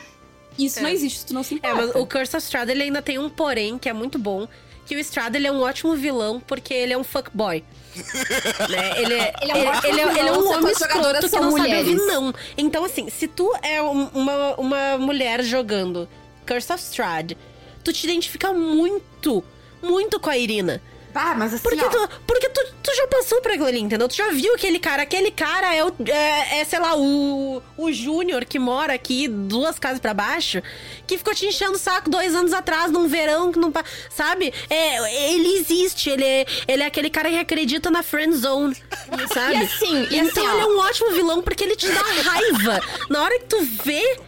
Isso 0.58 0.80
É. 0.80 0.82
não 0.82 0.90
existe 0.90 1.20
se 1.20 1.26
tu 1.28 1.34
não 1.36 1.44
se 1.44 1.54
É, 1.54 1.58
importa. 1.58 1.76
mas 1.94 1.96
o 1.96 2.08
Curse 2.08 2.36
of 2.38 2.44
Strahd 2.44 2.72
ele 2.72 2.82
ainda 2.82 3.04
tem 3.04 3.20
um 3.20 3.30
porém 3.30 3.78
que 3.78 3.88
é 3.88 3.94
muito 3.94 4.18
bom. 4.18 4.48
Que 4.90 4.96
o 4.96 5.00
Strahd 5.00 5.36
ele 5.38 5.46
é 5.48 5.52
um 5.52 5.62
ótimo 5.62 5.96
vilão 5.96 6.40
porque 6.40 6.74
ele 6.74 6.92
é 6.94 6.98
um 6.98 7.04
fuckboy. 7.04 7.64
né? 8.70 9.02
Ele 9.02 9.14
é, 9.14 9.34
Ele 9.42 9.52
é 9.52 9.56
um 9.56 9.60
ele 9.60 9.70
é, 9.70 9.88
ele 9.88 10.00
é 10.02 10.14
vilão 10.24 10.42
um 10.44 10.52
homem 10.58 10.72
escroto 10.72 11.30
que 11.30 11.36
não 11.36 11.52
sabe 11.52 11.62
mulheres. 11.62 11.88
ouvir 11.88 11.96
não. 12.08 12.34
Então, 12.58 12.84
assim, 12.84 13.10
se 13.10 13.28
tu 13.28 13.54
é 13.62 13.82
um- 13.82 14.08
uma, 14.08 14.56
uma 14.56 14.98
mulher 14.98 15.44
jogando 15.44 16.10
Curse 16.48 16.74
of 16.74 16.82
Strahd, 16.84 17.38
tu 17.84 17.94
te 17.94 18.06
identifica 18.06 18.52
muito, 18.52 19.44
muito 19.82 20.20
com 20.20 20.30
a 20.30 20.38
Irina. 20.38 20.82
Ah, 21.14 21.34
mas 21.36 21.54
assim, 21.54 21.64
Porque, 21.64 21.84
ó, 21.84 21.90
tu, 21.90 22.10
porque 22.26 22.50
tu, 22.50 22.62
tu 22.84 22.96
já 22.96 23.08
passou 23.08 23.42
por 23.42 23.52
aquilo 23.52 23.66
ali, 23.66 23.80
entendeu? 23.80 24.08
Tu 24.08 24.16
já 24.16 24.30
viu 24.30 24.54
aquele 24.54 24.80
cara. 24.80 25.04
Aquele 25.04 25.32
cara 25.32 25.76
é, 25.76 25.84
o, 25.84 25.94
é, 26.08 26.60
é, 26.60 26.66
sei 26.66 26.80
lá, 26.80 26.96
o, 26.96 27.62
o 27.78 27.92
Júnior 27.92 28.46
que 28.46 28.60
mora 28.60 28.94
aqui 28.94 29.28
duas 29.28 29.80
casas 29.80 30.00
pra 30.00 30.14
baixo, 30.14 30.62
que 31.08 31.18
ficou 31.18 31.34
te 31.34 31.46
enchendo 31.46 31.74
o 31.74 31.80
saco 31.80 32.10
dois 32.10 32.36
anos 32.36 32.54
atrás, 32.54 32.92
num 32.92 33.08
verão 33.08 33.52
que 33.52 33.60
não. 33.60 33.72
Sabe? 34.10 34.54
É, 34.70 35.34
ele 35.34 35.56
existe, 35.58 36.10
ele 36.10 36.24
é, 36.24 36.46
ele 36.68 36.84
é 36.84 36.86
aquele 36.86 37.10
cara 37.10 37.30
que 37.30 37.38
acredita 37.38 37.90
na 37.90 38.04
friend 38.04 38.36
zone, 38.36 38.76
sabe? 39.34 39.56
E 39.56 39.64
assim, 39.64 40.08
e 40.12 40.18
então 40.20 40.44
assim, 40.44 40.54
ele 40.54 40.62
é 40.62 40.66
um 40.66 40.80
ótimo 40.80 41.12
vilão 41.12 41.42
porque 41.42 41.64
ele 41.64 41.76
te 41.76 41.88
dá 41.88 42.02
raiva. 42.24 42.82
Na 43.10 43.24
hora 43.24 43.40
que 43.40 43.46
tu 43.46 43.62
vê. 43.84 44.20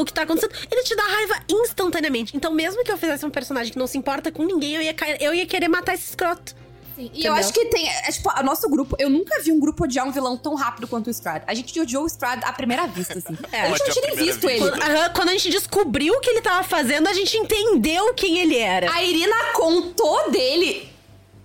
O 0.00 0.04
que 0.04 0.14
tá 0.14 0.22
acontecendo, 0.22 0.54
ele 0.70 0.82
te 0.82 0.96
dá 0.96 1.02
raiva 1.02 1.34
instantaneamente. 1.50 2.34
Então, 2.34 2.50
mesmo 2.50 2.82
que 2.82 2.90
eu 2.90 2.96
fizesse 2.96 3.26
um 3.26 3.30
personagem 3.30 3.70
que 3.70 3.78
não 3.78 3.86
se 3.86 3.98
importa 3.98 4.32
com 4.32 4.44
ninguém, 4.44 4.74
eu 4.76 4.80
ia, 4.82 4.94
eu 5.20 5.34
ia 5.34 5.44
querer 5.44 5.68
matar 5.68 5.92
esse 5.92 6.08
escroto. 6.08 6.54
Sim, 6.96 7.02
E 7.02 7.04
Entendeu? 7.08 7.32
eu 7.32 7.34
acho 7.34 7.52
que 7.52 7.66
tem. 7.66 7.86
É, 7.86 8.10
tipo, 8.10 8.30
o 8.30 8.42
nosso 8.42 8.66
grupo, 8.70 8.96
eu 8.98 9.10
nunca 9.10 9.42
vi 9.42 9.52
um 9.52 9.60
grupo 9.60 9.84
odiar 9.84 10.06
um 10.08 10.10
vilão 10.10 10.38
tão 10.38 10.54
rápido 10.54 10.88
quanto 10.88 11.08
o 11.08 11.10
Strad. 11.10 11.42
A 11.46 11.52
gente 11.52 11.78
odiou 11.78 12.04
o 12.04 12.06
Strad 12.06 12.42
à 12.44 12.52
primeira 12.52 12.86
vista, 12.86 13.18
assim. 13.18 13.36
É, 13.52 13.60
a 13.60 13.68
gente 13.68 13.86
não 13.86 13.92
tinha 13.94 14.06
nem 14.06 14.16
visto 14.16 14.46
vista. 14.48 14.50
ele. 14.50 14.58
Quando, 14.60 14.82
aham, 14.82 15.10
quando 15.14 15.28
a 15.28 15.32
gente 15.32 15.50
descobriu 15.50 16.14
o 16.14 16.20
que 16.20 16.30
ele 16.30 16.40
tava 16.40 16.62
fazendo, 16.62 17.06
a 17.06 17.12
gente 17.12 17.36
entendeu 17.36 18.14
quem 18.14 18.38
ele 18.38 18.56
era. 18.56 18.90
A 18.90 19.02
Irina 19.02 19.36
contou 19.52 20.30
dele 20.30 20.90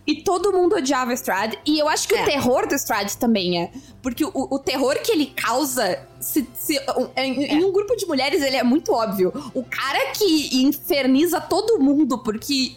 e 0.07 0.21
todo 0.21 0.51
mundo 0.53 0.75
odiava 0.75 1.11
o 1.11 1.13
Strad. 1.13 1.55
E 1.65 1.79
eu 1.79 1.87
acho 1.89 2.07
que 2.07 2.15
É. 2.15 2.21
o 2.21 2.25
terror 2.25 2.67
do 2.67 2.75
Strad 2.75 3.11
também 3.15 3.61
é. 3.63 3.71
Porque 4.01 4.23
o, 4.23 4.31
o 4.33 4.59
terror 4.59 4.95
que 5.01 5.11
ele 5.11 5.27
causa. 5.27 5.99
Se, 6.19 6.47
se- 6.53 6.79
um- 6.97 7.09
em, 7.15 7.43
em 7.45 7.63
um 7.65 7.71
grupo 7.71 7.95
de 7.95 8.05
mulheres, 8.05 8.41
ele 8.41 8.55
é 8.55 8.63
muito 8.63 8.91
óbvio. 8.93 9.33
O 9.53 9.63
cara 9.63 10.11
que 10.11 10.61
inferniza 10.63 11.41
todo 11.41 11.79
mundo 11.79 12.19
porque 12.19 12.75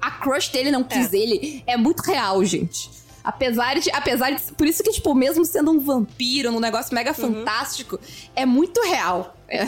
a 0.00 0.10
crush 0.10 0.48
dele 0.50 0.70
não 0.70 0.82
quis 0.84 1.12
ele 1.12 1.62
é 1.66 1.76
muito 1.76 2.00
real, 2.02 2.42
gente. 2.44 2.90
Apesar 3.24 3.78
de, 3.80 3.90
apesar 3.90 4.30
de. 4.30 4.40
Por 4.52 4.66
isso 4.66 4.82
que, 4.84 4.92
tipo, 4.92 5.12
mesmo 5.14 5.44
sendo 5.44 5.72
um 5.72 5.80
vampiro, 5.80 6.52
num 6.52 6.60
negócio 6.60 6.94
mega 6.94 7.12
fantástico, 7.12 7.98
é 8.36 8.46
muito 8.46 8.80
real. 8.82 9.34
É. 9.48 9.66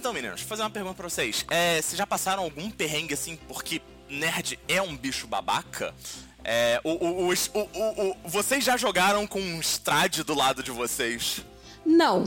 Então, 0.00 0.14
meninos, 0.14 0.40
vou 0.40 0.48
fazer 0.48 0.62
uma 0.62 0.70
pergunta 0.70 0.94
pra 0.94 1.08
vocês. 1.10 1.44
É, 1.50 1.80
vocês 1.82 1.96
já 1.98 2.06
passaram 2.06 2.42
algum 2.42 2.70
perrengue 2.70 3.12
assim 3.12 3.36
porque 3.46 3.82
nerd 4.08 4.58
é 4.66 4.80
um 4.80 4.96
bicho 4.96 5.26
babaca? 5.26 5.94
É, 6.42 6.80
o, 6.82 6.90
o- 6.92 7.28
o- 7.28 8.10
o- 8.10 8.16
vocês 8.24 8.64
já 8.64 8.78
jogaram 8.78 9.26
com 9.26 9.38
um 9.38 9.60
Strade 9.60 10.24
do 10.24 10.32
lado 10.34 10.62
de 10.62 10.70
vocês? 10.70 11.44
Não. 11.84 12.24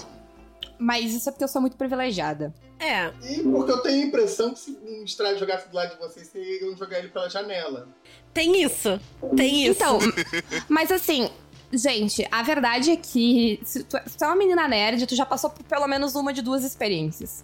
Mas 0.78 1.14
isso 1.16 1.28
é 1.28 1.32
porque 1.32 1.44
eu 1.44 1.48
sou 1.48 1.62
muito 1.62 1.76
privilegiada. 1.76 2.54
É, 2.80 3.12
E 3.24 3.42
porque 3.42 3.72
eu 3.72 3.82
tenho 3.82 4.04
a 4.04 4.08
impressão 4.08 4.54
que 4.54 4.60
se 4.60 4.72
um 4.86 5.04
Strade 5.06 5.40
jogasse 5.40 5.68
do 5.68 5.76
lado 5.76 5.94
de 5.94 5.98
vocês, 5.98 6.28
vocês 6.28 6.62
iam 6.62 6.78
jogar 6.78 7.00
ele 7.00 7.08
pela 7.08 7.28
janela. 7.28 7.88
tem 8.36 8.62
isso. 8.64 9.00
Tem 9.36 9.64
isso. 9.66 9.72
Então, 9.82 9.98
mas 10.70 10.92
assim, 10.92 11.28
gente, 11.72 12.28
a 12.32 12.44
verdade 12.44 12.92
é 12.92 12.98
que 12.98 13.60
se 13.66 13.84
tu, 13.84 13.98
se 14.06 14.16
tu 14.16 14.24
é 14.26 14.28
uma 14.28 14.36
menina 14.36 14.68
nerd, 14.68 15.08
tu 15.08 15.16
já 15.16 15.26
passou 15.26 15.50
por 15.50 15.64
pelo 15.64 15.88
menos 15.88 16.14
uma 16.14 16.32
de 16.32 16.44
duas 16.44 16.64
experiências. 16.64 17.44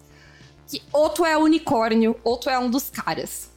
Que 0.69 0.81
ou 0.93 1.09
tu 1.09 1.25
é 1.25 1.37
unicórnio, 1.37 2.15
ou 2.23 2.37
tu 2.37 2.49
é 2.49 2.59
um 2.59 2.69
dos 2.69 2.89
caras. 2.89 3.49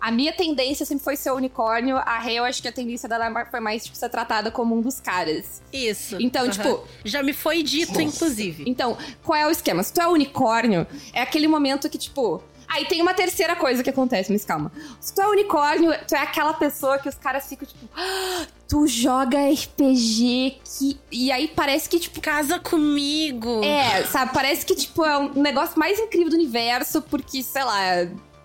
A 0.00 0.10
minha 0.10 0.32
tendência 0.32 0.86
sempre 0.86 1.02
foi 1.02 1.16
ser 1.16 1.32
unicórnio, 1.32 1.96
a 1.96 2.18
Rei, 2.18 2.38
eu 2.38 2.44
acho 2.44 2.62
que 2.62 2.68
a 2.68 2.72
tendência 2.72 3.08
dela 3.08 3.46
foi 3.46 3.60
mais, 3.60 3.84
tipo, 3.84 3.96
ser 3.96 4.08
tratada 4.08 4.50
como 4.50 4.76
um 4.76 4.80
dos 4.80 5.00
caras. 5.00 5.60
Isso. 5.72 6.16
Então, 6.20 6.42
Aham. 6.44 6.50
tipo, 6.50 6.84
Já 7.04 7.22
me 7.22 7.32
foi 7.32 7.62
dito, 7.62 7.92
Nossa. 7.92 8.02
inclusive. 8.02 8.64
Então, 8.66 8.96
qual 9.24 9.36
é 9.38 9.46
o 9.46 9.50
esquema? 9.50 9.82
Se 9.82 9.92
tu 9.92 10.00
é 10.00 10.06
unicórnio, 10.06 10.86
é 11.12 11.22
aquele 11.22 11.48
momento 11.48 11.88
que, 11.88 11.98
tipo. 11.98 12.42
Aí 12.68 12.84
tem 12.86 13.00
uma 13.00 13.14
terceira 13.14 13.54
coisa 13.56 13.82
que 13.82 13.90
acontece, 13.90 14.32
mas 14.32 14.44
calma. 14.44 14.72
Se 15.00 15.14
tu 15.14 15.20
é 15.20 15.28
unicórnio, 15.28 15.92
tu 16.06 16.14
é 16.14 16.18
aquela 16.18 16.52
pessoa 16.54 16.98
que 16.98 17.08
os 17.08 17.14
caras 17.14 17.46
ficam, 17.48 17.66
tipo, 17.66 17.88
"Ah, 17.96 18.46
tu 18.68 18.86
joga 18.86 19.38
RPG 19.38 20.60
que. 20.64 20.98
E 21.12 21.30
aí 21.32 21.48
parece 21.48 21.88
que, 21.88 21.98
tipo. 21.98 22.20
Casa 22.20 22.58
comigo. 22.58 23.62
É, 23.62 24.04
sabe? 24.06 24.32
Parece 24.34 24.66
que, 24.66 24.74
tipo, 24.74 25.04
é 25.04 25.16
um 25.18 25.40
negócio 25.40 25.78
mais 25.78 25.98
incrível 25.98 26.28
do 26.30 26.34
universo, 26.36 27.00
porque, 27.02 27.42
sei 27.42 27.62
lá, 27.64 27.80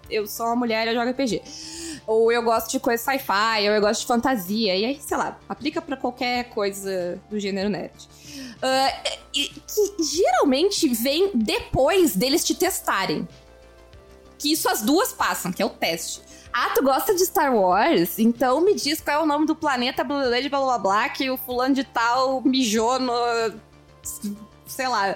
eu 0.09 0.27
sou 0.27 0.45
uma 0.45 0.55
mulher 0.55 0.85
e 0.85 0.91
eu 0.91 0.95
jogo 0.95 1.09
RPG. 1.09 1.41
Ou 2.05 2.31
eu 2.31 2.43
gosto 2.43 2.69
de 2.71 2.79
coisa 2.79 3.01
sci-fi, 3.03 3.67
ou 3.69 3.75
eu 3.75 3.81
gosto 3.81 4.01
de 4.01 4.07
fantasia. 4.07 4.75
E 4.75 4.85
aí, 4.85 4.99
sei 5.01 5.17
lá, 5.17 5.37
aplica 5.49 5.81
pra 5.81 5.95
qualquer 5.97 6.45
coisa 6.49 7.19
do 7.29 7.39
gênero 7.39 7.69
nerd. 7.69 7.91
E- 9.33 9.47
que 9.49 10.03
geralmente 10.03 10.87
vem 10.89 11.31
depois 11.33 12.15
deles 12.15 12.43
te 12.43 12.53
testarem. 12.53 13.27
Que 14.41 14.51
isso 14.51 14.67
as 14.67 14.81
duas 14.81 15.13
passam, 15.13 15.51
que 15.51 15.61
é 15.61 15.65
o 15.65 15.69
teste. 15.69 16.21
Ah, 16.51 16.71
tu 16.73 16.83
gosta 16.83 17.13
de 17.13 17.23
Star 17.25 17.55
Wars? 17.55 18.17
Então 18.17 18.59
me 18.59 18.73
diz 18.73 18.99
qual 18.99 19.21
é 19.21 19.23
o 19.23 19.25
nome 19.25 19.45
do 19.45 19.55
planeta 19.55 20.03
blá 20.03 20.27
blá 20.27 20.49
blá, 20.49 20.59
blá, 20.59 20.79
blá, 20.79 21.09
que 21.09 21.29
o 21.29 21.37
fulano 21.37 21.75
de 21.75 21.83
tal 21.83 22.41
mijou 22.41 22.99
no. 22.99 23.13
sei 24.65 24.87
lá. 24.87 25.15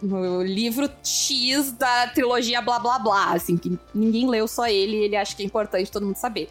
No 0.00 0.42
livro 0.42 0.90
X 1.04 1.70
da 1.72 2.08
trilogia 2.08 2.60
blá 2.60 2.80
blá 2.80 2.98
blá, 2.98 3.34
assim, 3.34 3.56
que 3.56 3.78
ninguém 3.94 4.28
leu, 4.28 4.48
só 4.48 4.66
ele, 4.66 4.96
ele 4.96 5.14
acha 5.14 5.36
que 5.36 5.44
é 5.44 5.46
importante 5.46 5.92
todo 5.92 6.04
mundo 6.04 6.16
saber. 6.16 6.48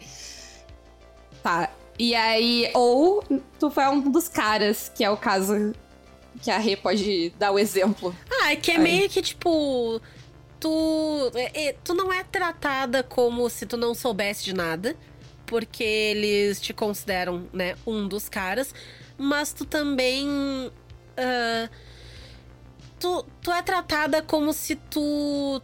Tá. 1.42 1.68
E 1.98 2.14
aí, 2.14 2.70
ou 2.72 3.22
tu 3.58 3.70
foi 3.70 3.86
um 3.88 4.00
dos 4.00 4.26
caras, 4.28 4.90
que 4.94 5.04
é 5.04 5.10
o 5.10 5.18
caso 5.18 5.74
que 6.40 6.50
a 6.50 6.58
Rê 6.58 6.76
pode 6.76 7.30
dar 7.38 7.50
o 7.52 7.58
exemplo. 7.58 8.14
Ah, 8.30 8.52
é 8.52 8.56
que 8.56 8.70
é 8.70 8.76
Aí. 8.76 8.82
meio 8.82 9.08
que, 9.10 9.20
tipo. 9.20 10.00
Tu. 10.62 11.32
é- 11.34 11.68
é- 11.68 11.72
tu 11.82 11.92
não 11.92 12.12
é 12.12 12.22
tratada 12.22 13.02
como 13.02 13.50
se 13.50 13.66
tu 13.66 13.76
não 13.76 13.94
soubesse 13.94 14.44
de 14.44 14.54
nada. 14.54 14.96
Porque 15.44 15.82
eles 15.82 16.60
te 16.60 16.72
consideram, 16.72 17.48
né, 17.52 17.74
um 17.84 18.06
dos 18.06 18.28
caras. 18.28 18.72
Mas 19.18 19.52
tu 19.52 19.64
também. 19.66 20.70
ah, 21.16 21.68
tu, 23.00 23.26
tu 23.42 23.50
é 23.50 23.60
tratada 23.60 24.22
como 24.22 24.52
se 24.52 24.76
tu. 24.76 25.60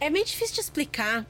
É 0.00 0.08
meio 0.08 0.24
difícil 0.24 0.54
de 0.54 0.60
explicar. 0.62 1.24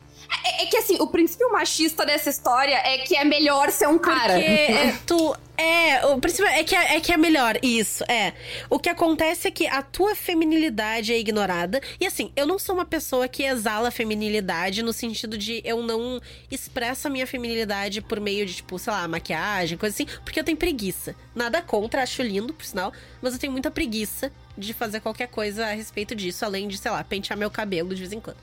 É, 0.44 0.62
é 0.62 0.66
que 0.66 0.76
assim, 0.76 0.96
o 1.00 1.08
princípio 1.08 1.50
machista 1.52 2.06
dessa 2.06 2.30
história 2.30 2.76
é 2.76 2.98
que 2.98 3.16
é 3.16 3.24
melhor 3.24 3.70
ser 3.70 3.88
um 3.88 3.98
cara. 3.98 4.34
Porque 4.34 4.46
é, 4.50 4.92
tu. 5.06 5.36
É, 5.56 6.04
o 6.06 6.20
principal 6.20 6.50
é 6.50 6.64
que 6.64 6.74
é, 6.74 6.96
é 6.96 7.00
que 7.00 7.12
é 7.12 7.16
melhor. 7.16 7.58
Isso, 7.62 8.02
é. 8.08 8.32
O 8.68 8.78
que 8.78 8.88
acontece 8.88 9.46
é 9.46 9.50
que 9.50 9.66
a 9.66 9.82
tua 9.82 10.14
feminilidade 10.14 11.12
é 11.12 11.18
ignorada. 11.18 11.80
E 12.00 12.06
assim, 12.06 12.32
eu 12.34 12.44
não 12.44 12.58
sou 12.58 12.74
uma 12.74 12.84
pessoa 12.84 13.28
que 13.28 13.44
exala 13.44 13.88
a 13.88 13.92
feminilidade 13.92 14.82
no 14.82 14.92
sentido 14.92 15.38
de 15.38 15.62
eu 15.64 15.80
não 15.80 16.20
expresso 16.50 17.06
a 17.06 17.10
minha 17.10 17.26
feminilidade 17.26 18.00
por 18.00 18.18
meio 18.18 18.44
de, 18.46 18.54
tipo, 18.54 18.78
sei 18.78 18.92
lá, 18.92 19.06
maquiagem, 19.06 19.78
coisa 19.78 19.94
assim, 19.94 20.06
porque 20.24 20.40
eu 20.40 20.44
tenho 20.44 20.56
preguiça. 20.56 21.14
Nada 21.34 21.62
contra, 21.62 22.02
acho 22.02 22.22
lindo, 22.22 22.52
por 22.52 22.64
sinal, 22.64 22.92
mas 23.22 23.34
eu 23.34 23.38
tenho 23.38 23.52
muita 23.52 23.70
preguiça 23.70 24.32
de 24.58 24.72
fazer 24.72 25.00
qualquer 25.00 25.28
coisa 25.28 25.66
a 25.66 25.72
respeito 25.72 26.16
disso, 26.16 26.44
além 26.44 26.66
de, 26.66 26.78
sei 26.78 26.90
lá, 26.90 27.02
pentear 27.04 27.38
meu 27.38 27.50
cabelo 27.50 27.94
de 27.94 28.00
vez 28.00 28.12
em 28.12 28.20
quando. 28.20 28.38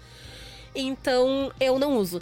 Então, 0.74 1.52
eu 1.60 1.78
não 1.78 1.98
uso 1.98 2.22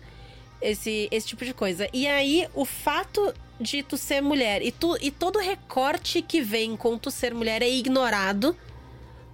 esse, 0.62 1.08
esse 1.12 1.28
tipo 1.28 1.46
de 1.46 1.54
coisa. 1.54 1.88
E 1.94 2.08
aí, 2.08 2.48
o 2.54 2.66
fato 2.66 3.34
de 3.60 3.84
tu 3.84 3.98
ser 3.98 4.22
mulher 4.22 4.62
e, 4.62 4.72
tu, 4.72 4.98
e 5.02 5.12
todo 5.12 5.38
recorte 5.38 6.22
que 6.22 6.42
vem 6.42 6.78
com 6.78 6.98
tu 6.98 7.12
ser 7.12 7.34
mulher 7.34 7.62
é 7.62 7.70
ignorado 7.70 8.56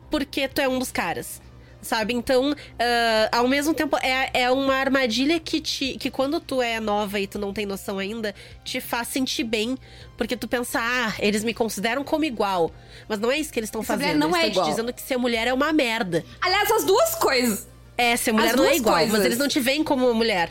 porque 0.09 0.47
tu 0.47 0.61
é 0.61 0.67
um 0.67 0.79
dos 0.79 0.91
caras. 0.91 1.41
Sabe? 1.81 2.15
Então, 2.15 2.55
ah, 2.79 3.37
ao 3.37 3.47
mesmo 3.47 3.71
tempo, 3.71 3.95
é, 3.97 4.31
é 4.33 4.51
uma 4.51 4.73
armadilha 4.73 5.39
que 5.39 5.61
te. 5.61 5.97
que 5.99 6.09
quando 6.09 6.39
tu 6.39 6.59
é 6.59 6.79
nova 6.79 7.19
e 7.19 7.27
tu 7.27 7.37
não 7.37 7.53
tem 7.53 7.63
noção 7.63 7.99
ainda, 7.99 8.33
te 8.63 8.81
faz 8.81 9.09
sentir 9.09 9.43
bem. 9.43 9.77
Porque 10.17 10.35
tu 10.35 10.47
pensa, 10.47 10.79
ah, 10.81 11.13
eles 11.19 11.43
me 11.43 11.53
consideram 11.53 12.03
como 12.03 12.25
igual. 12.25 12.71
Mas 13.07 13.19
não 13.19 13.29
é 13.29 13.37
isso 13.37 13.53
que 13.53 13.59
eles 13.59 13.67
estão 13.67 13.83
fazendo. 13.83 14.17
não 14.17 14.29
eles 14.29 14.45
é 14.45 14.47
estão 14.47 14.63
te 14.63 14.69
dizendo 14.71 14.91
que 14.93 15.01
ser 15.01 15.17
mulher 15.17 15.45
é 15.45 15.53
uma 15.53 15.71
merda. 15.71 16.25
Aliás, 16.41 16.71
as 16.71 16.85
duas 16.85 17.13
coisas. 17.15 17.67
É, 17.95 18.17
ser 18.17 18.31
mulher 18.31 18.49
As 18.49 18.55
não 18.55 18.65
é 18.65 18.75
igual, 18.75 18.95
coisas. 18.95 19.11
mas 19.11 19.25
eles 19.25 19.37
não 19.37 19.47
te 19.47 19.59
veem 19.59 19.83
como 19.83 20.05
uma 20.07 20.13
mulher. 20.13 20.49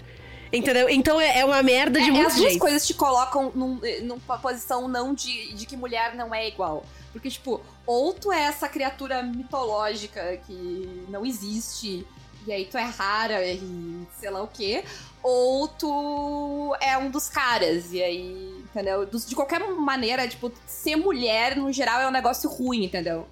Entendeu? 0.56 0.88
Então 0.88 1.20
é, 1.20 1.40
é 1.40 1.44
uma 1.44 1.62
merda 1.62 2.00
de 2.00 2.08
É, 2.08 2.12
muitos 2.12 2.32
as 2.32 2.38
duas 2.38 2.50
jeitos. 2.50 2.60
coisas 2.60 2.86
te 2.86 2.94
colocam 2.94 3.50
num, 3.54 3.80
numa 4.02 4.38
posição 4.38 4.86
não 4.88 5.12
de, 5.14 5.52
de 5.54 5.66
que 5.66 5.76
mulher 5.76 6.14
não 6.14 6.34
é 6.34 6.48
igual. 6.48 6.84
Porque, 7.12 7.30
tipo, 7.30 7.60
ou 7.86 8.12
tu 8.12 8.32
é 8.32 8.42
essa 8.42 8.68
criatura 8.68 9.22
mitológica 9.22 10.36
que 10.46 11.06
não 11.08 11.24
existe, 11.24 12.06
e 12.46 12.52
aí 12.52 12.64
tu 12.64 12.76
é 12.76 12.82
rara 12.82 13.44
e 13.44 14.06
sei 14.18 14.30
lá 14.30 14.42
o 14.42 14.48
quê, 14.48 14.84
ou 15.22 15.68
tu 15.68 16.76
é 16.80 16.98
um 16.98 17.10
dos 17.10 17.28
caras, 17.28 17.92
e 17.92 18.02
aí, 18.02 18.64
entendeu? 18.64 19.06
De 19.06 19.34
qualquer 19.34 19.60
maneira, 19.60 20.26
tipo, 20.28 20.52
ser 20.66 20.96
mulher, 20.96 21.56
no 21.56 21.72
geral, 21.72 22.00
é 22.00 22.08
um 22.08 22.10
negócio 22.10 22.50
ruim, 22.50 22.84
entendeu? 22.84 23.26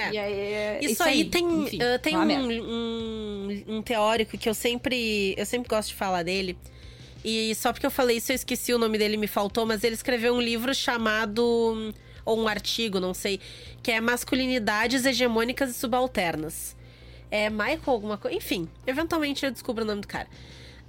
É. 0.00 0.12
E 0.12 0.18
aí, 0.18 0.32
é 0.32 0.80
Isso, 0.82 1.02
aí, 1.02 1.24
tem, 1.24 1.64
enfim, 1.64 1.78
ah, 1.82 1.98
tem 1.98 2.16
um, 2.16 2.62
um, 2.62 3.64
um 3.76 3.82
teórico 3.82 4.36
que 4.38 4.48
eu 4.48 4.54
sempre, 4.54 5.34
eu 5.36 5.46
sempre 5.46 5.68
gosto 5.68 5.88
de 5.88 5.94
falar 5.94 6.22
dele. 6.22 6.56
E 7.24 7.54
só 7.54 7.72
porque 7.72 7.86
eu 7.86 7.90
falei 7.90 8.16
isso, 8.16 8.32
eu 8.32 8.36
esqueci 8.36 8.72
o 8.72 8.78
nome 8.78 8.96
dele, 8.96 9.16
me 9.16 9.26
faltou, 9.26 9.66
mas 9.66 9.84
ele 9.84 9.94
escreveu 9.94 10.34
um 10.34 10.40
livro 10.40 10.74
chamado. 10.74 11.94
Ou 12.22 12.38
um 12.38 12.46
artigo, 12.46 13.00
não 13.00 13.14
sei, 13.14 13.40
que 13.82 13.90
é 13.90 14.00
Masculinidades 14.00 15.06
Hegemônicas 15.06 15.70
e 15.70 15.74
Subalternas. 15.74 16.76
É 17.30 17.48
Michael 17.48 17.80
alguma 17.86 18.18
coisa. 18.18 18.36
Enfim, 18.36 18.68
eventualmente 18.86 19.44
eu 19.44 19.50
descubro 19.50 19.84
o 19.84 19.86
nome 19.86 20.02
do 20.02 20.08
cara. 20.08 20.28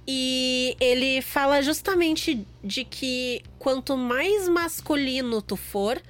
E 0.06 0.76
ele 0.80 1.22
fala 1.22 1.62
justamente 1.62 2.46
de 2.62 2.84
que 2.84 3.42
quanto 3.58 3.96
mais 3.96 4.48
masculino 4.48 5.40
tu 5.40 5.56
for, 5.56 6.00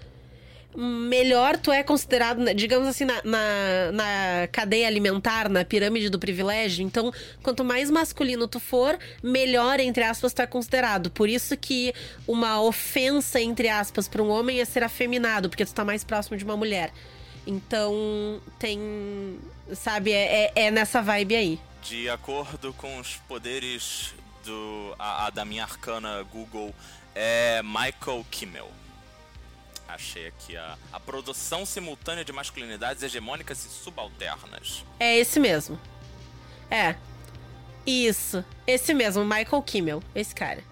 melhor 0.77 1.57
tu 1.57 1.71
é 1.71 1.83
considerado, 1.83 2.39
né, 2.39 2.55
digamos 2.55 2.89
assim, 2.89 3.05
na, 3.05 3.21
na, 3.25 3.93
na 3.93 4.49
cadeia 4.51 4.87
alimentar, 4.87 5.49
na 5.49 5.65
pirâmide 5.65 6.09
do 6.09 6.19
privilégio. 6.19 6.85
Então, 6.85 7.13
quanto 7.43 7.65
mais 7.65 7.91
masculino 7.91 8.49
tu 8.49 8.59
for, 8.59 8.99
melhor, 9.23 9.81
entre 9.81 10.03
aspas, 10.03 10.33
tu 10.33 10.43
é 10.43 10.47
considerado. 10.47 11.11
Por 11.11 11.29
isso 11.29 11.57
que 11.57 11.93
uma 12.27 12.61
ofensa, 12.61 13.41
entre 13.41 13.69
aspas, 13.69 14.09
para 14.09 14.23
um 14.23 14.31
homem 14.31 14.61
é 14.61 14.65
ser 14.65 14.83
afeminado, 14.83 15.49
porque 15.49 15.65
tu 15.65 15.75
tá 15.75 15.85
mais 15.85 16.03
próximo 16.05 16.37
de 16.37 16.45
uma 16.45 16.57
mulher. 16.57 16.93
Então, 17.47 18.41
tem. 18.59 19.39
Sabe, 19.75 20.13
é, 20.13 20.53
é- 20.55 20.67
é 20.67 20.71
nessa 20.71 21.03
vibe 21.03 21.35
aí. 21.37 21.61
De 21.83 22.09
acordo 22.09 22.73
com 22.75 22.99
os 22.99 23.17
poderes 23.29 24.15
do, 24.45 24.95
a, 24.99 25.27
a 25.27 25.31
da 25.31 25.45
minha 25.45 25.65
arcana 25.65 26.23
Google, 26.33 26.73
é 27.15 27.61
Michael 27.63 28.25
Kimmel. 28.31 28.71
Achei 29.95 30.29
aqui 30.29 30.57
a, 30.57 30.77
a 30.93 30.99
produção 30.99 31.67
simultânea 31.67 32.25
de 32.25 32.33
masculinidades 32.33 33.03
hegemônicas 33.03 33.65
e 33.65 33.69
subalternas. 33.69 34.85
É 34.99 35.19
esse 35.19 35.39
mesmo. 35.39 35.79
É. 36.71 36.97
Isso. 37.87 38.45
Esse 38.67 38.95
mesmo, 38.95 39.25
Michael 39.25 39.63
Kimmel. 39.63 40.03
Esse 40.15 40.35
cara. 40.35 40.65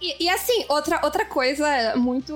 E, 0.00 0.24
e, 0.24 0.28
assim, 0.30 0.64
outra, 0.68 1.00
outra 1.04 1.24
coisa 1.24 1.94
muito 1.94 2.34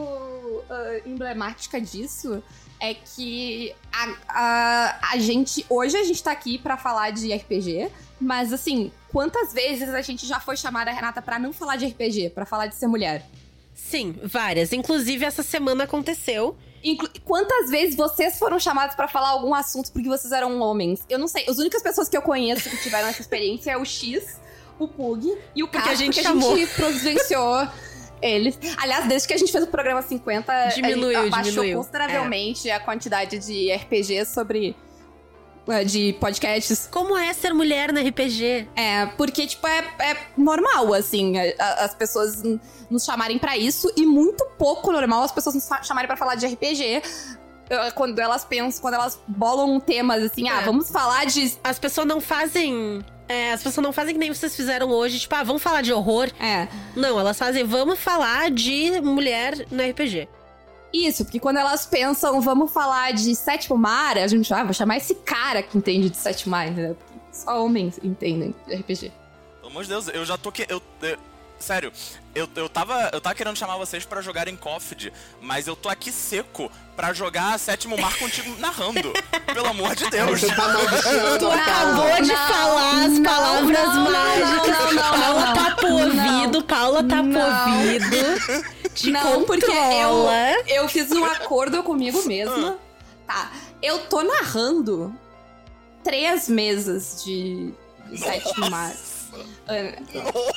ah, 0.70 1.00
emblemática 1.06 1.80
disso 1.80 2.42
é 2.78 2.94
que 2.94 3.74
a, 3.92 4.16
a, 4.28 5.12
a 5.12 5.18
gente. 5.18 5.64
Hoje 5.68 5.96
a 5.96 6.04
gente 6.04 6.22
tá 6.22 6.32
aqui 6.32 6.58
pra 6.58 6.76
falar 6.76 7.10
de 7.10 7.34
RPG, 7.34 7.90
mas 8.20 8.52
assim, 8.52 8.92
quantas 9.10 9.52
vezes 9.52 9.88
a 9.88 10.02
gente 10.02 10.26
já 10.26 10.38
foi 10.38 10.56
chamada, 10.56 10.90
Renata, 10.90 11.22
pra 11.22 11.38
não 11.38 11.52
falar 11.52 11.76
de 11.76 11.86
RPG, 11.86 12.30
pra 12.30 12.44
falar 12.44 12.66
de 12.66 12.74
ser 12.74 12.86
mulher? 12.86 13.26
Sim, 13.88 14.16
várias. 14.24 14.72
Inclusive, 14.72 15.24
essa 15.24 15.42
semana 15.42 15.84
aconteceu. 15.84 16.56
Inclu- 16.82 17.08
quantas 17.24 17.70
vezes 17.70 17.94
vocês 17.96 18.38
foram 18.38 18.58
chamados 18.58 18.94
pra 18.96 19.06
falar 19.08 19.28
algum 19.30 19.54
assunto 19.54 19.92
porque 19.92 20.08
vocês 20.08 20.32
eram 20.32 20.60
homens? 20.60 21.04
Eu 21.08 21.18
não 21.18 21.28
sei. 21.28 21.44
As 21.48 21.58
únicas 21.58 21.82
pessoas 21.82 22.08
que 22.08 22.16
eu 22.16 22.22
conheço 22.22 22.68
que 22.70 22.76
tiveram 22.78 23.08
essa 23.08 23.20
experiência 23.20 23.70
é 23.72 23.76
o 23.76 23.84
X, 23.84 24.40
o 24.78 24.88
Pug 24.88 25.36
e 25.54 25.62
o 25.62 25.68
Porque 25.68 25.78
Caso, 25.88 25.90
a 25.92 25.94
gente 25.96 26.14
porque 26.14 26.22
chamou. 26.28 26.54
a 26.54 26.56
gente 26.58 26.74
providenciou 26.74 27.68
eles. 28.22 28.58
Aliás, 28.78 29.06
desde 29.06 29.28
que 29.28 29.34
a 29.34 29.36
gente 29.38 29.52
fez 29.52 29.64
o 29.64 29.66
programa 29.66 30.00
50, 30.02 30.50
a 30.52 30.70
gente 30.70 30.82
Diminuiu, 30.82 31.18
abaixou 31.26 31.42
diminuiu. 31.52 31.76
consideravelmente 31.78 32.70
a 32.70 32.80
quantidade 32.80 33.38
de 33.38 33.70
RPG 33.72 34.24
sobre. 34.24 34.74
Eh, 35.68 35.84
de 35.84 36.12
podcasts. 36.20 36.88
Como 36.90 37.16
é 37.16 37.32
ser 37.32 37.52
mulher 37.54 37.92
no 37.92 38.00
RPG? 38.00 38.68
É, 38.76 39.06
porque, 39.16 39.46
tipo, 39.46 39.66
é, 39.66 39.78
é 40.00 40.16
normal, 40.36 40.92
assim, 40.94 41.34
as 41.58 41.94
pessoas 41.94 42.42
nos 42.90 43.04
chamarem 43.04 43.38
pra 43.38 43.56
isso, 43.56 43.90
e 43.96 44.04
muito 44.06 44.44
pouco 44.58 44.92
normal 44.92 45.22
as 45.22 45.32
pessoas 45.32 45.54
nos 45.54 45.68
chamarem 45.86 46.06
pra 46.06 46.16
falar 46.16 46.34
de 46.34 46.46
RPG. 46.46 47.02
eh, 47.70 47.90
Quando 47.92 48.18
elas 48.18 48.44
pensam, 48.44 48.80
quando 48.82 48.94
elas 48.94 49.18
bolam 49.26 49.80
temas 49.80 50.22
assim, 50.22 50.48
ah, 50.48 50.60
É. 50.60 50.64
vamos 50.64 50.90
falar 50.90 51.24
de. 51.26 51.56
As 51.64 51.78
pessoas 51.78 52.06
não 52.06 52.20
fazem. 52.20 53.04
É, 53.26 53.52
as 53.54 53.62
pessoas 53.62 53.82
não 53.82 53.90
fazem 53.90 54.12
que 54.12 54.20
nem 54.20 54.30
vocês 54.34 54.54
fizeram 54.54 54.90
hoje, 54.90 55.18
tipo, 55.18 55.34
ah, 55.34 55.42
vamos 55.42 55.62
falar 55.62 55.80
de 55.80 55.90
horror. 55.94 56.28
É, 56.38 56.68
Não, 56.94 57.18
elas 57.18 57.38
fazem, 57.38 57.64
vamos 57.64 57.98
falar 57.98 58.50
de 58.50 59.00
mulher 59.00 59.66
no 59.70 59.82
RPG. 59.82 60.28
Isso, 60.94 61.24
porque 61.24 61.40
quando 61.40 61.56
elas 61.58 61.84
pensam, 61.84 62.40
vamos 62.40 62.70
falar 62.70 63.12
de 63.12 63.34
sétimo 63.34 63.76
mar, 63.76 64.16
a 64.16 64.26
gente, 64.28 64.52
ah, 64.54 64.62
vou 64.62 64.72
chamar 64.72 64.96
esse 64.98 65.14
cara 65.16 65.62
que 65.62 65.76
entende 65.76 66.08
de 66.08 66.16
sétimo 66.16 66.52
mar? 66.52 66.68
Porque 66.68 67.14
só 67.32 67.64
homens 67.64 67.98
entendem 68.02 68.54
de 68.66 68.74
RPG. 68.76 69.12
Pelo 69.60 69.70
amor 69.72 69.82
de 69.82 69.88
Deus, 69.88 70.08
eu 70.08 70.24
já 70.24 70.38
tô 70.38 70.52
que. 70.52 70.66
Eu, 70.68 70.80
eu- 71.02 71.18
sério, 71.58 71.92
eu, 72.34 72.48
eu, 72.56 72.68
tava, 72.68 73.10
eu 73.12 73.20
tava 73.20 73.34
querendo 73.34 73.56
chamar 73.56 73.76
vocês 73.78 74.04
pra 74.04 74.20
jogarem 74.20 74.56
Coffee, 74.56 75.12
mas 75.40 75.66
eu 75.66 75.74
tô 75.76 75.88
aqui 75.88 76.10
seco 76.12 76.70
pra 76.96 77.12
jogar 77.12 77.58
Sétimo 77.58 77.96
Mar 77.96 78.16
contigo 78.18 78.54
narrando. 78.60 79.12
Pelo 79.52 79.68
amor 79.68 79.94
de 79.96 80.08
Deus. 80.10 80.40
Você 80.40 80.48
tá 80.48 80.74
Tu 81.38 81.46
acabou 81.50 82.04
Paula. 82.04 82.20
de 82.22 82.28
não, 82.28 82.36
falar 82.36 83.04
as 83.04 83.12
não, 83.12 83.22
palavras 83.22 83.86
não, 83.86 83.94
não, 83.94 84.10
mágicas. 84.10 84.78
não, 84.78 84.92
não, 84.92 85.02
Paula 85.20 85.46
não, 85.46 85.54
tá 85.54 85.74
pro 85.76 85.88
não. 85.88 86.36
ouvido, 86.38 86.64
Paula 86.64 87.02
tá 87.02 87.16
pro 87.16 87.24
Não. 87.26 87.78
ouvido. 87.78 88.64
Te 88.94 89.10
Não, 89.10 89.44
porque 89.44 89.64
eu, 89.66 89.70
controla. 89.70 90.32
eu 90.68 90.88
fiz 90.88 91.10
um 91.10 91.24
acordo 91.24 91.82
comigo 91.82 92.22
mesma. 92.26 92.78
Tá, 93.26 93.50
eu 93.82 94.00
tô 94.06 94.22
narrando 94.22 95.12
três 96.04 96.48
mesas 96.48 97.24
de 97.24 97.72
de 98.10 98.18
sétimo 98.20 98.70
mar. 98.70 98.92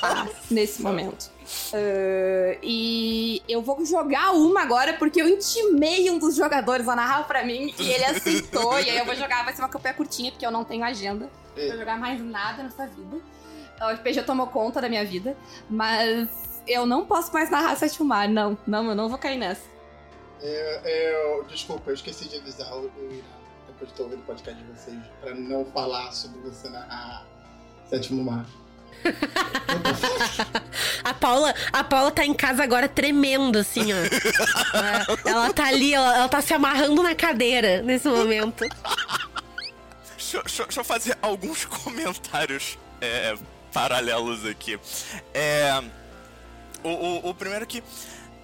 Tá, 0.00 0.28
nesse 0.50 0.82
momento. 0.82 1.30
Ah, 1.72 2.58
e 2.62 3.42
eu 3.48 3.62
vou 3.62 3.84
jogar 3.84 4.32
uma 4.32 4.62
agora 4.62 4.94
porque 4.94 5.20
eu 5.20 5.28
intimei 5.28 6.10
um 6.10 6.18
dos 6.18 6.34
jogadores 6.36 6.88
a 6.88 6.94
narrar 6.96 7.26
pra 7.26 7.44
mim 7.44 7.74
e 7.78 7.90
ele 7.90 8.04
aceitou. 8.04 8.78
e 8.80 8.90
aí 8.90 8.98
eu 8.98 9.04
vou 9.04 9.14
jogar, 9.14 9.44
vai 9.44 9.54
ser 9.54 9.62
uma 9.62 9.68
campanha 9.68 9.94
curtinha 9.94 10.30
porque 10.30 10.44
eu 10.46 10.50
não 10.50 10.64
tenho 10.64 10.84
agenda. 10.84 11.28
Vou 11.56 11.78
jogar 11.78 11.98
mais 11.98 12.20
nada 12.20 12.62
nessa 12.62 12.86
vida. 12.86 13.16
O 13.80 13.92
RPG 13.92 14.22
tomou 14.22 14.46
conta 14.48 14.80
da 14.80 14.88
minha 14.88 15.04
vida, 15.04 15.36
mas 15.70 16.28
eu 16.66 16.84
não 16.84 17.06
posso 17.06 17.32
mais 17.32 17.48
narrar 17.50 17.76
sétimo 17.76 18.06
mar. 18.06 18.28
Não, 18.28 18.58
não, 18.66 18.88
eu 18.88 18.94
não 18.94 19.08
vou 19.08 19.18
cair 19.18 19.38
nessa. 19.38 19.62
Eu, 20.40 20.80
eu- 20.90 21.44
desculpa, 21.44 21.90
eu 21.90 21.94
esqueci 21.94 22.28
de 22.28 22.36
avisar 22.36 22.72
o, 22.76 22.82
o 22.86 23.08
Irã, 23.12 23.24
depois 23.68 23.90
de 23.90 23.96
ter 23.96 24.02
ouvido 24.02 24.20
o 24.20 24.24
podcast 24.24 24.62
de 24.62 24.70
vocês, 24.72 24.98
pra 25.20 25.34
não 25.34 25.64
falar 25.66 26.12
sobre 26.12 26.40
você 26.40 26.68
narrar 26.68 27.26
Sétimo 27.88 28.22
Mar. 28.24 28.46
A 31.04 31.14
Paula, 31.14 31.54
a 31.72 31.84
Paula 31.84 32.10
tá 32.10 32.24
em 32.24 32.34
casa 32.34 32.62
agora 32.62 32.88
tremendo, 32.88 33.58
assim, 33.58 33.92
ó. 33.92 33.96
É, 33.96 35.30
ela 35.30 35.52
tá 35.52 35.66
ali, 35.66 35.94
ela, 35.94 36.16
ela 36.16 36.28
tá 36.28 36.40
se 36.40 36.52
amarrando 36.54 37.02
na 37.02 37.14
cadeira 37.14 37.82
nesse 37.82 38.08
momento. 38.08 38.64
Deixa, 40.16 40.42
deixa- 40.42 40.64
deixa 40.64 40.80
eu 40.80 40.84
fazer 40.84 41.16
alguns 41.22 41.64
comentários 41.64 42.78
é, 43.00 43.36
paralelos 43.72 44.44
aqui. 44.44 44.78
É, 45.32 45.82
o, 46.82 46.88
o, 46.88 47.30
o 47.30 47.34
primeiro 47.34 47.66
que, 47.66 47.82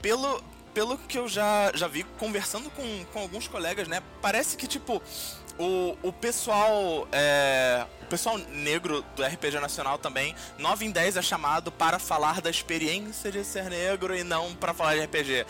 pelo, 0.00 0.42
pelo 0.72 0.96
que 0.98 1.18
eu 1.18 1.28
já, 1.28 1.70
já 1.74 1.86
vi 1.88 2.04
conversando 2.18 2.70
com, 2.70 3.04
com 3.12 3.18
alguns 3.18 3.46
colegas, 3.48 3.86
né? 3.88 4.02
Parece 4.22 4.56
que, 4.56 4.66
tipo, 4.66 5.02
o, 5.58 5.96
o 6.02 6.12
pessoal. 6.12 7.06
É, 7.12 7.84
o 8.02 8.06
pessoal 8.06 8.36
negro 8.52 9.04
do 9.16 9.24
RPG 9.24 9.58
Nacional 9.60 9.96
também, 9.98 10.34
9 10.58 10.84
em 10.84 10.90
10 10.90 11.16
é 11.16 11.22
chamado 11.22 11.72
para 11.72 11.98
falar 11.98 12.40
da 12.42 12.50
experiência 12.50 13.32
de 13.32 13.42
ser 13.42 13.64
negro 13.70 14.14
e 14.14 14.22
não 14.22 14.54
para 14.54 14.74
falar 14.74 14.94
de 14.94 15.00
RPG. 15.04 15.46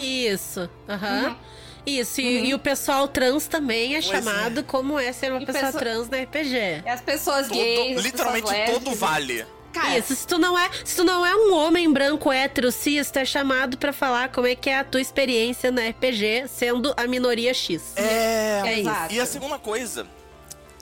Isso, 0.00 0.68
aham. 0.88 1.28
Uhum. 1.28 1.36
Isso, 1.84 2.20
e, 2.20 2.46
e 2.48 2.54
o 2.54 2.58
pessoal 2.60 3.08
trans 3.08 3.46
também 3.48 3.96
é 3.96 4.00
Pois 4.02 4.06
chamado 4.24 4.62
como 4.62 4.98
é 5.00 5.12
ser 5.12 5.32
uma 5.32 5.42
E 5.42 5.46
pessoa 5.46 5.64
pessoa- 5.64 5.80
trans 5.82 6.08
no 6.08 6.16
RPG. 6.16 6.82
E 6.84 6.88
as 6.88 7.00
pessoas 7.00 7.48
Todo, 7.48 7.56
gays, 7.56 8.00
literalmente 8.02 8.46
pessoas 8.48 8.66
todo 8.70 8.84
lésbicas, 8.90 8.98
vale. 8.98 9.46
Cara, 9.72 9.98
Isso, 9.98 10.14
se 10.14 10.26
tu 10.26 10.38
não 10.38 10.58
é, 10.58 10.70
se 10.84 10.96
tu 10.96 11.04
não 11.04 11.24
é 11.24 11.34
um 11.34 11.54
homem 11.54 11.90
branco 11.90 12.30
hétero 12.30 12.70
cis, 12.70 13.10
tu 13.10 13.18
é 13.18 13.24
chamado 13.24 13.78
pra 13.78 13.92
falar 13.92 14.30
como 14.30 14.46
é 14.46 14.54
que 14.54 14.68
é 14.68 14.78
a 14.78 14.84
tua 14.84 15.00
experiência 15.00 15.70
no 15.70 15.80
RPG, 15.80 16.48
sendo 16.48 16.92
a 16.96 17.06
minoria 17.06 17.54
X. 17.54 17.96
É. 17.96 18.62
É 18.64 18.72
isso. 18.80 18.90
Exato. 18.90 19.14
E 19.14 19.20
a 19.20 19.26
segunda 19.26 19.58
coisa 19.58 20.06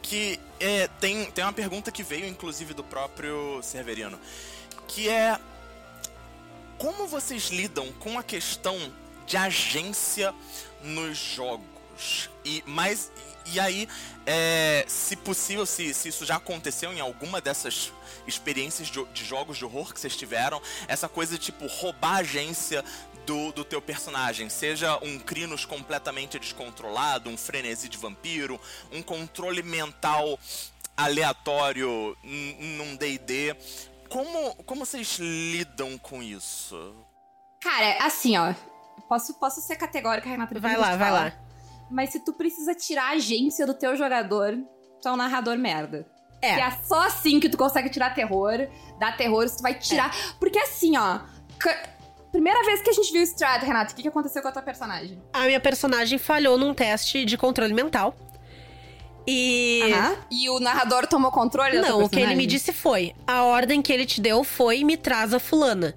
que 0.02 0.40
é, 0.58 0.88
tem, 1.00 1.30
tem 1.30 1.44
uma 1.44 1.52
pergunta 1.52 1.92
que 1.92 2.02
veio, 2.02 2.26
inclusive, 2.26 2.74
do 2.74 2.82
próprio 2.82 3.60
Severino, 3.62 4.18
que 4.88 5.08
é 5.08 5.38
como 6.78 7.06
vocês 7.06 7.50
lidam 7.50 7.92
com 8.00 8.18
a 8.18 8.22
questão 8.22 8.76
de 9.26 9.36
agência 9.36 10.34
nos 10.82 11.16
jogos? 11.16 11.66
E 12.44 12.62
mais 12.66 13.10
e 13.52 13.58
aí, 13.58 13.88
é, 14.26 14.84
se 14.86 15.16
possível, 15.16 15.66
se, 15.66 15.92
se 15.92 16.08
isso 16.08 16.24
já 16.24 16.36
aconteceu 16.36 16.92
em 16.92 17.00
alguma 17.00 17.40
dessas 17.40 17.92
experiências 18.26 18.88
de, 18.88 19.04
de, 19.06 19.24
jogos 19.24 19.58
de 19.58 19.64
horror 19.64 19.92
que 19.92 20.00
vocês 20.00 20.16
tiveram, 20.16 20.62
essa 20.86 21.08
coisa 21.08 21.36
de 21.36 21.46
tipo 21.46 21.66
roubar 21.66 22.16
a 22.16 22.18
agência 22.18 22.84
do, 23.26 23.50
do 23.52 23.64
teu 23.64 23.82
personagem, 23.82 24.48
seja 24.48 24.98
um 25.02 25.18
Crinos 25.18 25.64
completamente 25.64 26.38
descontrolado, 26.38 27.28
um 27.28 27.36
frenesi 27.36 27.88
de 27.88 27.98
vampiro, 27.98 28.60
um 28.92 29.02
controle 29.02 29.62
mental 29.62 30.38
aleatório 30.96 32.16
num 32.22 32.94
D&D. 32.96 33.56
Como, 34.08 34.54
como 34.64 34.84
vocês 34.84 35.18
lidam 35.18 35.96
com 35.98 36.22
isso? 36.22 36.94
Cara, 37.60 38.04
assim, 38.04 38.36
ó. 38.36 38.54
Posso, 39.08 39.34
posso 39.34 39.60
ser 39.60 39.76
categórica, 39.76 40.28
Renata? 40.28 40.58
Vai 40.60 40.76
lá, 40.76 40.96
vai 40.96 41.10
lá. 41.10 41.49
Mas 41.90 42.10
se 42.10 42.20
tu 42.20 42.32
precisa 42.32 42.74
tirar 42.74 43.08
a 43.08 43.12
agência 43.12 43.66
do 43.66 43.74
teu 43.74 43.96
jogador, 43.96 44.56
tu 45.02 45.08
é 45.08 45.12
um 45.12 45.16
narrador 45.16 45.58
merda. 45.58 46.06
É. 46.42 46.54
Que 46.54 46.60
é 46.60 46.70
só 46.84 47.00
assim 47.02 47.38
que 47.38 47.48
tu 47.48 47.58
consegue 47.58 47.90
tirar 47.90 48.14
terror, 48.14 48.68
dar 48.98 49.16
terror, 49.16 49.48
se 49.48 49.58
tu 49.58 49.62
vai 49.62 49.74
tirar. 49.74 50.08
É. 50.08 50.34
Porque 50.38 50.58
assim, 50.58 50.96
ó. 50.96 51.20
Primeira 52.32 52.62
vez 52.64 52.80
que 52.80 52.90
a 52.90 52.92
gente 52.92 53.12
viu 53.12 53.20
o 53.20 53.24
Strad, 53.24 53.62
Renata, 53.62 53.92
o 53.92 53.96
que, 53.96 54.02
que 54.02 54.08
aconteceu 54.08 54.40
com 54.40 54.48
a 54.48 54.52
tua 54.52 54.62
personagem? 54.62 55.20
A 55.32 55.46
minha 55.46 55.58
personagem 55.58 56.16
falhou 56.16 56.56
num 56.56 56.72
teste 56.72 57.24
de 57.24 57.36
controle 57.36 57.74
mental. 57.74 58.14
E. 59.26 59.82
Uhum. 59.84 60.16
E 60.30 60.50
o 60.50 60.60
narrador 60.60 61.06
tomou 61.06 61.30
controle 61.30 61.78
Não, 61.80 62.04
o 62.04 62.08
que 62.08 62.20
ele 62.20 62.34
me 62.34 62.46
disse 62.46 62.72
foi: 62.72 63.14
a 63.26 63.42
ordem 63.42 63.82
que 63.82 63.92
ele 63.92 64.06
te 64.06 64.20
deu 64.20 64.42
foi 64.44 64.84
me 64.84 64.96
traz 64.96 65.34
a 65.34 65.40
fulana. 65.40 65.94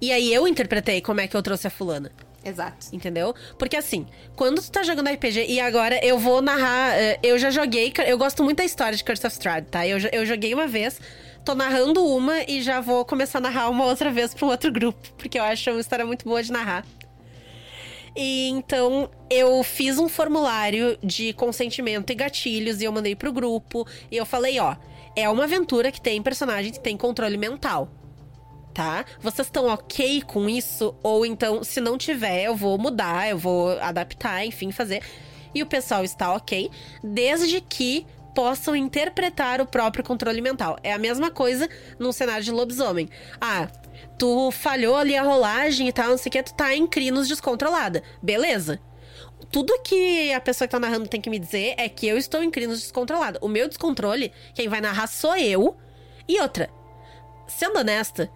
E 0.00 0.12
aí 0.12 0.32
eu 0.32 0.46
interpretei 0.46 1.00
como 1.00 1.20
é 1.20 1.26
que 1.26 1.36
eu 1.36 1.42
trouxe 1.42 1.66
a 1.66 1.70
fulana. 1.70 2.12
Exato. 2.44 2.86
Entendeu? 2.92 3.34
Porque 3.58 3.76
assim, 3.76 4.06
quando 4.36 4.60
tu 4.60 4.70
tá 4.70 4.82
jogando 4.82 5.08
RPG, 5.08 5.46
e 5.48 5.60
agora 5.60 5.98
eu 6.04 6.18
vou 6.18 6.42
narrar. 6.42 6.94
Eh, 6.98 7.18
eu 7.22 7.38
já 7.38 7.50
joguei. 7.50 7.92
Eu 8.06 8.18
gosto 8.18 8.44
muito 8.44 8.58
da 8.58 8.64
história 8.64 8.96
de 8.96 9.02
Curse 9.02 9.26
of 9.26 9.34
Strahd, 9.34 9.66
tá? 9.70 9.86
Eu, 9.86 9.98
eu 10.12 10.26
joguei 10.26 10.52
uma 10.52 10.66
vez, 10.66 11.00
tô 11.44 11.54
narrando 11.54 12.04
uma 12.04 12.42
e 12.46 12.62
já 12.62 12.80
vou 12.80 13.04
começar 13.04 13.38
a 13.38 13.40
narrar 13.40 13.70
uma 13.70 13.86
outra 13.86 14.10
vez 14.10 14.34
pra 14.34 14.46
um 14.46 14.50
outro 14.50 14.70
grupo. 14.70 15.12
Porque 15.16 15.38
eu 15.38 15.44
acho 15.44 15.70
uma 15.70 15.80
história 15.80 16.04
muito 16.04 16.24
boa 16.24 16.42
de 16.42 16.52
narrar. 16.52 16.84
E 18.16 18.48
então 18.50 19.10
eu 19.28 19.62
fiz 19.64 19.98
um 19.98 20.08
formulário 20.08 20.96
de 21.02 21.32
consentimento 21.32 22.10
e 22.10 22.14
gatilhos 22.14 22.80
e 22.80 22.84
eu 22.84 22.92
mandei 22.92 23.16
pro 23.16 23.32
grupo. 23.32 23.86
E 24.10 24.16
eu 24.16 24.26
falei: 24.26 24.60
ó, 24.60 24.76
é 25.16 25.28
uma 25.28 25.44
aventura 25.44 25.90
que 25.90 26.00
tem 26.00 26.22
personagem 26.22 26.72
que 26.72 26.80
tem 26.80 26.96
controle 26.96 27.36
mental 27.36 27.88
tá? 28.74 29.04
Vocês 29.20 29.46
estão 29.46 29.68
ok 29.68 30.20
com 30.22 30.48
isso? 30.48 30.94
Ou 31.02 31.24
então, 31.24 31.62
se 31.62 31.80
não 31.80 31.96
tiver, 31.96 32.44
eu 32.44 32.56
vou 32.56 32.76
mudar, 32.76 33.30
eu 33.30 33.38
vou 33.38 33.78
adaptar, 33.78 34.44
enfim, 34.44 34.72
fazer. 34.72 35.02
E 35.54 35.62
o 35.62 35.66
pessoal 35.66 36.02
está 36.02 36.34
ok, 36.34 36.68
desde 37.02 37.60
que 37.60 38.04
possam 38.34 38.74
interpretar 38.74 39.60
o 39.60 39.66
próprio 39.66 40.02
controle 40.02 40.40
mental. 40.40 40.76
É 40.82 40.92
a 40.92 40.98
mesma 40.98 41.30
coisa 41.30 41.68
num 41.98 42.10
cenário 42.10 42.44
de 42.44 42.50
lobisomem. 42.50 43.08
Ah, 43.40 43.68
tu 44.18 44.50
falhou 44.50 44.96
ali 44.96 45.16
a 45.16 45.22
rolagem 45.22 45.86
e 45.86 45.92
tal, 45.92 46.10
não 46.10 46.18
sei 46.18 46.28
o 46.28 46.32
que, 46.32 46.42
tu 46.42 46.54
tá 46.54 46.74
em 46.74 46.86
crinos 46.86 47.28
descontrolada. 47.28 48.02
Beleza. 48.20 48.80
Tudo 49.52 49.80
que 49.84 50.32
a 50.32 50.40
pessoa 50.40 50.66
que 50.66 50.72
tá 50.72 50.80
narrando 50.80 51.08
tem 51.08 51.20
que 51.20 51.30
me 51.30 51.38
dizer 51.38 51.74
é 51.76 51.88
que 51.88 52.08
eu 52.08 52.18
estou 52.18 52.42
em 52.42 52.50
crinos 52.50 52.80
descontrolada. 52.80 53.38
O 53.40 53.46
meu 53.46 53.68
descontrole, 53.68 54.32
quem 54.52 54.68
vai 54.68 54.80
narrar 54.80 55.06
sou 55.06 55.36
eu. 55.36 55.76
E 56.26 56.40
outra, 56.40 56.68
sendo 57.46 57.78
honesta, 57.78 58.28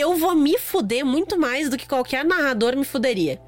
eu 0.00 0.14
vou 0.16 0.34
me 0.34 0.58
fuder 0.58 1.04
muito 1.04 1.38
mais 1.38 1.68
do 1.68 1.76
que 1.76 1.86
qualquer 1.86 2.24
narrador 2.24 2.76
me 2.76 2.84
fuderia. 2.84 3.40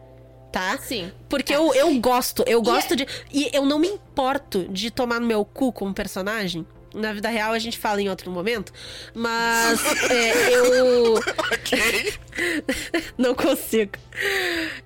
Tá? 0.52 0.76
Sim. 0.78 1.10
Porque 1.28 1.52
é. 1.52 1.56
eu, 1.56 1.74
eu 1.74 1.98
gosto, 1.98 2.44
eu 2.46 2.60
gosto 2.60 2.92
e 2.92 2.96
de. 2.96 3.06
E 3.32 3.50
eu 3.54 3.64
não 3.64 3.78
me 3.78 3.88
importo 3.88 4.66
de 4.68 4.90
tomar 4.90 5.18
no 5.18 5.26
meu 5.26 5.44
cu 5.44 5.72
com 5.72 5.86
um 5.86 5.92
personagem. 5.94 6.66
Na 6.94 7.10
vida 7.14 7.30
real 7.30 7.52
a 7.52 7.58
gente 7.58 7.78
fala 7.78 8.02
em 8.02 8.10
outro 8.10 8.30
momento. 8.30 8.70
Mas 9.14 9.80
é, 10.10 10.54
eu. 10.54 11.14
ok. 11.50 12.14
não 13.16 13.34
consigo. 13.34 13.92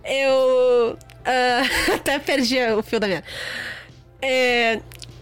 Eu. 0.05 0.97
Uh, 1.27 1.93
até 1.95 2.19
perdi 2.21 2.59
o 2.79 2.83
fio 2.83 3.01
da 3.01 3.09
minha. 3.09 3.25
É, 4.23 4.81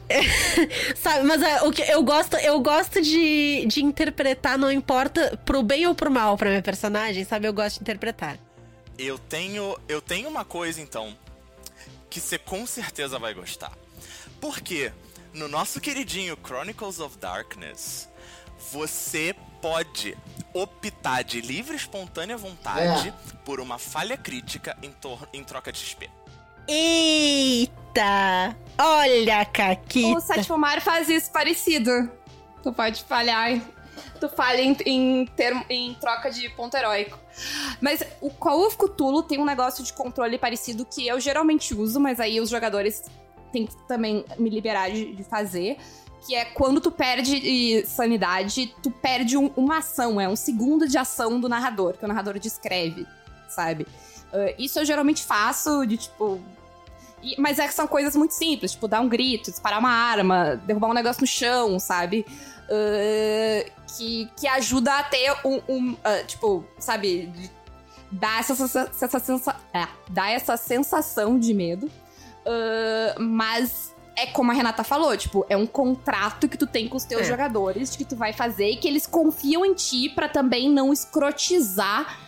Sabe, 0.96 1.24
mas 1.24 1.42
é, 1.42 1.62
o 1.62 1.72
que 1.72 1.82
eu 1.82 2.02
gosto, 2.02 2.36
eu 2.36 2.60
gosto 2.60 3.00
de, 3.00 3.66
de 3.66 3.82
interpretar, 3.82 4.58
não 4.58 4.70
importa 4.70 5.38
pro 5.44 5.62
bem 5.62 5.86
ou 5.86 5.94
pro 5.94 6.10
mal 6.10 6.36
pra 6.36 6.50
minha 6.50 6.62
personagem, 6.62 7.24
sabe? 7.24 7.48
Eu 7.48 7.52
gosto 7.52 7.76
de 7.76 7.82
interpretar. 7.82 8.38
Eu 8.98 9.18
tenho, 9.18 9.76
eu 9.88 10.00
tenho 10.00 10.28
uma 10.28 10.44
coisa 10.44 10.80
então 10.80 11.16
que 12.08 12.20
você 12.20 12.38
com 12.38 12.66
certeza 12.66 13.18
vai 13.18 13.34
gostar. 13.34 13.72
Porque 14.40 14.92
no 15.32 15.48
nosso 15.48 15.80
queridinho 15.80 16.38
Chronicles 16.44 17.00
of 17.00 17.18
Darkness, 17.18 18.08
você 18.70 19.34
pode 19.60 20.16
optar 20.52 21.22
de 21.22 21.40
livre 21.40 21.74
espontânea 21.74 22.36
vontade 22.36 23.08
é. 23.08 23.36
por 23.44 23.60
uma 23.60 23.78
falha 23.78 24.16
crítica 24.16 24.76
em, 24.82 24.94
em 25.32 25.42
troca 25.42 25.72
de 25.72 25.78
XP. 25.78 26.10
Eita! 26.66 28.56
Olha, 28.78 29.44
Caquita! 29.44 30.18
O 30.18 30.20
Sétimo 30.20 30.58
Mar 30.58 30.80
faz 30.80 31.08
isso 31.08 31.30
parecido. 31.30 32.10
Tu 32.62 32.72
pode 32.72 33.04
falhar. 33.04 33.60
Tu 34.20 34.28
falha 34.28 34.60
em, 34.60 34.76
em, 34.86 35.26
termo, 35.26 35.64
em 35.68 35.94
troca 35.94 36.30
de 36.30 36.48
ponto 36.50 36.76
heróico. 36.76 37.18
Mas 37.80 38.02
o 38.20 38.30
Call 38.30 38.66
of 38.66 38.76
Cthulhu 38.76 39.22
tem 39.22 39.38
um 39.38 39.44
negócio 39.44 39.84
de 39.84 39.92
controle 39.92 40.38
parecido 40.38 40.84
que 40.84 41.06
eu 41.06 41.20
geralmente 41.20 41.74
uso, 41.74 42.00
mas 42.00 42.18
aí 42.18 42.40
os 42.40 42.48
jogadores 42.48 43.04
têm 43.52 43.66
que 43.66 43.76
também 43.86 44.24
me 44.38 44.48
liberar 44.48 44.90
de, 44.90 45.14
de 45.14 45.24
fazer. 45.24 45.76
Que 46.26 46.34
é 46.34 46.46
quando 46.46 46.80
tu 46.80 46.90
perde 46.90 47.84
sanidade, 47.86 48.74
tu 48.82 48.90
perde 48.90 49.36
um, 49.36 49.50
uma 49.56 49.78
ação, 49.78 50.18
é 50.18 50.26
um 50.26 50.36
segundo 50.36 50.88
de 50.88 50.96
ação 50.96 51.38
do 51.38 51.50
narrador, 51.50 51.98
que 51.98 52.04
o 52.04 52.08
narrador 52.08 52.38
descreve, 52.38 53.06
sabe? 53.46 53.86
Uh, 54.32 54.54
isso 54.58 54.78
eu 54.78 54.84
geralmente 54.84 55.22
faço 55.22 55.84
de 55.86 55.98
tipo. 55.98 56.40
E, 57.24 57.40
mas 57.40 57.58
é 57.58 57.66
que 57.66 57.72
são 57.72 57.86
coisas 57.86 58.14
muito 58.14 58.32
simples, 58.32 58.72
tipo, 58.72 58.86
dar 58.86 59.00
um 59.00 59.08
grito, 59.08 59.50
disparar 59.50 59.78
uma 59.78 59.90
arma, 59.90 60.60
derrubar 60.66 60.90
um 60.90 60.94
negócio 60.94 61.22
no 61.22 61.26
chão, 61.26 61.78
sabe? 61.78 62.26
Uh, 62.64 63.70
que, 63.96 64.30
que 64.36 64.46
ajuda 64.46 64.98
a 64.98 65.02
ter 65.02 65.34
um. 65.44 65.60
um 65.68 65.92
uh, 65.92 66.26
tipo, 66.26 66.64
sabe? 66.78 67.32
Dar 68.10 68.40
essa, 68.40 68.52
essa, 69.02 69.18
sensa, 69.18 69.56
é, 69.72 69.88
dar 70.10 70.30
essa 70.30 70.56
sensação 70.56 71.38
de 71.38 71.52
medo. 71.52 71.90
mas 73.18 73.92
é 74.16 74.26
como 74.26 74.52
a 74.52 74.54
Renata 74.54 74.84
falou, 74.84 75.16
tipo, 75.16 75.44
é 75.48 75.56
um 75.56 75.66
contrato 75.66 76.48
que 76.48 76.56
tu 76.56 76.66
tem 76.66 76.88
com 76.88 76.96
os 76.96 77.04
teus 77.04 77.22
é. 77.22 77.24
jogadores, 77.24 77.90
de 77.90 77.98
que 77.98 78.04
tu 78.04 78.14
vai 78.14 78.32
fazer 78.32 78.70
e 78.70 78.76
que 78.76 78.86
eles 78.86 79.06
confiam 79.06 79.64
em 79.64 79.74
ti 79.74 80.08
para 80.08 80.28
também 80.28 80.70
não 80.70 80.92
escrotizar 80.92 82.20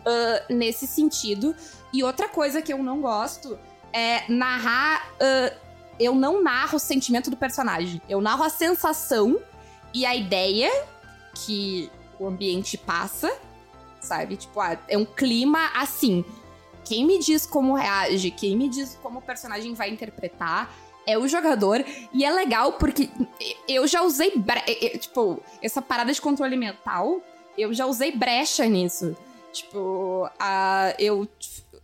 uh, 0.00 0.54
nesse 0.54 0.86
sentido. 0.86 1.54
E 1.92 2.02
outra 2.02 2.28
coisa 2.28 2.60
que 2.60 2.72
eu 2.72 2.82
não 2.82 3.00
gosto 3.00 3.58
é 3.92 4.24
narrar. 4.28 5.08
Uh, 5.14 5.70
eu 5.98 6.14
não 6.14 6.42
narro 6.42 6.76
o 6.76 6.80
sentimento 6.80 7.30
do 7.30 7.36
personagem. 7.36 8.00
Eu 8.08 8.20
narro 8.20 8.42
a 8.42 8.48
sensação 8.48 9.38
e 9.92 10.06
a 10.06 10.16
ideia 10.16 10.70
que 11.34 11.90
o 12.18 12.26
ambiente 12.26 12.78
passa, 12.78 13.30
sabe? 14.00 14.36
Tipo, 14.36 14.60
ah, 14.60 14.78
é 14.88 14.96
um 14.96 15.04
clima 15.04 15.70
assim. 15.74 16.24
Quem 16.84 17.04
me 17.06 17.18
diz 17.18 17.44
como 17.46 17.74
reage, 17.74 18.30
quem 18.30 18.56
me 18.56 18.68
diz 18.68 18.98
como 19.02 19.18
o 19.18 19.22
personagem 19.22 19.74
vai 19.74 19.90
interpretar 19.90 20.74
é 21.06 21.18
o 21.18 21.26
jogador. 21.28 21.84
E 22.12 22.24
é 22.24 22.30
legal 22.30 22.74
porque 22.74 23.10
eu 23.68 23.86
já 23.86 24.02
usei. 24.02 24.32
Tipo, 24.98 25.40
essa 25.62 25.82
parada 25.82 26.12
de 26.12 26.20
controle 26.20 26.56
mental, 26.56 27.20
eu 27.56 27.72
já 27.72 27.86
usei 27.86 28.12
brecha 28.12 28.66
nisso. 28.66 29.16
Tipo, 29.52 30.28
a, 30.38 30.94
eu, 30.98 31.28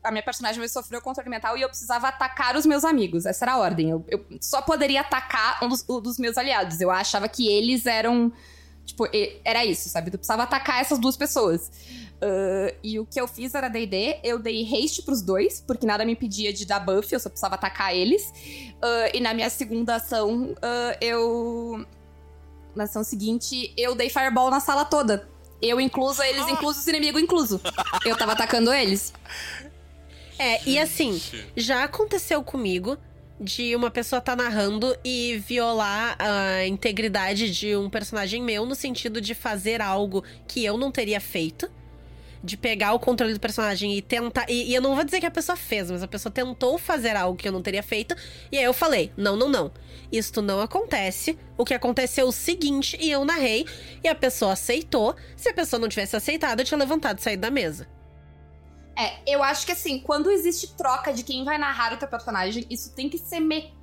a 0.07 0.11
minha 0.13 0.23
personagem 0.23 0.67
sofreu 0.69 1.01
controle 1.01 1.29
mental 1.29 1.57
e 1.59 1.63
eu 1.63 1.69
precisava 1.69 2.09
atacar 2.09 2.57
os 2.57 2.65
meus 2.65 2.85
amigos. 2.85 3.27
Essa 3.27 3.45
era 3.45 3.53
a 3.55 3.59
ordem. 3.59 3.91
Eu, 3.91 4.05
eu 4.09 4.25
só 4.41 4.63
poderia 4.63 5.01
atacar 5.01 5.63
um 5.65 5.69
dos, 5.69 5.85
um 5.89 6.01
dos, 6.01 6.19
meus 6.19 6.39
aliados. 6.39 6.81
Eu 6.81 6.91
achava 6.91 7.29
que 7.29 7.49
eles 7.49 7.87
eram. 7.87 8.33
Tipo, 8.85 9.09
era 9.45 9.65
isso, 9.65 9.89
sabe? 9.89 10.13
Tu 10.13 10.19
precisava 10.19 10.45
atacar 10.45 10.81
essas 10.81 10.99
duas 11.01 11.17
pessoas. 11.17 11.71
Uh, 12.17 12.73
e 12.85 13.01
o 13.01 13.05
que 13.05 13.21
eu 13.21 13.27
fiz 13.27 13.53
era 13.55 13.69
DD, 13.69 14.21
eu 14.23 14.39
dei 14.39 14.63
haste 14.63 15.03
pros 15.03 15.21
dois, 15.21 15.61
porque 15.61 15.85
nada 15.85 16.05
me 16.05 16.13
impedia 16.13 16.53
de 16.53 16.65
dar 16.65 16.81
buff, 16.81 17.13
eu 17.13 17.19
só 17.19 17.29
precisava 17.29 17.57
atacar 17.57 17.95
eles. 17.95 18.23
Uh, 18.77 19.11
e 19.13 19.21
na 19.21 19.35
minha 19.35 19.51
segunda 19.51 19.97
ação, 19.97 20.53
uh, 20.53 20.97
eu. 21.01 21.85
Na 22.77 22.85
ação 22.85 23.03
seguinte, 23.03 23.73
eu 23.77 23.95
dei 23.95 24.09
fireball 24.09 24.51
na 24.51 24.61
sala 24.61 24.85
toda. 24.85 25.29
Eu 25.61 25.81
incluso, 25.81 26.23
eles 26.23 26.45
ah. 26.47 26.51
inclusos, 26.51 26.87
inimigo 26.87 27.19
incluso. 27.19 27.61
Eu 28.05 28.17
tava 28.17 28.33
atacando 28.33 28.73
eles. 28.73 29.13
É, 30.39 30.61
e 30.68 30.78
assim, 30.78 31.20
já 31.57 31.84
aconteceu 31.84 32.43
comigo 32.43 32.99
de 33.41 33.76
uma 33.76 33.91
pessoa 33.91 34.20
tá 34.20 34.34
narrando 34.34 34.97
e 35.05 35.43
violar 35.47 36.16
a 36.18 36.66
integridade 36.66 37.51
de 37.51 37.76
um 37.76 37.89
personagem 37.89 38.43
meu 38.43 38.64
no 38.64 38.74
sentido 38.74 39.20
de 39.20 39.34
fazer 39.34 39.80
algo 39.82 40.24
que 40.47 40.64
eu 40.64 40.76
não 40.76 40.91
teria 40.91 41.20
feito. 41.20 41.70
De 42.43 42.57
pegar 42.57 42.93
o 42.93 42.99
controle 43.01 43.34
do 43.34 43.41
personagem 43.41 43.97
e 43.97 44.03
tentar. 44.03 44.47
E, 44.49 44.70
e, 44.70 44.74
eu 44.74 44.80
não 44.80 44.95
vou 44.95 45.03
dizer 45.03 45.18
que 45.18 45.26
a 45.26 45.30
pessoa 45.30 45.57
fez, 45.57 45.91
mas 45.91 46.03
a 46.03 46.07
pessoa 46.07 46.30
tentou 46.30 46.78
fazer 46.78 47.16
algo 47.16 47.37
que 47.37 47.49
eu 47.49 47.51
não 47.51 47.61
teria 47.61 47.82
feito. 47.82 48.14
E 48.53 48.59
aí 48.59 48.62
eu 48.62 48.72
falei: 48.72 49.11
não, 49.16 49.37
não, 49.37 49.49
não. 49.49 49.72
Isto 50.12 50.41
não 50.41 50.61
acontece. 50.61 51.37
O 51.57 51.64
que 51.64 51.74
aconteceu 51.74 52.26
é 52.26 52.28
o 52.28 52.32
seguinte, 52.32 52.97
e 53.01 53.11
eu 53.11 53.24
narrei, 53.24 53.66
e 54.05 54.07
a 54.07 54.14
pessoa 54.14 54.53
aceitou. 54.53 55.16
Se 55.34 55.49
a 55.49 55.55
pessoa 55.55 55.80
não 55.80 55.89
tivesse 55.89 56.14
aceitado, 56.14 56.61
eu 56.61 56.64
tinha 56.64 56.78
levantado 56.78 57.18
e 57.18 57.22
saído 57.22 57.41
da 57.41 57.51
mesa. 57.51 57.89
É, 58.97 59.21
eu 59.27 59.43
acho 59.43 59.67
que 59.67 59.73
assim, 59.73 60.01
quando 60.01 60.31
existe 60.31 60.75
troca 60.75 61.13
de 61.13 61.23
quem 61.23 61.45
vai 61.45 61.59
narrar 61.59 61.93
o 61.93 61.99
teu 61.99 62.09
personagem, 62.09 62.65
isso 62.71 62.95
tem 62.95 63.09
que 63.11 63.19
ser 63.19 63.41
me... 63.41 63.75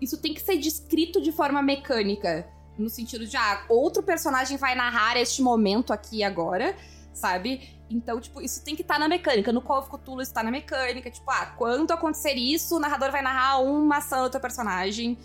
isso 0.00 0.18
tem 0.18 0.34
que 0.34 0.42
ser 0.42 0.58
descrito 0.58 1.22
de 1.22 1.32
forma 1.32 1.62
mecânica, 1.62 2.46
no 2.78 2.90
sentido 2.90 3.26
de 3.26 3.36
ah, 3.36 3.64
outro 3.68 4.02
personagem 4.02 4.56
vai 4.56 4.74
narrar 4.74 5.16
este 5.16 5.42
momento 5.42 5.92
aqui 5.92 6.22
agora, 6.22 6.76
sabe? 7.12 7.76
Então, 7.90 8.20
tipo, 8.20 8.40
isso 8.42 8.62
tem 8.62 8.76
que 8.76 8.82
estar 8.82 8.94
tá 8.94 9.00
na 9.00 9.08
mecânica. 9.08 9.52
No 9.52 9.62
Call 9.62 9.80
of 9.80 9.90
Cthulhu 9.90 10.20
está 10.20 10.42
na 10.42 10.50
mecânica, 10.50 11.10
tipo, 11.10 11.30
ah, 11.30 11.46
quando 11.56 11.90
acontecer 11.90 12.34
isso, 12.34 12.76
o 12.76 12.80
narrador 12.80 13.10
vai 13.10 13.22
narrar 13.22 13.58
uma 13.60 13.96
ação 13.96 14.24
do 14.24 14.30
teu 14.30 14.40
personagem. 14.40 15.18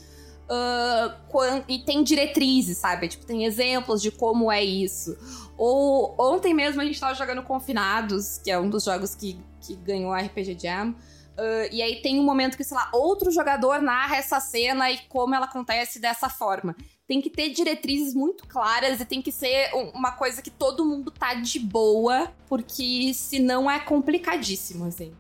Uh, 0.43 1.13
quando, 1.29 1.63
e 1.69 1.79
tem 1.79 2.03
diretrizes, 2.03 2.77
sabe? 2.77 3.07
Tipo, 3.07 3.25
tem 3.25 3.45
exemplos 3.45 4.01
de 4.01 4.11
como 4.11 4.51
é 4.51 4.63
isso. 4.63 5.17
Ou 5.57 6.15
ontem 6.19 6.53
mesmo 6.53 6.81
a 6.81 6.85
gente 6.85 6.99
tava 6.99 7.13
jogando 7.13 7.43
Confinados, 7.43 8.39
que 8.39 8.49
é 8.49 8.59
um 8.59 8.69
dos 8.69 8.83
jogos 8.83 9.15
que, 9.15 9.39
que 9.61 9.75
ganhou 9.75 10.11
a 10.11 10.19
RPG 10.19 10.57
Jam. 10.59 10.95
Uh, 11.33 11.65
e 11.71 11.81
aí 11.81 12.01
tem 12.01 12.19
um 12.19 12.23
momento 12.23 12.55
que, 12.55 12.63
sei 12.63 12.77
lá, 12.77 12.89
outro 12.93 13.31
jogador 13.31 13.81
narra 13.81 14.17
essa 14.17 14.39
cena 14.39 14.91
e 14.91 14.99
como 15.09 15.33
ela 15.33 15.45
acontece 15.45 15.99
dessa 15.99 16.29
forma. 16.29 16.75
Tem 17.07 17.21
que 17.21 17.29
ter 17.29 17.49
diretrizes 17.49 18.13
muito 18.13 18.47
claras 18.47 19.01
e 19.01 19.05
tem 19.05 19.21
que 19.21 19.31
ser 19.31 19.71
uma 19.93 20.11
coisa 20.11 20.41
que 20.41 20.51
todo 20.51 20.85
mundo 20.85 21.09
tá 21.09 21.33
de 21.33 21.59
boa, 21.59 22.31
porque 22.47 23.13
senão 23.13 23.69
é 23.69 23.79
complicadíssimo, 23.79 24.85
assim. 24.85 25.13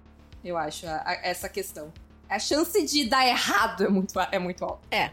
Eu 0.43 0.57
acho, 0.57 0.85
a, 0.85 1.01
a, 1.03 1.13
essa 1.23 1.49
questão. 1.49 1.91
A 2.29 2.37
chance 2.37 2.83
de 2.85 3.05
dar 3.05 3.25
errado 3.25 3.83
é 3.83 3.89
muito, 3.89 4.13
é 4.19 4.39
muito 4.39 4.63
alta. 4.63 4.87
É. 4.91 5.11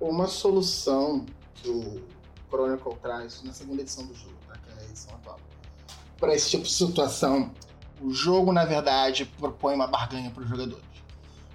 Uma 0.00 0.26
solução 0.26 1.26
que 1.54 1.68
o 1.68 2.02
Chronicle 2.48 2.96
traz 3.02 3.42
na 3.42 3.52
segunda 3.52 3.82
edição 3.82 4.06
do 4.06 4.14
jogo, 4.14 4.34
tá? 4.48 4.54
que 4.56 4.70
é 4.70 4.82
a 4.82 4.84
edição 4.88 5.14
atual, 5.14 5.38
para 6.18 6.34
esse 6.34 6.50
tipo 6.50 6.64
de 6.64 6.72
situação, 6.72 7.50
o 8.00 8.12
jogo, 8.12 8.52
na 8.52 8.64
verdade, 8.64 9.24
propõe 9.38 9.74
uma 9.74 9.86
barganha 9.86 10.30
para 10.30 10.42
os 10.42 10.48
jogadores. 10.48 10.84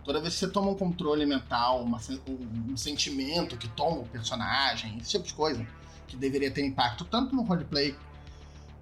Toda 0.03 0.21
vez 0.21 0.33
que 0.35 0.39
você 0.39 0.47
toma 0.47 0.69
um 0.69 0.75
controle 0.75 1.25
mental, 1.25 1.81
uma, 1.81 1.99
um, 2.27 2.73
um 2.73 2.77
sentimento 2.77 3.57
que 3.57 3.67
toma 3.67 3.97
o 3.97 4.07
personagem, 4.07 4.97
esse 4.99 5.11
tipo 5.11 5.25
de 5.25 5.33
coisa, 5.33 5.65
que 6.07 6.15
deveria 6.15 6.51
ter 6.51 6.63
impacto 6.63 7.03
tanto 7.05 7.35
no 7.35 7.41
roleplay 7.41 7.95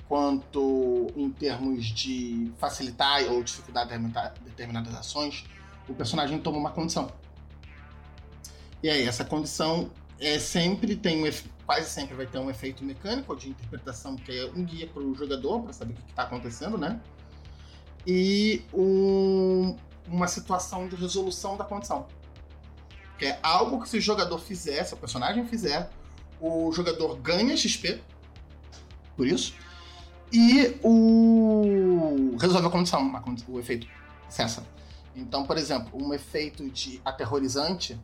quanto 0.07 1.07
em 1.16 1.30
termos 1.32 1.86
de 1.86 2.51
facilitar 2.57 3.24
ou 3.32 3.41
dificultar 3.41 3.88
determinadas 3.88 4.93
ações, 4.95 5.45
o 5.88 5.93
personagem 5.93 6.39
toma 6.39 6.57
uma 6.57 6.72
condição. 6.72 7.11
E 8.84 8.89
aí, 8.89 9.07
essa 9.07 9.23
condição 9.23 9.89
é 10.19 10.38
sempre 10.38 10.93
tem 10.97 11.25
um, 11.25 11.31
quase 11.65 11.89
sempre 11.89 12.15
vai 12.15 12.27
ter 12.27 12.38
um 12.38 12.49
efeito 12.49 12.84
mecânico 12.84 13.34
de 13.34 13.49
interpretação 13.49 14.17
que 14.17 14.38
é 14.38 14.45
um 14.45 14.65
guia 14.65 14.88
para 14.88 15.01
o 15.01 15.15
jogador 15.15 15.61
para 15.61 15.71
saber 15.71 15.93
o 15.93 15.95
que 15.95 16.09
está 16.09 16.23
acontecendo, 16.23 16.77
né? 16.77 16.99
E 18.05 18.61
um, 18.73 19.77
uma 20.05 20.27
situação 20.27 20.89
de 20.89 20.97
resolução 20.97 21.55
da 21.55 21.63
condição. 21.63 22.07
Que 23.17 23.27
é 23.27 23.39
algo 23.41 23.81
que 23.81 23.88
se 23.88 23.97
o 23.97 24.01
jogador 24.01 24.38
fizer, 24.38 24.84
se 24.84 24.93
o 24.93 24.97
personagem 24.97 25.47
fizer, 25.47 25.89
o 26.41 26.69
jogador 26.73 27.15
ganha 27.15 27.55
XP 27.55 28.01
por 29.15 29.25
isso 29.25 29.53
e 30.29 30.77
o 30.84 32.36
resolve 32.38 32.67
a 32.67 32.69
condição, 32.69 33.23
o 33.47 33.59
efeito 33.59 33.88
cessa. 34.27 34.65
Então, 35.15 35.45
por 35.45 35.57
exemplo, 35.57 35.91
um 35.93 36.13
efeito 36.13 36.69
de 36.69 36.99
aterrorizante 37.05 37.97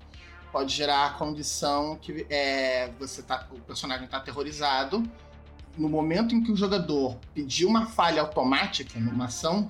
pode 0.52 0.74
gerar 0.74 1.06
a 1.06 1.10
condição 1.12 1.96
que 1.96 2.26
é, 2.30 2.92
você 3.00 3.22
tá, 3.22 3.48
o 3.52 3.60
personagem 3.60 4.06
está 4.06 4.18
aterrorizado. 4.18 5.04
No 5.78 5.88
momento 5.88 6.36
em 6.36 6.44
que 6.44 6.52
o 6.52 6.56
jogador 6.56 7.18
pedir 7.34 7.66
uma 7.66 7.86
falha 7.86 8.22
automática 8.22 9.00
numa 9.00 9.26
ação, 9.26 9.70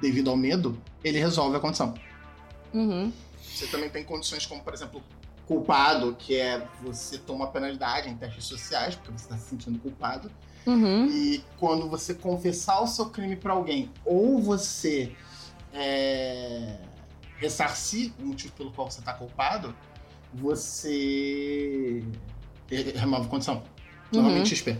devido 0.00 0.30
ao 0.30 0.36
medo, 0.36 0.78
ele 1.02 1.18
resolve 1.18 1.56
a 1.56 1.60
condição. 1.60 1.94
Uhum. 2.74 3.12
Você 3.40 3.66
também 3.66 3.88
tem 3.88 4.04
condições 4.04 4.44
como, 4.44 4.62
por 4.62 4.74
exemplo, 4.74 5.02
culpado, 5.46 6.14
que 6.18 6.36
é 6.36 6.66
você 6.82 7.18
toma 7.18 7.46
penalidade 7.46 8.08
em 8.08 8.16
testes 8.16 8.44
sociais, 8.44 8.94
porque 8.94 9.12
você 9.12 9.24
está 9.24 9.36
se 9.36 9.48
sentindo 9.50 9.78
culpado. 9.78 10.30
Uhum. 10.66 11.06
E 11.06 11.44
quando 11.58 11.88
você 11.88 12.14
confessar 12.14 12.80
o 12.80 12.86
seu 12.86 13.06
crime 13.06 13.36
para 13.36 13.52
alguém, 13.52 13.90
ou 14.04 14.40
você 14.40 15.14
é, 15.72 16.78
ressarcir 17.42 18.12
o 18.20 18.26
motivo 18.26 18.52
pelo 18.52 18.70
qual 18.70 18.88
você 18.88 19.00
está 19.00 19.12
culpado, 19.12 19.74
você 20.32 22.02
remove 22.94 23.28
condição. 23.28 23.62
Normalmente 24.12 24.50
uhum. 24.50 24.56
XP. 24.56 24.76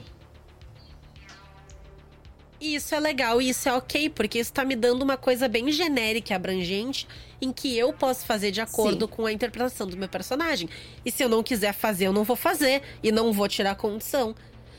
isso 2.61 2.95
é 2.95 3.01
legal, 3.01 3.43
e 3.43 3.49
isso 3.49 3.69
é 3.69 3.73
ok, 3.73 4.09
porque 4.11 4.39
isso 4.39 4.53
tá 4.53 4.65
me 4.65 4.77
dando 4.77 5.03
uma 5.03 5.17
coisa 5.17 5.49
bem 5.49 5.73
genérica 5.73 6.33
e 6.33 6.37
abrangente 6.37 7.09
em 7.41 7.53
que 7.53 7.77
eu 7.77 7.93
posso 7.93 8.25
fazer 8.25 8.53
de 8.53 8.61
acordo 8.61 9.07
Sim. 9.07 9.13
com 9.13 9.27
a 9.27 9.33
interpretação 9.33 9.85
do 9.87 9.97
meu 9.97 10.09
personagem. 10.09 10.69
E 11.05 11.11
se 11.11 11.25
eu 11.25 11.29
não 11.29 11.43
quiser 11.43 11.75
fazer, 11.75 12.07
eu 12.07 12.13
não 12.13 12.23
vou 12.23 12.37
fazer. 12.37 12.83
E 13.03 13.11
não 13.11 13.33
vou 13.33 13.49
tirar 13.49 13.73
a 13.73 13.75
condição, 13.75 14.33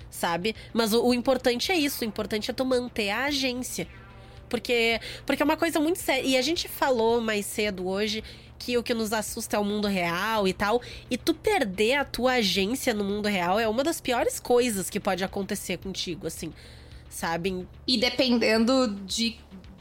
sabe? 0.10 0.56
Mas 0.72 0.94
o, 0.94 1.06
o 1.06 1.14
importante 1.14 1.74
é 1.74 1.76
isso, 1.76 2.06
o 2.06 2.08
importante 2.08 2.50
é 2.50 2.54
tu 2.54 2.64
manter 2.64 3.10
a 3.10 3.26
agência. 3.26 3.86
Porque, 4.54 5.02
porque 5.26 5.42
é 5.42 5.46
uma 5.46 5.58
coisa 5.58 5.80
muito 5.80 5.98
séria. 5.98 6.22
E 6.22 6.38
a 6.38 6.42
gente 6.44 6.68
falou 6.68 7.20
mais 7.20 7.44
cedo 7.44 7.88
hoje 7.88 8.24
que 8.60 8.78
o 8.78 8.84
que 8.84 8.94
nos 8.94 9.12
assusta 9.12 9.58
é 9.58 9.60
o 9.60 9.66
mundo 9.66 9.88
real 9.88 10.48
e 10.48 10.54
tal. 10.54 10.80
E 11.10 11.18
tu 11.18 11.34
perder 11.34 11.96
a 11.96 12.06
tua 12.06 12.34
agência 12.34 12.94
no 12.94 13.04
mundo 13.04 13.28
real 13.28 13.60
é 13.60 13.68
uma 13.68 13.84
das 13.84 14.00
piores 14.00 14.40
coisas 14.40 14.92
que 14.92 15.00
pode 15.00 15.24
acontecer 15.24 15.80
contigo, 15.80 16.28
assim. 16.28 16.54
Sabe? 17.10 17.66
E 17.88 17.98
dependendo 17.98 18.90
de 19.08 19.40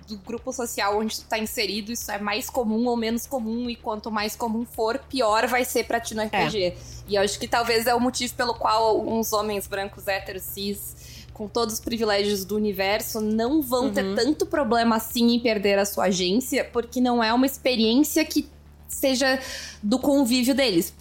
do 0.08 0.16
grupo 0.16 0.52
social 0.52 0.98
onde 0.98 1.20
tu 1.20 1.26
tá 1.26 1.38
inserido, 1.38 1.92
isso 1.92 2.10
é 2.10 2.18
mais 2.18 2.48
comum 2.48 2.86
ou 2.86 2.96
menos 2.96 3.26
comum, 3.26 3.70
e 3.70 3.76
quanto 3.76 4.10
mais 4.10 4.34
comum 4.34 4.64
for, 4.64 4.98
pior 4.98 5.46
vai 5.46 5.64
ser 5.64 5.84
pra 5.84 6.00
ti 6.00 6.14
no 6.14 6.22
RPG. 6.22 6.64
É. 6.64 6.76
E 7.08 7.14
eu 7.14 7.22
acho 7.22 7.38
que 7.38 7.46
talvez 7.46 7.86
é 7.86 7.94
o 7.94 8.00
motivo 8.00 8.34
pelo 8.34 8.54
qual 8.54 8.82
alguns 8.84 9.32
homens 9.32 9.66
brancos 9.66 10.08
héteros 10.08 10.42
cis 10.42 10.96
com 11.32 11.48
todos 11.48 11.74
os 11.74 11.80
privilégios 11.80 12.44
do 12.44 12.56
universo, 12.56 13.20
não 13.20 13.62
vão 13.62 13.86
uhum. 13.86 13.92
ter 13.92 14.14
tanto 14.14 14.46
problema 14.46 14.96
assim 14.96 15.34
em 15.34 15.40
perder 15.40 15.78
a 15.78 15.84
sua 15.84 16.04
agência, 16.04 16.64
porque 16.64 17.00
não 17.00 17.22
é 17.22 17.32
uma 17.32 17.46
experiência 17.46 18.24
que 18.24 18.48
seja 18.86 19.40
do 19.82 19.98
convívio 19.98 20.54
deles. 20.54 20.94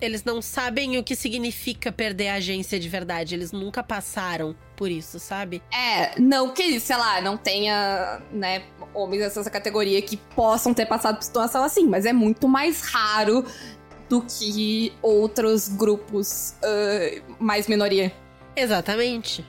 Eles 0.00 0.22
não 0.22 0.40
sabem 0.40 0.96
o 0.96 1.02
que 1.02 1.16
significa 1.16 1.90
perder 1.90 2.28
a 2.28 2.34
agência 2.34 2.78
de 2.78 2.88
verdade. 2.88 3.34
Eles 3.34 3.50
nunca 3.50 3.82
passaram 3.82 4.54
por 4.76 4.90
isso, 4.90 5.18
sabe? 5.18 5.60
É, 5.72 6.20
não 6.20 6.54
que, 6.54 6.78
sei 6.78 6.96
lá, 6.96 7.20
não 7.20 7.36
tenha, 7.36 8.22
né, 8.32 8.62
homens 8.94 9.34
dessa 9.34 9.50
categoria 9.50 10.00
que 10.00 10.16
possam 10.16 10.72
ter 10.72 10.86
passado 10.86 11.16
por 11.16 11.24
situação 11.24 11.64
assim, 11.64 11.86
mas 11.86 12.06
é 12.06 12.12
muito 12.12 12.46
mais 12.46 12.82
raro 12.82 13.44
do 14.08 14.22
que 14.22 14.92
outros 15.02 15.68
grupos 15.68 16.54
uh, 16.62 17.34
mais 17.42 17.66
minoria. 17.66 18.12
Exatamente. 18.54 19.44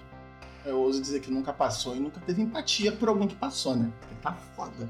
Eu 0.70 0.80
ouso 0.80 1.02
dizer 1.02 1.20
que 1.20 1.32
nunca 1.32 1.52
passou 1.52 1.96
e 1.96 2.00
nunca 2.00 2.22
teve 2.26 2.42
empatia 2.42 2.92
por 2.92 3.10
alguém 3.10 3.28
que 3.28 3.36
passou, 3.36 3.76
né? 3.76 3.92
Porque 4.00 4.16
tá 4.22 4.34
foda. 4.56 4.88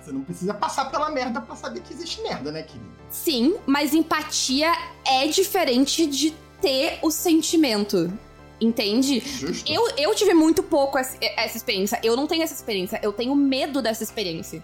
Você 0.00 0.12
não 0.12 0.20
precisa 0.20 0.54
passar 0.54 0.90
pela 0.90 1.10
merda 1.10 1.40
para 1.40 1.56
saber 1.56 1.80
que 1.80 1.92
existe 1.92 2.22
merda, 2.22 2.52
né, 2.52 2.62
querido? 2.62 2.90
Sim, 3.10 3.56
mas 3.66 3.92
empatia 3.92 4.72
é 5.04 5.26
diferente 5.26 6.06
de 6.06 6.32
ter 6.60 6.98
o 7.02 7.10
sentimento. 7.10 8.12
Entende? 8.60 9.20
Justo. 9.20 9.70
Eu, 9.70 9.88
eu 9.98 10.14
tive 10.14 10.32
muito 10.32 10.62
pouco 10.62 10.96
essa, 10.96 11.16
essa 11.20 11.56
experiência. 11.56 12.00
Eu 12.02 12.16
não 12.16 12.26
tenho 12.26 12.42
essa 12.42 12.54
experiência. 12.54 12.98
Eu 13.02 13.12
tenho 13.12 13.34
medo 13.34 13.82
dessa 13.82 14.02
experiência. 14.02 14.62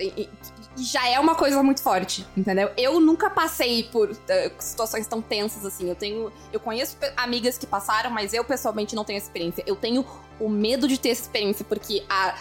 E, 0.00 0.28
e 0.76 0.82
já 0.82 1.08
é 1.08 1.18
uma 1.18 1.34
coisa 1.34 1.62
muito 1.62 1.82
forte, 1.82 2.24
entendeu? 2.36 2.70
Eu 2.76 3.00
nunca 3.00 3.28
passei 3.28 3.84
por 3.84 4.10
uh, 4.10 4.16
situações 4.58 5.06
tão 5.06 5.20
tensas 5.20 5.64
assim. 5.64 5.88
Eu 5.88 5.94
tenho. 5.94 6.32
Eu 6.52 6.60
conheço 6.60 6.96
amigas 7.16 7.58
que 7.58 7.66
passaram, 7.66 8.10
mas 8.10 8.32
eu 8.32 8.44
pessoalmente 8.44 8.94
não 8.94 9.04
tenho 9.04 9.18
experiência. 9.18 9.62
Eu 9.66 9.76
tenho 9.76 10.06
o 10.38 10.48
medo 10.48 10.86
de 10.86 10.98
ter 10.98 11.10
experiência, 11.10 11.64
porque 11.64 12.04
a 12.08 12.34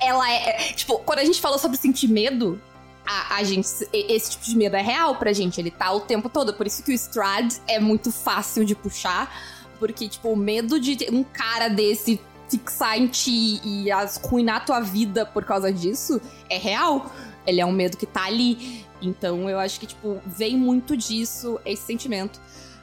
ela 0.00 0.30
é. 0.30 0.72
Tipo, 0.72 0.98
quando 0.98 1.20
a 1.20 1.24
gente 1.24 1.40
falou 1.40 1.58
sobre 1.58 1.76
sentir 1.76 2.08
medo, 2.08 2.60
a, 3.06 3.36
a, 3.36 3.44
gente. 3.44 3.68
Esse 3.92 4.32
tipo 4.32 4.44
de 4.44 4.56
medo 4.56 4.76
é 4.76 4.82
real 4.82 5.16
pra 5.16 5.32
gente. 5.32 5.60
Ele 5.60 5.70
tá 5.70 5.92
o 5.92 6.00
tempo 6.00 6.28
todo. 6.28 6.54
Por 6.54 6.66
isso 6.66 6.82
que 6.82 6.92
o 6.92 6.94
Strad 6.94 7.54
é 7.66 7.78
muito 7.78 8.10
fácil 8.10 8.64
de 8.64 8.74
puxar. 8.74 9.32
Porque, 9.78 10.08
tipo, 10.08 10.28
o 10.28 10.36
medo 10.36 10.78
de 10.78 10.96
um 11.10 11.24
cara 11.24 11.68
desse 11.68 12.20
fixar 12.52 12.98
em 12.98 13.06
ti 13.06 13.60
e 13.64 13.90
arruinar 13.90 14.64
tua 14.64 14.80
vida 14.80 15.24
por 15.24 15.44
causa 15.44 15.72
disso 15.72 16.20
é 16.50 16.58
real. 16.58 17.10
Ele 17.46 17.60
é 17.60 17.66
um 17.66 17.72
medo 17.72 17.96
que 17.96 18.06
tá 18.06 18.24
ali. 18.24 18.84
Então 19.00 19.48
eu 19.48 19.58
acho 19.58 19.80
que, 19.80 19.86
tipo, 19.86 20.20
vem 20.26 20.56
muito 20.56 20.96
disso, 20.96 21.58
esse 21.64 21.82
sentimento. 21.82 22.40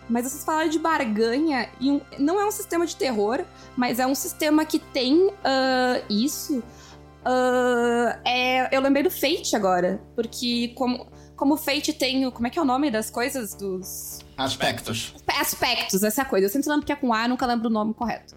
Mas 0.10 0.26
vocês 0.26 0.44
falaram 0.44 0.70
de 0.70 0.80
barganha, 0.80 1.70
e 1.80 1.92
um, 1.92 2.02
não 2.18 2.42
é 2.42 2.46
um 2.46 2.52
sistema 2.52 2.86
de 2.86 2.96
terror, 2.96 3.46
mas 3.78 4.00
é 4.00 4.08
um 4.08 4.16
sistema 4.16 4.66
que 4.66 4.80
tem 4.80 5.28
uh, 5.28 6.04
isso. 6.10 6.60
Uh, 6.60 8.20
é, 8.26 8.76
eu 8.76 8.82
lembrei 8.82 9.04
do 9.04 9.12
Fate 9.12 9.56
agora, 9.56 10.02
porque 10.16 10.74
como, 10.76 11.06
como 11.40 11.54
o 11.54 11.58
Fate 11.58 11.94
tem. 11.94 12.26
o- 12.28 12.32
Como 12.32 12.46
é 12.46 12.50
que 12.50 12.60
é 12.60 12.62
o 12.62 12.66
nome 12.66 12.92
das 12.92 13.10
coisas? 13.10 13.54
Dos. 13.56 14.20
Aspectos. 14.38 15.14
Aspectos, 15.40 16.04
essa 16.04 16.26
coisa. 16.26 16.46
Eu 16.48 16.50
sempre 16.50 16.70
lembro 16.70 16.86
que 16.86 16.92
é 16.92 16.96
com 16.96 17.14
A, 17.14 17.28
nunca 17.28 17.46
lembro 17.46 17.68
o 17.68 17.72
nome 17.72 17.94
correto. 17.94 18.36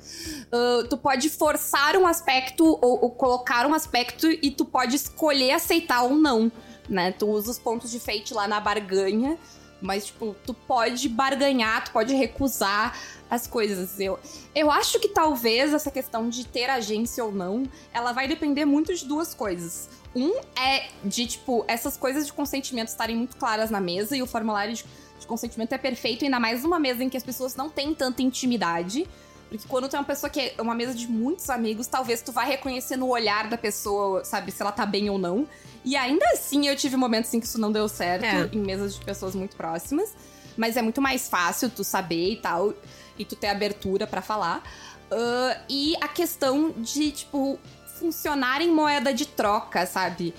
Uh, 0.53 0.87
tu 0.89 0.97
pode 0.97 1.29
forçar 1.29 1.97
um 1.97 2.07
aspecto 2.07 2.65
ou, 2.65 3.03
ou 3.05 3.11
colocar 3.11 3.67
um 3.67 3.75
aspecto 3.75 4.31
e 4.31 4.51
tu 4.51 4.65
pode 4.65 4.97
escolher 4.97 5.53
aceitar 5.53 6.03
ou 6.03 6.15
não, 6.15 6.51
né? 6.89 7.11
Tu 7.13 7.27
usa 7.27 7.51
os 7.51 7.59
pontos 7.59 7.91
de 7.91 7.99
fate 8.01 8.33
lá 8.33 8.47
na 8.49 8.61
barganha, 8.61 9.37
mas, 9.81 10.07
tipo, 10.07 10.35
tu 10.47 10.55
pode 10.55 11.09
barganhar, 11.09 11.85
tu 11.85 11.91
pode 11.93 12.15
recusar 12.15 12.97
as 13.29 13.47
coisas. 13.47 13.99
Eu, 13.99 14.19
eu 14.55 14.71
acho 14.71 15.01
que 15.01 15.09
talvez 15.09 15.73
essa 15.75 15.91
questão 15.91 16.29
de 16.29 16.47
ter 16.47 16.69
agência 16.71 17.25
ou 17.25 17.33
não, 17.33 17.65
ela 17.93 18.13
vai 18.13 18.29
depender 18.29 18.65
muito 18.65 18.95
de 18.95 19.05
duas 19.05 19.35
coisas. 19.35 19.89
Um 20.15 20.41
é 20.59 20.89
de, 21.05 21.27
tipo, 21.27 21.65
essas 21.67 21.97
coisas 21.97 22.27
de 22.27 22.33
consentimento 22.33 22.89
estarem 22.89 23.17
muito 23.17 23.37
claras 23.37 23.71
na 23.71 23.81
mesa 23.81 24.17
e 24.17 24.23
o 24.23 24.27
formulário 24.27 24.75
de 24.75 24.85
de 25.23 25.27
consentimento 25.29 25.73
é 25.73 25.79
perfeito, 25.79 26.25
ainda 26.25 26.41
mais 26.41 26.65
numa 26.65 26.79
mesa 26.81 27.03
em 27.05 27.09
que 27.09 27.17
as 27.17 27.23
pessoas 27.23 27.55
não 27.55 27.71
têm 27.71 27.95
tanta 27.95 28.21
intimidade. 28.23 29.09
Porque 29.49 29.69
quando 29.69 29.89
tu 29.89 29.95
é 29.95 29.99
uma 29.99 30.05
pessoa 30.05 30.29
que 30.29 30.53
é 30.57 30.61
uma 30.61 30.75
mesa 30.75 30.95
de 30.95 31.07
muitos 31.07 31.49
amigos, 31.49 31.87
talvez 31.87 32.21
tu 32.23 32.33
vá 32.33 32.43
reconhecer 32.43 32.97
no 32.97 33.09
olhar 33.09 33.49
da 33.49 33.57
pessoa, 33.57 34.25
sabe, 34.25 34.51
se 34.51 34.61
ela 34.61 34.73
tá 34.73 34.85
bem 34.85 35.09
ou 35.11 35.19
não. 35.19 35.47
E 35.85 35.95
ainda 35.95 36.25
assim 36.33 36.67
eu 36.67 36.75
tive 36.75 36.97
momentos 36.97 37.33
em 37.35 37.39
que 37.39 37.47
isso 37.47 37.61
não 37.61 37.71
deu 37.71 37.89
certo, 37.89 38.25
É. 38.25 38.51
em 38.53 38.59
mesas 38.59 38.95
de 38.97 39.05
pessoas 39.05 39.35
muito 39.35 39.55
próximas. 39.55 40.13
Mas 40.57 40.77
é 40.77 40.83
muito 40.83 41.01
mais 41.01 41.29
fácil 41.29 41.71
tu 41.71 41.85
saber 41.85 42.33
e 42.33 42.37
tal, 42.37 42.75
e 43.17 43.25
tu 43.25 43.37
ter 43.37 43.47
abertura 43.47 44.07
pra 44.07 44.23
falar. 44.23 44.63
Ah, 45.11 45.57
e 45.69 45.95
a 46.01 46.09
questão 46.09 46.73
de, 46.79 47.13
tipo, 47.13 47.59
funcionar 48.03 48.61
em 48.61 48.71
moeda 48.73 49.15
de 49.15 49.25
troca, 49.27 49.87
sabe? 49.87 50.35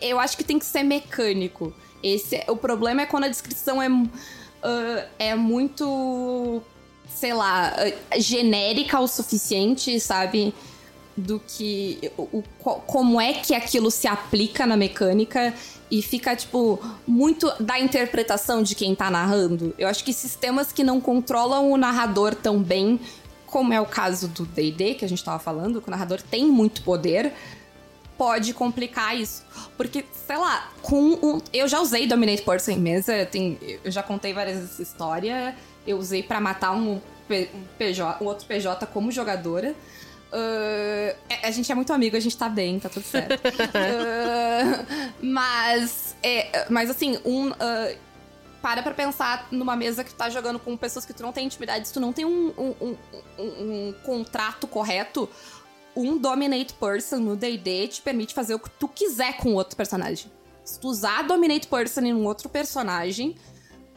Eu 0.00 0.20
acho 0.20 0.36
que 0.36 0.44
tem 0.44 0.58
que 0.60 0.64
ser 0.64 0.84
mecânico. 0.84 1.72
Esse, 2.02 2.40
o 2.48 2.56
problema 2.56 3.02
é 3.02 3.06
quando 3.06 3.24
a 3.24 3.28
descrição 3.28 3.82
é, 3.82 3.88
ah, 4.62 5.04
é 5.18 5.34
muito, 5.34 6.62
sei 7.12 7.34
lá, 7.34 7.74
ah, 7.76 8.18
genérica 8.20 9.00
o 9.00 9.08
suficiente, 9.08 9.98
sabe? 9.98 10.54
Do 11.16 11.40
que. 11.46 12.10
O, 12.16 12.22
o- 12.38 12.44
co- 12.60 12.80
como 12.86 13.20
é 13.20 13.32
que 13.34 13.54
aquilo 13.54 13.90
se 13.90 14.06
aplica 14.08 14.64
na 14.66 14.76
mecânica 14.76 15.52
e 15.90 16.00
fica, 16.00 16.34
tipo, 16.34 16.80
muito 17.06 17.52
da 17.60 17.78
interpretação 17.78 18.62
de 18.62 18.74
quem 18.74 18.94
tá 18.94 19.10
narrando. 19.10 19.74
Eu 19.76 19.88
acho 19.88 20.02
que 20.04 20.12
sistemas 20.12 20.72
que 20.72 20.82
não 20.82 21.00
controlam 21.02 21.70
o 21.70 21.76
narrador 21.76 22.34
tão 22.34 22.62
bem, 22.62 22.98
como 23.52 23.72
é 23.72 23.80
o 23.80 23.84
caso 23.86 24.26
do 24.28 24.46
DD, 24.46 24.94
que 24.94 25.04
a 25.04 25.08
gente 25.08 25.22
tava 25.22 25.38
falando, 25.38 25.80
que 25.82 25.86
o 25.88 25.90
narrador 25.90 26.20
tem 26.22 26.46
muito 26.46 26.82
poder, 26.82 27.32
pode 28.16 28.54
complicar 28.54 29.14
isso. 29.16 29.44
Porque, 29.76 30.04
sei 30.26 30.36
lá, 30.38 30.70
com 30.80 31.18
um. 31.22 31.40
Eu 31.52 31.68
já 31.68 31.78
usei 31.80 32.06
Dominate 32.06 32.42
Person 32.42 32.70
em 32.72 32.78
mesa, 32.78 33.26
tem, 33.26 33.58
eu 33.84 33.90
já 33.90 34.02
contei 34.02 34.32
várias 34.32 34.56
vezes 34.56 34.72
essa 34.72 34.82
história. 34.82 35.54
Eu 35.86 35.98
usei 35.98 36.22
pra 36.22 36.40
matar 36.40 36.72
um, 36.72 36.98
P- 37.28 37.50
um 37.54 37.62
PJ, 37.78 38.22
um 38.24 38.26
outro 38.26 38.46
PJ 38.46 38.86
como 38.86 39.12
jogadora. 39.12 39.74
Ah, 40.32 41.14
a 41.42 41.50
gente 41.50 41.70
é 41.70 41.74
muito 41.74 41.92
amigo, 41.92 42.16
a 42.16 42.20
gente 42.20 42.36
tá 42.38 42.48
bem, 42.48 42.78
tá 42.80 42.88
tudo 42.88 43.04
certo. 43.04 43.38
Ah, 43.74 44.84
mas, 45.20 46.16
é, 46.22 46.66
mas 46.70 46.88
assim, 46.88 47.18
um. 47.24 47.52
ah, 47.60 47.92
para 48.62 48.82
pra 48.82 48.94
pensar 48.94 49.48
numa 49.50 49.74
mesa 49.76 50.02
que 50.04 50.10
tu 50.10 50.16
tá 50.16 50.30
jogando 50.30 50.58
com 50.58 50.76
pessoas 50.76 51.04
que 51.04 51.12
tu 51.12 51.22
não 51.22 51.32
tem 51.32 51.46
intimidade, 51.46 51.86
se 51.88 51.92
tu 51.92 52.00
não 52.00 52.12
tem 52.12 52.24
um, 52.24 52.48
um, 52.56 52.74
um- 52.80 52.96
um- 53.38 53.94
contrato 54.04 54.66
correto, 54.68 55.28
um 55.96 56.16
Dominate 56.16 56.72
Person 56.74 57.18
no 57.18 57.36
D&D 57.36 57.88
te 57.88 58.00
permite 58.00 58.32
fazer 58.32 58.54
o 58.54 58.58
que 58.58 58.70
tu 58.70 58.86
quiser 58.88 59.36
com 59.38 59.52
outro 59.54 59.76
personagem. 59.76 60.30
Se 60.64 60.78
tu 60.80 60.88
usar 60.88 61.22
Dominate 61.24 61.66
Person 61.66 62.00
em 62.02 62.14
um 62.14 62.24
outro 62.24 62.48
personagem, 62.48 63.34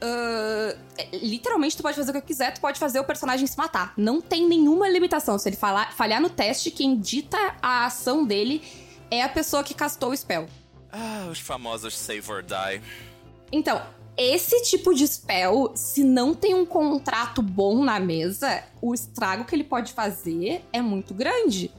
é, 0.02 0.78
literalmente 1.14 1.78
tu 1.78 1.84
pode 1.84 1.96
fazer 1.96 2.12
o 2.12 2.14
que 2.16 2.22
quiser, 2.22 2.54
tu 2.54 2.60
pode 2.62 2.80
fazer 2.80 3.00
o 3.00 3.04
personagem 3.04 3.46
se 3.48 3.58
matar. 3.58 3.94
Não 3.96 4.20
tem 4.22 4.48
nenhuma 4.48 4.90
limitação. 4.90 5.38
Se 5.38 5.48
ele 5.48 5.56
falar- 5.56 5.94
falhar 5.94 6.20
no 6.22 6.30
teste, 6.30 6.72
quem 6.72 6.98
dita 7.00 7.38
a 7.62 7.86
ação 7.86 8.26
dele 8.26 8.62
é 9.10 9.22
a 9.24 9.30
pessoa 9.30 9.64
que 9.64 9.74
castou 9.74 10.12
o 10.12 10.18
spell. 10.18 10.48
Ah, 10.92 11.28
os 11.32 11.40
famosos 11.40 11.98
save 11.98 12.30
or 12.32 12.44
die. 12.44 12.82
Então, 13.52 13.82
esse 14.18 14.62
tipo 14.64 14.94
de 14.94 15.08
spell, 15.08 15.72
se 15.76 16.04
não 16.04 16.34
tem 16.34 16.54
um 16.54 16.66
contrato 16.66 17.42
bom 17.42 17.84
na 17.84 18.00
mesa, 18.00 18.64
o 18.82 18.94
estrago 18.94 19.44
que 19.46 19.56
ele 19.56 19.64
pode 19.64 19.94
fazer 19.94 20.64
é 20.72 20.82
muito 20.82 21.14
grande. 21.14 21.72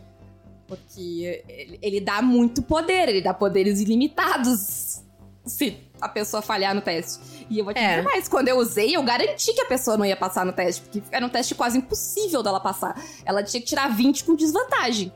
Porque 0.67 1.45
ele, 1.81 2.01
dá 2.01 2.21
muito 2.21 2.61
poder, 2.61 3.09
ele 3.09 3.21
dá 3.23 3.33
poderes 3.33 3.81
ilimitados 3.81 5.01
se 5.45 5.77
a 6.01 6.09
pessoa 6.09 6.43
falhar 6.43 6.75
no 6.75 6.81
teste. 6.81 7.21
E 7.49 7.59
eu 7.61 7.65
vou 7.65 7.73
te 7.73 7.79
É. 7.79 7.91
dizer 7.91 8.03
mais, 8.03 8.29
quando 8.29 8.49
eu 8.49 8.59
usei, 8.59 8.97
eu 8.97 9.03
garanti 9.05 9.55
que 9.55 9.61
a 9.61 9.67
pessoa 9.67 9.97
não 9.97 10.05
ia 10.05 10.17
passar 10.17 10.45
no 10.45 10.53
teste, 10.53 10.83
porque 10.83 11.03
era 11.13 11.25
um 11.25 11.29
teste 11.29 11.55
quase 11.55 11.79
impossível 11.79 12.43
dela 12.43 12.59
passar. 12.59 13.01
Ela 13.25 13.45
tinha 13.45 13.61
que 13.61 13.67
tirar 13.69 13.89
20 13.95 14.25
com 14.25 14.35
desvantagem. 14.35 15.13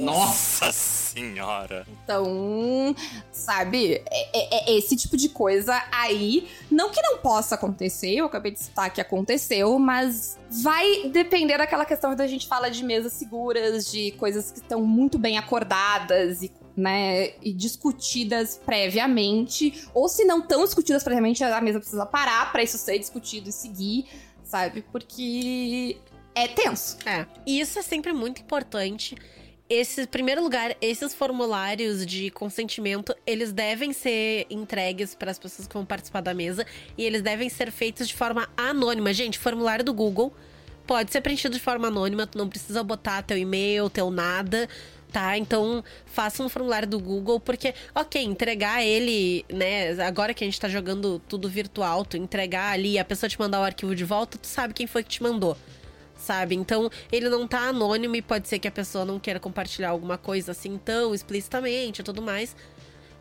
Nossa 0.00 0.70
senhora. 0.72 1.86
Então, 2.04 2.94
sabe, 3.32 4.02
é, 4.10 4.38
é- 4.68 4.70
é 4.70 4.76
esse 4.78 4.96
tipo 4.96 5.16
de 5.16 5.28
coisa 5.28 5.82
aí. 5.90 6.48
Não 6.70 6.90
que 6.90 7.00
não 7.02 7.18
possa 7.18 7.54
acontecer, 7.54 8.14
eu 8.14 8.26
acabei 8.26 8.52
de 8.52 8.60
citar 8.60 8.92
que 8.92 9.00
aconteceu, 9.00 9.78
mas 9.78 10.38
vai 10.62 11.08
depender 11.08 11.58
daquela 11.58 11.84
questão 11.84 12.14
que 12.14 12.22
a 12.22 12.26
gente 12.26 12.46
fala 12.46 12.70
de 12.70 12.84
mesas 12.84 13.12
seguras, 13.14 13.90
de 13.90 14.12
coisas 14.12 14.50
que 14.50 14.58
estão 14.58 14.82
muito 14.82 15.18
bem 15.18 15.38
acordadas 15.38 16.42
e. 16.42 16.52
Né, 16.78 17.32
e 17.42 17.52
discutidas 17.52 18.60
previamente, 18.64 19.84
ou 19.92 20.08
se 20.08 20.24
não 20.24 20.40
tão 20.40 20.64
discutidas 20.64 21.02
previamente, 21.02 21.42
a 21.42 21.60
mesa 21.60 21.80
precisa 21.80 22.06
parar 22.06 22.52
pra 22.52 22.62
isso 22.62 22.78
ser 22.78 23.00
discutido 23.00 23.48
e 23.48 23.52
seguir, 23.52 24.06
sabe? 24.44 24.82
Porque 24.92 25.98
é 26.36 26.46
tenso. 26.46 26.96
É. 27.04 27.26
E 27.44 27.58
isso 27.58 27.80
é 27.80 27.82
sempre 27.82 28.12
muito 28.12 28.40
importante. 28.42 29.16
Esse, 29.70 30.06
primeiro 30.06 30.42
lugar, 30.42 30.74
esses 30.80 31.12
formulários 31.12 32.06
de 32.06 32.30
consentimento, 32.30 33.14
eles 33.26 33.52
devem 33.52 33.92
ser 33.92 34.46
entregues 34.48 35.14
para 35.14 35.30
as 35.30 35.38
pessoas 35.38 35.68
que 35.68 35.74
vão 35.74 35.84
participar 35.84 36.22
da 36.22 36.32
mesa 36.32 36.64
e 36.96 37.04
eles 37.04 37.20
devem 37.20 37.50
ser 37.50 37.70
feitos 37.70 38.08
de 38.08 38.14
forma 38.14 38.48
anônima. 38.56 39.12
Gente, 39.12 39.38
formulário 39.38 39.84
do 39.84 39.92
Google 39.92 40.32
pode 40.86 41.12
ser 41.12 41.20
preenchido 41.20 41.54
de 41.54 41.60
forma 41.60 41.88
anônima, 41.88 42.26
tu 42.26 42.38
não 42.38 42.48
precisa 42.48 42.82
botar 42.82 43.20
teu 43.20 43.36
e-mail, 43.36 43.90
teu 43.90 44.10
nada, 44.10 44.66
tá? 45.12 45.36
Então, 45.36 45.84
faça 46.06 46.42
um 46.42 46.48
formulário 46.48 46.88
do 46.88 46.98
Google, 46.98 47.38
porque, 47.38 47.74
ok, 47.94 48.24
entregar 48.24 48.82
ele, 48.82 49.44
né? 49.52 49.90
Agora 50.02 50.32
que 50.32 50.42
a 50.42 50.46
gente 50.46 50.58
tá 50.58 50.70
jogando 50.70 51.20
tudo 51.28 51.46
virtual, 51.46 52.06
tu 52.06 52.16
entregar 52.16 52.72
ali 52.72 52.98
a 52.98 53.04
pessoa 53.04 53.28
te 53.28 53.38
mandar 53.38 53.60
o 53.60 53.64
arquivo 53.64 53.94
de 53.94 54.02
volta, 54.02 54.38
tu 54.38 54.46
sabe 54.46 54.72
quem 54.72 54.86
foi 54.86 55.02
que 55.02 55.10
te 55.10 55.22
mandou 55.22 55.58
sabe? 56.18 56.54
Então, 56.54 56.90
ele 57.10 57.28
não 57.28 57.46
tá 57.46 57.60
anônimo 57.68 58.16
e 58.16 58.22
pode 58.22 58.48
ser 58.48 58.58
que 58.58 58.68
a 58.68 58.72
pessoa 58.72 59.04
não 59.04 59.18
queira 59.18 59.40
compartilhar 59.40 59.90
alguma 59.90 60.18
coisa 60.18 60.52
assim 60.52 60.76
tão 60.76 61.14
explicitamente 61.14 62.00
e 62.00 62.04
tudo 62.04 62.20
mais, 62.20 62.54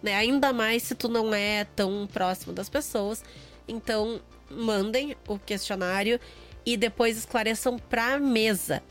né? 0.03 0.15
Ainda 0.15 0.51
mais 0.51 0.83
se 0.83 0.95
tu 0.95 1.07
não 1.07 1.33
é 1.33 1.65
tão 1.75 2.07
próximo 2.11 2.51
das 2.51 2.67
pessoas. 2.67 3.23
Então, 3.67 4.19
mandem 4.49 5.15
o 5.27 5.37
questionário 5.37 6.19
e 6.65 6.75
depois 6.75 7.17
esclareçam 7.17 7.77
pra 7.77 8.19
mesa. 8.19 8.81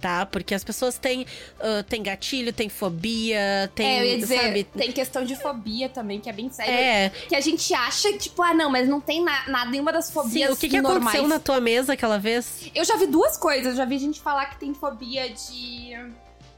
Tá? 0.00 0.24
Porque 0.24 0.54
as 0.54 0.62
pessoas 0.62 0.96
têm, 0.96 1.26
ah, 1.58 1.82
têm 1.88 2.02
gatilho, 2.04 2.52
têm 2.52 2.68
fobia, 2.68 3.68
tem, 3.74 3.84
é, 3.86 4.00
eu 4.00 4.04
ia 4.04 4.18
dizer, 4.18 4.40
sabe? 4.40 4.62
tem 4.64 4.92
questão 4.92 5.24
de 5.24 5.34
fobia 5.34 5.88
também, 5.88 6.20
que 6.20 6.30
é 6.30 6.32
bem 6.32 6.48
sério. 6.50 6.72
É, 6.72 7.08
Que 7.28 7.34
a 7.34 7.40
gente 7.40 7.74
acha, 7.74 8.12
tipo, 8.16 8.40
ah, 8.40 8.54
não, 8.54 8.70
mas 8.70 8.88
não 8.88 9.00
tem 9.00 9.24
na- 9.24 9.48
nada, 9.48 9.68
nenhuma 9.72 9.92
das 9.92 10.06
sim, 10.06 10.12
fobias 10.12 10.52
o 10.52 10.56
que, 10.56 10.68
que 10.68 10.80
normais. 10.80 11.02
aconteceu 11.16 11.26
na 11.28 11.40
tua 11.40 11.60
mesa 11.60 11.94
aquela 11.94 12.16
vez? 12.16 12.70
Eu 12.72 12.84
já 12.84 12.96
vi 12.96 13.06
duas 13.08 13.36
coisas. 13.36 13.72
Eu 13.72 13.76
já 13.76 13.84
vi 13.84 13.98
gente 13.98 14.20
falar 14.20 14.46
que 14.46 14.60
tem 14.60 14.72
fobia 14.72 15.28
de, 15.30 15.94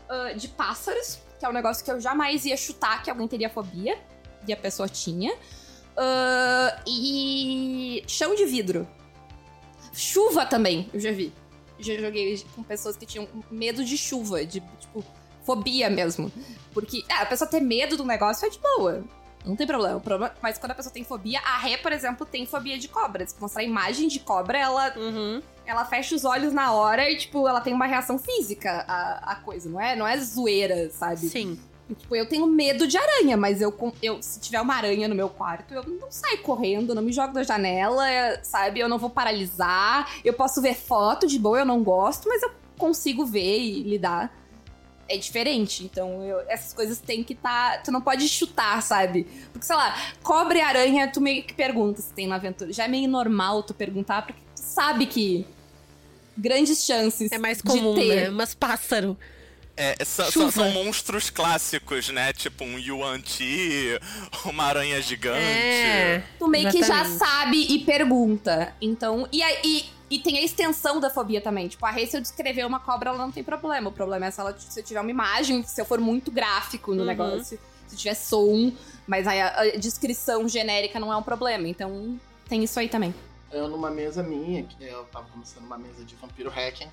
ah, 0.06 0.32
de 0.36 0.46
pássaros, 0.48 1.18
que 1.38 1.46
é 1.46 1.48
um 1.48 1.52
negócio 1.52 1.82
que 1.82 1.90
eu 1.90 1.98
jamais 1.98 2.44
ia 2.44 2.58
chutar 2.58 3.02
que 3.02 3.08
alguém 3.08 3.26
teria 3.26 3.48
fobia. 3.48 3.96
E 4.46 4.52
a 4.52 4.56
pessoa 4.56 4.86
tinha. 4.86 5.34
Ah, 5.96 6.78
e 6.86 8.04
chão 8.06 8.34
de 8.34 8.44
vidro. 8.44 8.86
Chuva 9.94 10.44
também, 10.44 10.88
eu 10.92 11.00
já 11.00 11.10
vi. 11.10 11.32
Já 11.80 11.94
joguei 11.96 12.42
com 12.54 12.62
pessoas 12.62 12.96
que 12.96 13.06
tinham 13.06 13.26
medo 13.50 13.84
de 13.84 13.96
chuva, 13.96 14.44
de, 14.44 14.60
tipo, 14.78 15.04
fobia 15.44 15.88
mesmo. 15.90 16.30
Porque, 16.72 17.02
ah, 17.10 17.22
a 17.22 17.26
pessoa 17.26 17.48
ter 17.48 17.60
medo 17.60 17.96
do 17.96 18.04
negócio 18.04 18.46
é 18.46 18.50
de 18.50 18.58
boa. 18.58 19.02
Não 19.44 19.56
tem 19.56 19.66
problema. 19.66 19.96
O 19.96 20.00
problema. 20.00 20.34
Mas 20.42 20.58
quando 20.58 20.72
a 20.72 20.74
pessoa 20.74 20.92
tem 20.92 21.02
fobia, 21.02 21.40
a 21.40 21.56
Ré, 21.58 21.78
por 21.78 21.92
exemplo, 21.92 22.26
tem 22.26 22.44
fobia 22.44 22.78
de 22.78 22.88
cobra. 22.88 23.26
Se 23.26 23.34
mostrar 23.40 23.62
a 23.62 23.64
imagem 23.64 24.06
de 24.06 24.20
cobra, 24.20 24.58
ela, 24.58 24.92
Uhum. 24.98 25.40
ela 25.64 25.84
fecha 25.86 26.14
os 26.14 26.24
olhos 26.26 26.52
na 26.52 26.72
hora 26.72 27.10
e, 27.10 27.16
tipo, 27.16 27.48
ela 27.48 27.60
tem 27.62 27.72
uma 27.72 27.86
reação 27.86 28.18
física 28.18 28.84
à, 28.86 29.32
à 29.32 29.36
coisa, 29.36 29.70
não 29.70 29.80
é? 29.80 29.96
Não 29.96 30.06
é 30.06 30.18
zoeira, 30.18 30.90
sabe? 30.90 31.26
Sim. 31.28 31.58
Tipo, 31.94 32.14
eu 32.16 32.26
tenho 32.28 32.46
medo 32.46 32.86
de 32.86 32.96
aranha, 32.96 33.36
mas 33.36 33.60
eu, 33.60 33.70
com- 33.72 33.92
eu 34.02 34.22
se 34.22 34.40
tiver 34.40 34.60
uma 34.60 34.74
aranha 34.74 35.08
no 35.08 35.14
meu 35.14 35.28
quarto, 35.28 35.72
eu 35.74 35.82
não 35.84 36.10
saio 36.10 36.38
correndo, 36.42 36.94
não 36.94 37.02
me 37.02 37.12
jogo 37.12 37.32
da 37.32 37.42
janela, 37.42 38.08
é, 38.10 38.42
sabe? 38.42 38.80
Eu 38.80 38.88
não 38.88 38.98
vou 38.98 39.10
paralisar. 39.10 40.08
Eu 40.24 40.32
posso 40.32 40.60
ver 40.62 40.74
foto 40.74 41.26
de 41.26 41.38
boa, 41.38 41.58
eu 41.60 41.64
não 41.66 41.82
gosto, 41.82 42.28
mas 42.28 42.42
eu 42.42 42.50
consigo 42.78 43.24
ver 43.26 43.58
e 43.58 43.82
lidar. 43.82 44.38
É 45.08 45.16
diferente, 45.16 45.84
então 45.84 46.22
eu- 46.24 46.40
essas 46.48 46.72
coisas 46.72 47.00
tem 47.00 47.24
que 47.24 47.32
estar. 47.32 47.82
tu 47.82 47.90
não 47.90 48.00
pode 48.00 48.28
chutar, 48.28 48.80
sabe? 48.80 49.24
Porque, 49.52 49.66
sei 49.66 49.74
lá, 49.74 49.96
cobra 50.22 50.58
e 50.58 50.60
aranha, 50.60 51.10
tu 51.12 51.20
meio 51.20 51.42
que 51.42 51.52
pergunta 51.52 52.00
se 52.00 52.12
tem 52.12 52.28
na 52.28 52.36
aventura. 52.36 52.72
Já 52.72 52.84
é 52.84 52.88
meio 52.88 53.08
normal 53.08 53.62
tu 53.64 53.74
perguntar, 53.74 54.24
porque 54.24 54.40
tu 54.54 54.60
sabe 54.62 55.06
que 55.06 55.44
grandes 56.36 56.84
chances 56.84 57.30
É 57.32 57.38
mais 57.38 57.58
de 57.58 57.64
comum, 57.64 57.94
ter. 57.94 58.14
né? 58.24 58.30
Mas 58.30 58.54
pássaro. 58.54 59.16
É, 59.82 60.04
são, 60.04 60.30
Chuva. 60.30 60.50
são 60.50 60.70
monstros 60.72 61.30
clássicos, 61.30 62.10
né? 62.10 62.32
Tipo 62.34 62.64
um 62.64 62.78
Yuan 62.78 63.18
Ti, 63.20 63.98
uma 64.44 64.64
aranha 64.64 65.00
gigante. 65.00 65.38
É. 65.40 66.22
Tu 66.38 66.46
meio 66.48 66.70
que 66.70 66.82
já 66.84 67.04
sabe 67.06 67.56
e 67.72 67.78
pergunta. 67.84 68.74
Então, 68.80 69.26
e, 69.32 69.42
aí- 69.42 69.58
e, 69.64 69.84
e 70.10 70.18
tem 70.18 70.36
a 70.38 70.42
extensão 70.42 71.00
da 71.00 71.08
fobia 71.08 71.40
também. 71.40 71.66
Tipo, 71.68 71.86
a 71.86 71.90
Rei, 71.90 72.06
se 72.06 72.16
eu 72.16 72.20
descrever 72.20 72.66
uma 72.66 72.78
cobra, 72.78 73.08
ela 73.10 73.18
não 73.18 73.32
tem 73.32 73.42
problema. 73.42 73.88
O 73.88 73.92
problema 73.92 74.26
é 74.26 74.30
se, 74.30 74.38
ela, 74.40 74.54
se 74.58 74.78
eu 74.78 74.84
tiver 74.84 75.00
uma 75.00 75.10
imagem, 75.10 75.62
se 75.62 75.80
eu 75.80 75.84
for 75.86 75.98
muito 75.98 76.30
gráfico 76.30 76.92
no 76.94 77.00
Uhum. 77.00 77.06
negócio. 77.06 77.58
Se 77.88 77.96
tiver 77.96 78.14
som, 78.14 78.72
mas 79.06 79.26
aí 79.26 79.40
a, 79.40 79.60
a 79.62 79.76
descrição 79.76 80.46
genérica 80.48 81.00
não 81.00 81.12
é 81.12 81.16
um 81.16 81.22
problema. 81.22 81.66
Então, 81.66 82.20
tem 82.48 82.62
isso 82.62 82.78
aí 82.78 82.88
também. 82.88 83.14
Eu 83.50 83.66
numa 83.66 83.90
mesa 83.90 84.22
minha, 84.22 84.62
que 84.62 84.84
eu 84.84 85.04
tava 85.06 85.26
começando 85.32 85.64
uma 85.64 85.76
mesa 85.78 86.04
de 86.04 86.14
Vampiro 86.16 86.50
Hacking, 86.50 86.86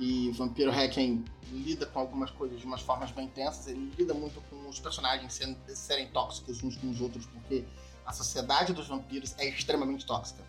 e 0.00 0.30
Vampiro 0.30 0.70
Hacking 0.70 1.24
lida 1.52 1.84
com 1.84 2.00
algumas 2.00 2.30
coisas 2.30 2.58
de 2.58 2.64
umas 2.64 2.80
formas 2.80 3.10
bem 3.10 3.26
intensas, 3.26 3.66
ele 3.66 3.92
lida 3.98 4.14
muito 4.14 4.40
com 4.48 4.68
os 4.68 4.80
personagens 4.80 5.32
sendo, 5.32 5.56
serem 5.68 6.08
tóxicos 6.08 6.62
uns 6.62 6.76
com 6.76 6.88
os 6.90 7.00
outros, 7.00 7.26
porque 7.26 7.64
a 8.06 8.12
sociedade 8.12 8.72
dos 8.72 8.88
vampiros 8.88 9.34
é 9.38 9.46
extremamente 9.46 10.06
tóxica. 10.06 10.42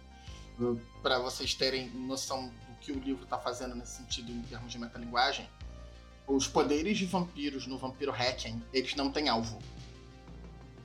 Para 1.03 1.19
vocês 1.19 1.53
terem 1.53 1.89
noção 1.89 2.47
do 2.47 2.75
que 2.79 2.91
o 2.91 2.99
livro 2.99 3.25
tá 3.25 3.37
fazendo 3.37 3.75
nesse 3.75 3.97
sentido 3.97 4.31
em 4.31 4.41
termos 4.43 4.71
de 4.71 4.79
metalinguagem, 4.79 5.49
os 6.25 6.47
poderes 6.47 6.97
de 6.97 7.05
vampiros 7.05 7.67
no 7.67 7.77
Vampiro 7.77 8.11
Hacking, 8.11 8.63
eles 8.71 8.95
não 8.95 9.11
têm 9.11 9.27
alvo. 9.27 9.59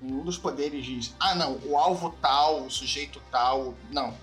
Nenhum 0.02 0.24
dos 0.24 0.38
poderes 0.38 0.84
diz, 0.84 1.14
ah 1.20 1.34
não, 1.34 1.56
o 1.64 1.78
alvo 1.78 2.10
tal, 2.20 2.64
o 2.64 2.70
sujeito 2.70 3.22
tal, 3.30 3.74
não 3.92 4.14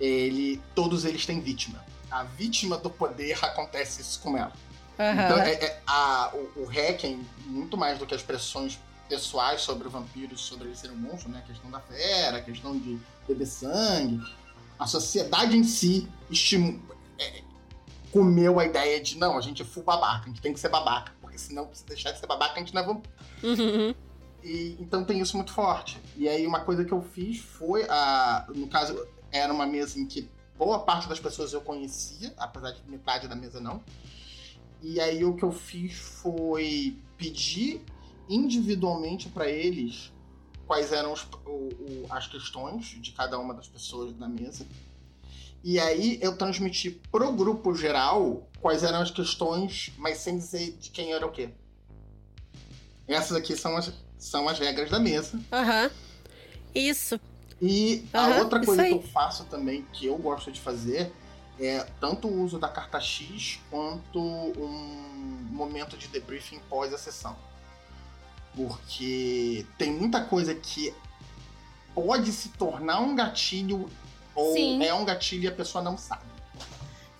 ele, 0.00 0.60
todos 0.74 1.04
eles 1.04 1.26
têm 1.26 1.40
vítima. 1.40 1.84
A 2.10 2.24
vítima 2.24 2.78
do 2.78 2.90
poder 2.90 3.38
acontece 3.44 4.00
isso 4.00 4.20
com 4.20 4.36
ela. 4.36 4.52
Então, 4.94 5.36
Aham. 5.36 5.42
é, 5.44 5.52
é- 5.52 5.82
a- 5.86 6.32
o, 6.34 6.62
o 6.64 6.68
muito 7.46 7.76
mais 7.76 7.98
do 7.98 8.06
que 8.06 8.14
as 8.14 8.22
pressões 8.22 8.78
pessoais 9.08 9.60
sobre 9.62 9.88
vampiros, 9.88 10.40
sobre 10.40 10.68
ele 10.68 10.76
ser 10.76 10.90
um 10.90 10.96
monstro, 10.96 11.30
né? 11.30 11.38
A 11.38 11.46
questão 11.46 11.70
da 11.70 11.80
fera, 11.80 12.38
a 12.38 12.42
questão 12.42 12.76
de 12.76 12.98
beber 13.26 13.46
sangue. 13.46 14.20
A 14.78 14.86
sociedade 14.86 15.56
em 15.56 15.64
si 15.64 16.08
estimu- 16.30 16.82
é, 17.18 17.42
comeu 18.12 18.58
a 18.58 18.64
ideia 18.64 19.00
de 19.00 19.16
não, 19.16 19.36
a 19.38 19.40
gente 19.40 19.62
é 19.62 19.64
full 19.64 19.82
babaca, 19.82 20.24
a 20.24 20.28
gente 20.28 20.40
tem 20.40 20.52
que 20.52 20.60
ser 20.60 20.68
babaca. 20.68 21.12
Porque 21.20 21.38
senão, 21.38 21.68
se 21.72 21.84
deixar 21.86 22.12
de 22.12 22.18
ser 22.20 22.26
babaca, 22.26 22.54
a 22.54 22.58
gente 22.58 22.74
não 22.74 22.82
é 22.82 22.84
vampiro. 22.86 23.14
Uhum. 23.42 23.94
E, 24.42 24.76
então 24.80 25.04
tem 25.04 25.20
isso 25.20 25.36
muito 25.36 25.52
forte. 25.52 25.98
E 26.16 26.28
aí 26.28 26.46
uma 26.46 26.60
coisa 26.60 26.84
que 26.84 26.92
eu 26.92 27.02
fiz 27.02 27.38
foi 27.38 27.84
a. 27.88 28.46
No 28.54 28.66
caso, 28.68 29.06
era 29.32 29.52
uma 29.52 29.66
mesa 29.66 29.98
em 29.98 30.06
que 30.06 30.28
boa 30.58 30.80
parte 30.80 31.08
das 31.08 31.20
pessoas 31.20 31.52
eu 31.52 31.60
conhecia, 31.60 32.34
apesar 32.36 32.72
de 32.72 32.82
metade 32.90 33.28
da 33.28 33.36
mesa 33.36 33.60
não. 33.60 33.82
E 34.82 35.00
aí 35.00 35.24
o 35.24 35.34
que 35.34 35.44
eu 35.44 35.52
fiz 35.52 35.94
foi 35.94 36.96
pedir 37.16 37.80
individualmente 38.28 39.28
para 39.28 39.48
eles 39.48 40.12
quais 40.66 40.92
eram 40.92 41.12
os- 41.12 41.26
o- 41.46 41.50
o- 41.50 42.06
as 42.10 42.26
questões 42.26 42.84
de 43.00 43.12
cada 43.12 43.38
uma 43.38 43.54
das 43.54 43.68
pessoas 43.68 44.12
da 44.14 44.28
mesa. 44.28 44.66
E 45.64 45.78
aí 45.80 46.18
eu 46.22 46.36
transmiti 46.36 46.90
pro 47.10 47.32
grupo 47.32 47.74
geral 47.74 48.46
quais 48.60 48.82
eram 48.82 49.00
as 49.00 49.10
questões, 49.10 49.90
mas 49.96 50.18
sem 50.18 50.36
dizer 50.38 50.72
de 50.78 50.90
quem 50.90 51.12
era 51.12 51.26
o 51.26 51.32
quê. 51.32 51.50
Essas 53.06 53.36
aqui 53.36 53.56
são 53.56 53.76
as, 53.76 53.90
são 54.18 54.48
as 54.48 54.58
regras 54.58 54.90
da 54.90 54.98
mesa. 55.00 55.40
Aham. 55.50 55.90
Isso. 56.74 57.18
E 57.60 58.08
a 58.12 58.26
Aham, 58.26 58.38
outra 58.40 58.64
coisa 58.64 58.84
que 58.84 58.92
eu 58.92 59.02
faço 59.02 59.44
também, 59.44 59.84
que 59.92 60.06
eu 60.06 60.16
gosto 60.16 60.52
de 60.52 60.60
fazer, 60.60 61.12
é 61.58 61.84
tanto 62.00 62.28
o 62.28 62.42
uso 62.42 62.58
da 62.58 62.68
carta 62.68 63.00
X 63.00 63.58
quanto 63.70 64.20
um 64.20 65.48
momento 65.50 65.96
de 65.96 66.06
debriefing 66.08 66.60
pós 66.70 66.92
a 66.94 66.98
sessão. 66.98 67.36
Porque 68.54 69.66
tem 69.76 69.92
muita 69.92 70.24
coisa 70.24 70.54
que 70.54 70.94
pode 71.94 72.30
se 72.32 72.50
tornar 72.50 73.00
um 73.00 73.14
gatilho 73.14 73.90
ou 74.34 74.54
Sim. 74.54 74.82
é 74.84 74.94
um 74.94 75.04
gatilho 75.04 75.44
e 75.44 75.48
a 75.48 75.52
pessoa 75.52 75.82
não 75.82 75.98
sabe. 75.98 76.37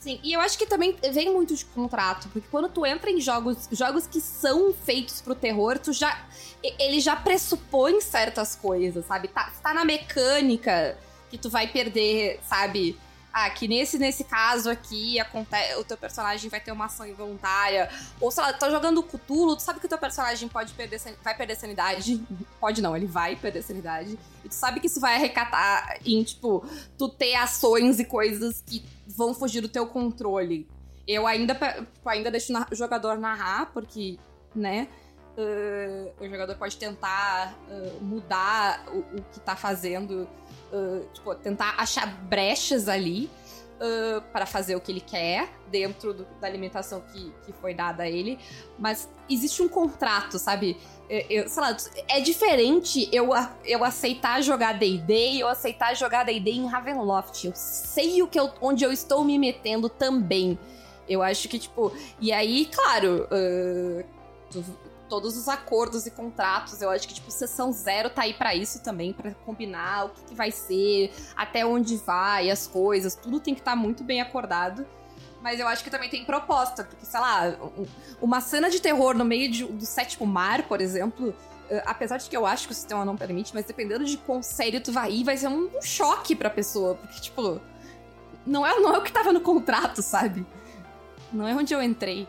Sim, 0.08 0.18
e 0.24 0.32
eu 0.32 0.40
acho 0.40 0.56
que 0.56 0.64
também 0.64 0.96
vem 1.12 1.30
muito 1.30 1.54
de 1.54 1.66
contrato, 1.66 2.30
porque 2.30 2.48
quando 2.50 2.70
tu 2.70 2.86
entra 2.86 3.10
em 3.10 3.20
jogos, 3.20 3.68
jogos 3.70 4.06
que 4.06 4.22
são 4.22 4.72
feitos 4.72 5.20
pro 5.20 5.34
terror, 5.34 5.78
tu 5.78 5.92
já 5.92 6.26
ele 6.78 6.98
já 6.98 7.14
pressupõe 7.14 8.00
certas 8.00 8.56
coisas, 8.56 9.04
sabe? 9.04 9.28
Tá, 9.28 9.52
tá 9.62 9.74
na 9.74 9.84
mecânica 9.84 10.96
que 11.28 11.36
tu 11.36 11.50
vai 11.50 11.68
perder, 11.68 12.40
sabe? 12.42 12.98
Ah, 13.40 13.50
que 13.50 13.68
nesse, 13.68 13.98
nesse 13.98 14.24
caso 14.24 14.68
aqui 14.68 15.20
acontece, 15.20 15.76
o 15.76 15.84
teu 15.84 15.96
personagem 15.96 16.50
vai 16.50 16.60
ter 16.60 16.72
uma 16.72 16.86
ação 16.86 17.06
involuntária. 17.06 17.88
Ou, 18.20 18.32
sei 18.32 18.42
lá, 18.42 18.52
tá 18.52 18.68
jogando 18.68 19.00
Cthulhu, 19.00 19.54
tu 19.54 19.62
sabe 19.62 19.78
que 19.78 19.86
o 19.86 19.88
teu 19.88 19.96
personagem 19.96 20.48
pode 20.48 20.72
perder, 20.72 21.00
vai 21.22 21.36
perder 21.36 21.54
sanidade. 21.54 22.20
Pode 22.58 22.82
não, 22.82 22.96
ele 22.96 23.06
vai 23.06 23.36
perder 23.36 23.62
sanidade. 23.62 24.18
E 24.44 24.48
tu 24.48 24.54
sabe 24.54 24.80
que 24.80 24.88
isso 24.88 24.98
vai 24.98 25.14
arrecatar 25.14 26.00
em, 26.04 26.24
tipo, 26.24 26.66
tu 26.98 27.08
ter 27.08 27.36
ações 27.36 28.00
e 28.00 28.04
coisas 28.04 28.60
que 28.66 28.84
vão 29.06 29.32
fugir 29.32 29.60
do 29.60 29.68
teu 29.68 29.86
controle. 29.86 30.68
Eu 31.06 31.24
ainda, 31.24 31.54
tipo, 31.54 32.08
ainda 32.08 32.32
deixo 32.32 32.52
o 32.52 32.74
jogador 32.74 33.18
narrar, 33.18 33.66
porque, 33.72 34.18
né? 34.52 34.88
uh, 35.38 36.12
o 36.20 36.28
jogador 36.28 36.56
pode 36.56 36.76
tentar 36.76 37.56
uh, 37.70 38.04
mudar 38.04 38.84
o, 38.88 38.98
o 38.98 39.22
que 39.32 39.40
tá 39.40 39.54
fazendo, 39.54 40.28
uh, 40.72 41.06
tipo, 41.12 41.34
tentar 41.36 41.74
achar 41.78 42.06
brechas 42.24 42.88
ali 42.88 43.30
uh, 43.80 44.20
para 44.32 44.46
fazer 44.46 44.76
o 44.76 44.80
que 44.80 44.92
ele 44.92 45.00
quer 45.00 45.48
dentro 45.70 46.12
do- 46.14 46.26
da 46.40 46.46
alimentação 46.46 47.00
que, 47.00 47.32
que 47.44 47.52
foi 47.52 47.74
dada 47.74 48.02
a 48.04 48.08
ele. 48.08 48.38
Mas 48.78 49.08
existe 49.28 49.62
um 49.62 49.68
contrato, 49.68 50.38
sabe? 50.38 50.76
Eu, 51.08 51.24
eu- 51.30 51.48
sei 51.48 51.62
lá, 51.62 51.76
é 52.08 52.20
diferente 52.20 53.08
eu, 53.12 53.30
eu 53.64 53.82
aceitar 53.84 54.42
jogar 54.42 54.72
D&D 54.78 55.30
e 55.32 55.40
eu 55.40 55.48
aceitar 55.48 55.94
jogar 55.96 56.24
D&D 56.24 56.50
em 56.50 56.66
Ravenloft. 56.66 57.44
Eu 57.46 57.52
sei 57.54 58.22
o 58.22 58.26
que 58.26 58.38
eu, 58.38 58.50
onde 58.60 58.84
eu 58.84 58.92
estou 58.92 59.24
me 59.24 59.38
metendo 59.38 59.88
também. 59.88 60.58
Eu 61.08 61.22
acho 61.22 61.48
que, 61.48 61.58
tipo... 61.58 61.90
E 62.20 62.30
aí, 62.32 62.66
claro... 62.66 63.26
uh, 63.32 64.18
todos 65.08 65.36
os 65.36 65.48
acordos 65.48 66.06
e 66.06 66.10
contratos, 66.10 66.80
eu 66.82 66.90
acho 66.90 67.08
que, 67.08 67.14
tipo, 67.14 67.30
sessão 67.30 67.72
zero 67.72 68.10
tá 68.10 68.22
aí 68.22 68.34
pra 68.34 68.54
isso 68.54 68.82
também, 68.82 69.12
pra 69.12 69.32
combinar 69.46 70.06
o 70.06 70.08
que, 70.10 70.22
que 70.24 70.34
vai 70.34 70.50
ser, 70.50 71.12
até 71.36 71.64
onde 71.64 71.96
vai, 71.96 72.50
as 72.50 72.66
coisas, 72.66 73.14
tudo 73.14 73.40
tem 73.40 73.54
que 73.54 73.60
estar 73.60 73.74
muito 73.76 74.04
bem 74.04 74.20
acordado. 74.20 74.86
Mas 75.42 75.60
eu 75.60 75.68
acho 75.68 75.84
que 75.84 75.90
também 75.90 76.10
tem 76.10 76.24
proposta, 76.24 76.82
porque, 76.84 77.06
sei 77.06 77.20
lá, 77.20 77.56
um- 77.78 77.86
uma 78.20 78.40
cena 78.40 78.68
de 78.68 78.80
terror 78.80 79.14
no 79.16 79.24
meio 79.24 79.50
de- 79.50 79.64
do 79.64 79.86
sétimo 79.86 80.26
mar, 80.26 80.64
por 80.64 80.80
exemplo, 80.80 81.32
eh, 81.70 81.82
apesar 81.86 82.16
de 82.18 82.28
que 82.28 82.36
eu 82.36 82.44
acho 82.44 82.66
que 82.66 82.72
o 82.72 82.74
sistema 82.74 83.04
não 83.04 83.16
permite, 83.16 83.54
mas 83.54 83.64
dependendo 83.64 84.04
de 84.04 84.16
quão 84.18 84.42
sério 84.42 84.80
tu 84.80 84.90
vai 84.92 85.12
ir, 85.12 85.24
vai 85.24 85.36
ser 85.36 85.46
um, 85.48 85.70
um 85.76 85.80
choque 85.82 86.34
pra 86.34 86.50
pessoa, 86.50 86.96
porque, 86.96 87.20
tipo, 87.20 87.60
não 88.44 88.66
é, 88.66 88.78
não 88.80 88.94
é 88.94 88.98
o 88.98 89.02
que 89.02 89.12
tava 89.12 89.32
no 89.32 89.40
contrato, 89.40 90.02
sabe? 90.02 90.44
Não 91.32 91.46
é 91.46 91.54
onde 91.54 91.72
eu 91.72 91.80
entrei. 91.82 92.26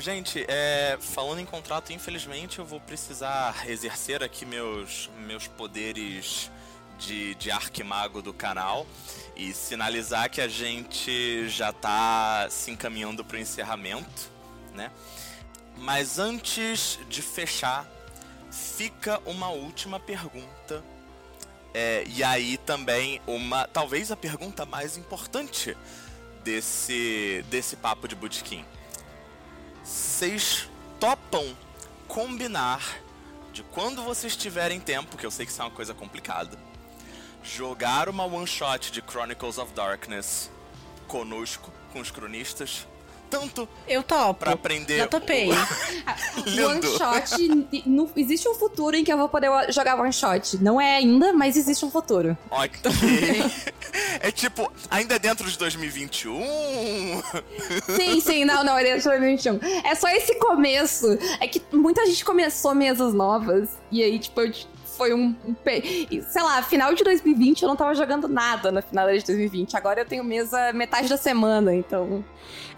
Gente, 0.00 0.44
é, 0.46 0.96
falando 1.00 1.40
em 1.40 1.44
contrato, 1.44 1.92
infelizmente 1.92 2.60
eu 2.60 2.64
vou 2.64 2.80
precisar 2.80 3.68
exercer 3.68 4.22
aqui 4.22 4.46
meus, 4.46 5.10
meus 5.26 5.48
poderes 5.48 6.52
de, 6.96 7.34
de 7.34 7.50
arquimago 7.50 8.22
do 8.22 8.32
canal 8.32 8.86
e 9.34 9.52
sinalizar 9.52 10.30
que 10.30 10.40
a 10.40 10.46
gente 10.46 11.48
já 11.48 11.72
tá 11.72 12.46
se 12.48 12.70
encaminhando 12.70 13.24
para 13.24 13.38
o 13.38 13.40
encerramento, 13.40 14.30
né? 14.72 14.92
Mas 15.76 16.20
antes 16.20 17.00
de 17.08 17.20
fechar, 17.20 17.84
fica 18.52 19.20
uma 19.26 19.48
última 19.48 19.98
pergunta. 19.98 20.84
É, 21.74 22.04
e 22.06 22.22
aí 22.22 22.56
também 22.58 23.20
uma, 23.26 23.66
talvez 23.66 24.12
a 24.12 24.16
pergunta 24.16 24.64
mais 24.64 24.96
importante 24.96 25.76
desse, 26.44 27.44
desse 27.50 27.74
papo 27.74 28.06
de 28.06 28.14
botequim 28.14 28.64
vocês 29.92 30.68
topam 31.00 31.56
combinar 32.06 32.98
de 33.52 33.62
quando 33.62 34.02
vocês 34.02 34.36
tiverem 34.36 34.78
tempo, 34.78 35.16
que 35.16 35.24
eu 35.24 35.30
sei 35.30 35.46
que 35.46 35.52
isso 35.52 35.60
é 35.62 35.64
uma 35.64 35.70
coisa 35.70 35.94
complicada, 35.94 36.58
jogar 37.42 38.08
uma 38.08 38.24
one 38.26 38.46
shot 38.46 38.92
de 38.92 39.00
Chronicles 39.02 39.56
of 39.56 39.72
Darkness 39.72 40.50
conosco, 41.06 41.72
com 41.92 42.00
os 42.00 42.10
cronistas. 42.10 42.86
Tanto 43.30 43.68
Eu 43.86 44.02
topo. 44.02 44.40
pra 44.40 44.52
aprender. 44.52 44.98
Já 44.98 45.06
topei. 45.06 45.50
Lindo. 46.46 46.66
One 46.66 46.82
shot. 46.82 47.82
no- 47.86 48.10
existe 48.16 48.48
um 48.48 48.54
futuro 48.54 48.96
em 48.96 49.04
que 49.04 49.12
eu 49.12 49.18
vou 49.18 49.28
poder 49.28 49.50
jogar 49.70 50.00
one 50.00 50.12
shot. 50.12 50.56
Não 50.62 50.80
é 50.80 50.96
ainda, 50.96 51.30
mas 51.34 51.54
existe 51.54 51.84
um 51.84 51.90
futuro. 51.90 52.36
Ok. 52.50 52.90
é 54.20 54.30
tipo, 54.30 54.70
ainda 54.90 55.14
é 55.16 55.18
dentro 55.18 55.48
de 55.50 55.56
2021. 55.58 57.22
Sim, 57.96 58.20
sim, 58.20 58.44
não, 58.44 58.62
não, 58.64 58.76
é 58.78 58.84
de 58.84 59.02
2021. 59.02 59.58
É 59.84 59.94
só 59.94 60.08
esse 60.08 60.34
começo. 60.36 61.06
É 61.40 61.46
que 61.48 61.62
muita 61.72 62.04
gente 62.06 62.24
começou 62.24 62.74
mesas 62.74 63.12
novas. 63.14 63.68
E 63.90 64.02
aí, 64.02 64.18
tipo, 64.18 64.40
eu- 64.40 64.52
foi 64.96 65.14
um. 65.14 65.34
um 65.46 65.54
sei 66.28 66.42
lá, 66.42 66.60
final 66.62 66.92
de 66.92 67.04
2020 67.04 67.62
eu 67.62 67.68
não 67.68 67.76
tava 67.76 67.94
jogando 67.94 68.26
nada 68.26 68.72
na 68.72 68.82
final 68.82 69.06
de 69.06 69.24
2020. 69.24 69.76
Agora 69.76 70.00
eu 70.00 70.04
tenho 70.04 70.24
mesa 70.24 70.72
metade 70.72 71.08
da 71.08 71.16
semana, 71.16 71.72
então. 71.72 72.24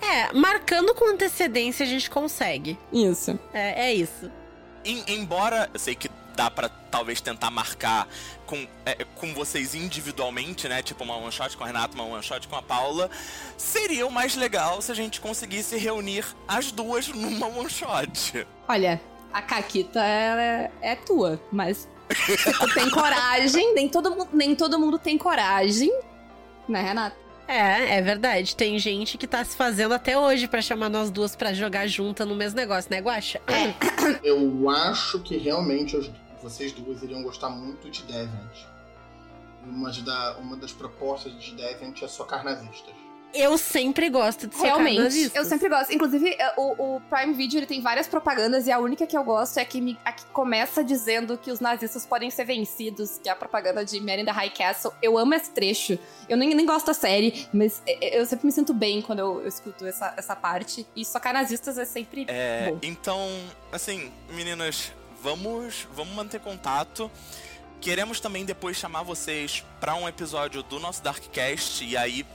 É, 0.03 0.31
marcando 0.35 0.95
com 0.95 1.09
antecedência 1.11 1.85
a 1.85 1.89
gente 1.89 2.11
consegue. 2.11 2.79
Isso. 2.93 3.39
É, 3.55 3.87
é 3.89 3.95
isso. 3.95 4.31
Em- 4.85 5.03
embora 5.09 5.71
eu 5.73 5.81
sei 5.81 5.95
que 5.95 6.11
dá 6.35 6.51
pra 6.51 6.69
talvez 6.69 7.21
tentar 7.21 7.51
marcar 7.51 8.09
com, 8.47 8.67
é, 8.85 9.05
com 9.17 9.33
vocês 9.35 9.75
individualmente, 9.75 10.69
né? 10.69 10.83
Tipo 10.83 11.05
uma 11.05 11.17
one 11.17 11.31
shot 11.31 11.57
com 11.57 11.65
a 11.65 11.67
Renata, 11.67 11.95
uma 11.95 12.05
one 12.05 12.23
shot 12.23 12.47
com 12.49 12.57
a 12.57 12.63
Paula. 12.63 13.11
Seria 13.57 14.07
o 14.07 14.11
mais 14.11 14.35
legal 14.35 14.83
se 14.83 14.91
a 14.91 14.95
gente 14.95 15.21
conseguisse 15.21 15.77
reunir 15.77 16.25
as 16.49 16.73
duas 16.73 17.09
numa 17.09 17.47
one 17.47 17.71
shot. 17.71 18.47
Olha, 18.69 19.01
a 19.33 19.41
Caquita 19.43 20.01
é, 20.05 20.71
é 20.81 20.97
tua, 20.97 21.41
mas 21.53 21.89
tem 22.75 22.91
coragem, 22.91 23.75
nem 23.75 23.89
todo, 23.89 24.29
nem 24.33 24.55
todo 24.57 24.79
mundo 24.79 24.99
tem 24.99 25.17
coragem, 25.17 25.93
né, 26.69 26.83
Renata? 26.83 27.17
É, 27.51 27.97
é 27.99 28.01
verdade. 28.01 28.55
Tem 28.55 28.79
gente 28.79 29.19
que 29.19 29.27
tá 29.27 29.45
se 29.45 29.57
fazendo 29.57 29.93
até 29.93 30.17
hoje 30.17 30.47
pra 30.47 30.63
chamar 30.63 30.89
nós 30.89 31.11
duas 31.11 31.35
pra 31.35 31.53
jogar 31.53 31.89
junta 31.89 32.25
no 32.25 32.37
mesmo 32.37 32.57
negócio, 32.57 32.89
né, 32.89 33.01
Guaxa? 33.01 33.41
Eu 34.23 34.71
acho 34.71 35.19
que 35.19 35.37
realmente 35.37 35.97
vocês 36.41 36.71
duas 36.71 37.03
iriam 37.03 37.25
gostar 37.25 37.51
muito 37.51 37.91
de 37.91 38.05
Devent. 38.05 38.67
Uma, 39.65 39.91
da, 39.91 40.37
uma 40.39 40.57
das 40.57 40.71
propostas 40.71 41.33
de 41.43 41.57
Devent 41.57 42.01
é 42.03 42.09
socar 42.09 42.45
nazistas. 42.45 42.95
Eu 43.33 43.57
sempre 43.57 44.09
gosto 44.11 44.47
de 44.49 44.57
Realmente, 44.57 45.31
eu 45.35 45.45
sempre 45.45 45.69
gosto. 45.69 45.93
Inclusive, 45.93 46.31
é, 46.31 46.53
o, 46.57 46.97
o 46.97 47.01
Prime 47.03 47.33
Video 47.33 47.59
ele 47.61 47.67
tem 47.67 47.81
várias 47.81 48.09
propagandas 48.09 48.67
e 48.67 48.73
a 48.73 48.79
única 48.79 49.07
que 49.07 49.17
eu 49.17 49.23
gosto 49.23 49.59
é 49.59 49.63
a 49.63 49.65
que, 49.65 49.81
me- 49.81 49.99
a 50.05 50.13
que 50.13 50.25
começa 50.27 50.83
dizendo 50.83 51.39
que 51.39 51.51
os 51.51 51.61
nazistas 51.61 52.05
podem 52.05 52.29
ser 52.31 52.45
vencidos, 52.45 53.19
que 53.23 53.29
é 53.29 53.33
a 53.33 53.37
propaganda 53.37 53.85
de 53.85 54.01
Mary 54.01 54.23
in 54.23 54.25
the 54.25 54.33
High 54.33 54.51
Castle. 54.51 54.93
Eu 55.01 55.17
amo 55.17 55.33
esse 55.35 55.51
trecho. 55.51 55.99
Eu 56.29 56.37
nem, 56.37 56.55
nem 56.55 56.67
gosto 56.67 56.87
da 56.87 56.95
série, 56.95 57.47
mas 57.53 57.81
é, 57.87 58.17
é, 58.17 58.21
eu 58.21 58.27
sempre 58.27 58.47
me 58.47 58.53
sinto 58.53 58.75
bem 58.75 59.01
quando 59.01 59.21
eu, 59.21 59.41
eu 59.43 59.49
escuto 59.49 59.87
essa, 59.87 60.13
essa 60.17 60.35
parte. 60.35 60.85
E 60.97 61.05
socar 61.05 61.33
nazistas 61.33 61.79
é 61.79 61.85
sempre 61.85 62.25
É, 62.29 62.71
bom. 62.71 62.79
então, 62.83 63.29
assim, 63.71 64.11
meninas, 64.31 64.93
vamos, 65.23 65.87
vamos 65.95 66.15
manter 66.15 66.41
contato. 66.41 67.11
Queremos 67.81 68.19
também 68.21 68.45
depois 68.45 68.77
chamar 68.77 69.03
vocês 69.05 69.65
pra 69.81 69.95
um 69.95 70.07
episódio 70.09 70.63
do 70.63 70.79
nosso 70.81 71.03
Darkcast 71.03 71.85
e 71.85 71.97
aí 71.97 72.27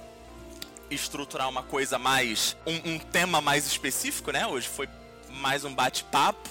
estruturar 0.89 1.49
uma 1.49 1.63
coisa 1.63 1.97
mais. 1.97 2.55
Um, 2.65 2.93
um 2.93 2.99
tema 2.99 3.41
mais 3.41 3.65
específico, 3.65 4.31
né? 4.31 4.45
Hoje 4.47 4.67
foi 4.67 4.87
mais 5.29 5.63
um 5.65 5.73
bate-papo. 5.73 6.49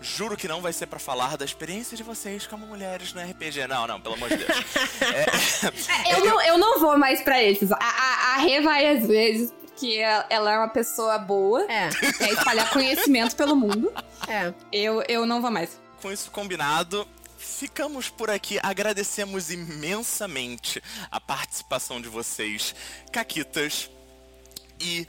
Juro 0.00 0.36
que 0.36 0.48
não 0.48 0.60
vai 0.60 0.72
ser 0.72 0.86
pra 0.86 0.98
falar 0.98 1.36
da 1.36 1.44
experiência 1.44 1.96
de 1.96 2.02
vocês 2.02 2.44
como 2.46 2.66
mulheres 2.66 3.12
no 3.12 3.20
RPG. 3.22 3.68
Não, 3.68 3.86
não, 3.86 4.00
pelo 4.00 4.16
amor 4.16 4.28
de 4.30 4.36
Deus. 4.38 4.48
É, 5.14 6.14
eu, 6.14 6.24
não, 6.24 6.42
eu 6.42 6.58
não 6.58 6.80
vou 6.80 6.98
mais 6.98 7.20
pra 7.22 7.42
esses. 7.42 7.70
A, 7.70 7.76
a, 7.76 8.34
a 8.34 8.36
Rê 8.38 8.60
vai 8.60 8.96
às 8.96 9.06
vezes, 9.06 9.52
porque 9.66 9.96
ela- 9.98 10.26
ela 10.28 10.52
é 10.52 10.58
uma 10.58 10.68
pessoa 10.68 11.18
boa, 11.18 11.62
É, 11.70 11.88
quer 12.18 12.30
espalhar 12.32 12.70
conhecimento 12.70 13.36
pelo 13.36 13.54
mundo. 13.54 13.92
é. 14.28 14.52
Eu, 14.72 15.02
eu 15.08 15.24
não 15.26 15.40
vou 15.40 15.50
mais. 15.50 15.80
Com 16.00 16.10
isso 16.10 16.30
combinado, 16.32 17.06
ficamos 17.42 18.08
por 18.08 18.30
aqui. 18.30 18.58
Agradecemos 18.62 19.50
imensamente 19.50 20.82
a 21.10 21.20
participação 21.20 22.00
de 22.00 22.08
vocês, 22.08 22.74
Caquitas. 23.12 23.90
E 24.80 25.06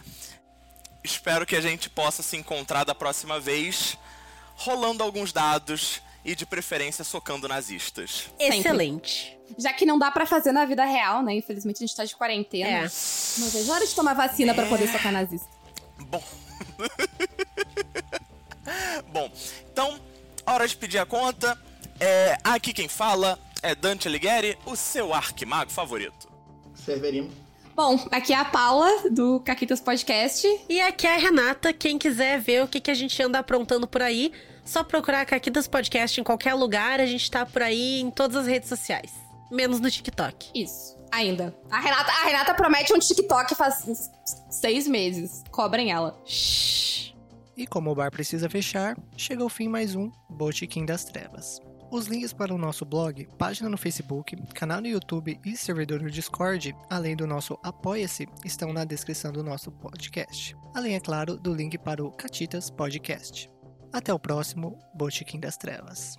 espero 1.04 1.46
que 1.46 1.56
a 1.56 1.62
gente 1.62 1.90
possa 1.90 2.24
se 2.24 2.36
encontrar 2.36 2.84
da 2.84 2.96
próxima 2.96 3.40
vez, 3.40 3.98
rolando 4.56 5.04
alguns 5.04 5.32
dados 5.32 6.02
e 6.26 6.36
de 6.36 6.46
preferência 6.46 7.04
socando 7.04 7.48
nazistas. 7.48 8.30
Excelente. 8.40 9.38
Já 9.58 9.74
que 9.74 9.86
não 9.86 10.00
dá 10.00 10.10
pra 10.10 10.26
fazer 10.26 10.52
na 10.52 10.66
vida 10.66 10.86
real, 10.86 11.22
né? 11.22 11.36
Infelizmente 11.36 11.78
a 11.78 11.86
gente 11.86 11.96
tá 11.96 12.06
de 12.06 12.16
quarentena. 12.16 12.86
É. 12.86 12.92
Não 13.38 13.50
vejo 13.50 13.72
hora 13.72 13.86
de 13.86 13.94
tomar 13.94 14.14
vacina 14.14 14.54
pra 14.54 14.66
poder 14.66 14.92
socar 14.92 15.12
nazista. 15.12 15.50
Bom. 16.00 16.24
Bom, 19.12 19.32
então, 19.72 20.00
hora 20.46 20.68
de 20.68 20.76
pedir 20.76 20.98
a 20.98 21.06
conta. 21.06 21.60
É, 22.00 22.38
aqui 22.44 22.74
quem 22.74 22.88
fala 22.88 23.40
é 23.62 23.74
Dante 23.74 24.08
Alighieri, 24.08 24.58
o 24.66 24.76
seu 24.76 25.14
arquimago 25.14 25.72
favorito. 25.72 26.30
Severino. 26.76 27.32
Bom, 27.76 28.00
aqui 28.12 28.34
é 28.34 28.38
a 28.38 28.46
Paula, 28.46 29.10
do 29.10 29.40
Caquitas 29.40 29.82
Podcast. 29.82 30.48
E 30.70 30.80
aqui 30.80 31.08
é 31.08 31.16
a 31.16 31.18
Renata. 31.18 31.74
Quem 31.74 31.98
quiser 31.98 32.40
ver 32.40 32.64
o 32.64 32.68
que, 32.68 32.80
que 32.80 32.92
a 32.92 32.94
gente 32.94 33.22
anda 33.24 33.40
aprontando 33.40 33.88
por 33.88 34.02
aí, 34.02 34.32
só 34.64 34.84
procurar 34.84 35.26
Caquitas 35.26 35.68
Podcast 35.68 36.22
em 36.22 36.24
qualquer 36.24 36.54
lugar. 36.54 37.00
A 37.00 37.06
gente 37.06 37.32
tá 37.32 37.46
por 37.46 37.64
aí 37.64 38.00
em 38.00 38.12
todas 38.12 38.38
as 38.38 38.48
redes 38.48 38.70
sociais. 38.70 39.12
Menos 39.50 39.80
no 39.80 39.90
TikTok. 39.90 40.52
Isso, 40.54 40.96
ainda. 41.12 41.56
A 41.72 41.80
Renata, 41.80 42.12
a 42.12 42.26
Renata 42.26 42.54
promete 42.54 42.94
um 42.94 43.00
TikTok 43.00 43.56
faz 43.56 44.10
seis 44.52 44.88
meses. 44.88 45.44
Cobrem 45.50 45.92
ela. 45.92 46.20
Shhh. 46.26 47.14
E 47.58 47.66
como 47.66 47.92
o 47.92 47.96
bar 47.96 48.12
precisa 48.12 48.50
fechar, 48.50 48.96
chega 49.16 49.42
ao 49.44 49.50
fim 49.50 49.68
mais 49.68 49.96
um 49.96 50.12
Botequim 50.30 50.86
das 50.86 51.06
Trevas. 51.06 51.60
Os 51.94 52.08
links 52.08 52.34
para 52.34 52.52
o 52.52 52.58
nosso 52.58 52.84
blog, 52.84 53.28
página 53.38 53.70
no 53.70 53.78
Facebook, 53.78 54.36
canal 54.56 54.82
no 54.82 54.88
YouTube 54.88 55.40
e 55.46 55.56
servidor 55.56 56.02
no 56.02 56.10
Discord, 56.10 56.76
além 56.90 57.16
do 57.16 57.28
nosso 57.28 57.56
Apoia-se, 57.62 58.28
estão 58.44 58.74
na 58.74 58.84
descrição 58.84 59.32
do 59.32 59.44
nosso 59.44 59.72
podcast. 59.72 60.58
Além, 60.74 60.96
é 60.96 61.00
claro, 61.00 61.38
do 61.38 61.54
link 61.54 61.78
para 61.78 62.04
o 62.04 62.10
Catitas 62.10 62.72
Podcast. 62.72 63.48
Até 63.94 64.12
o 64.12 64.18
próximo 64.18 64.80
Botequim 64.96 65.40
das 65.40 65.56
Trevas. 65.56 66.18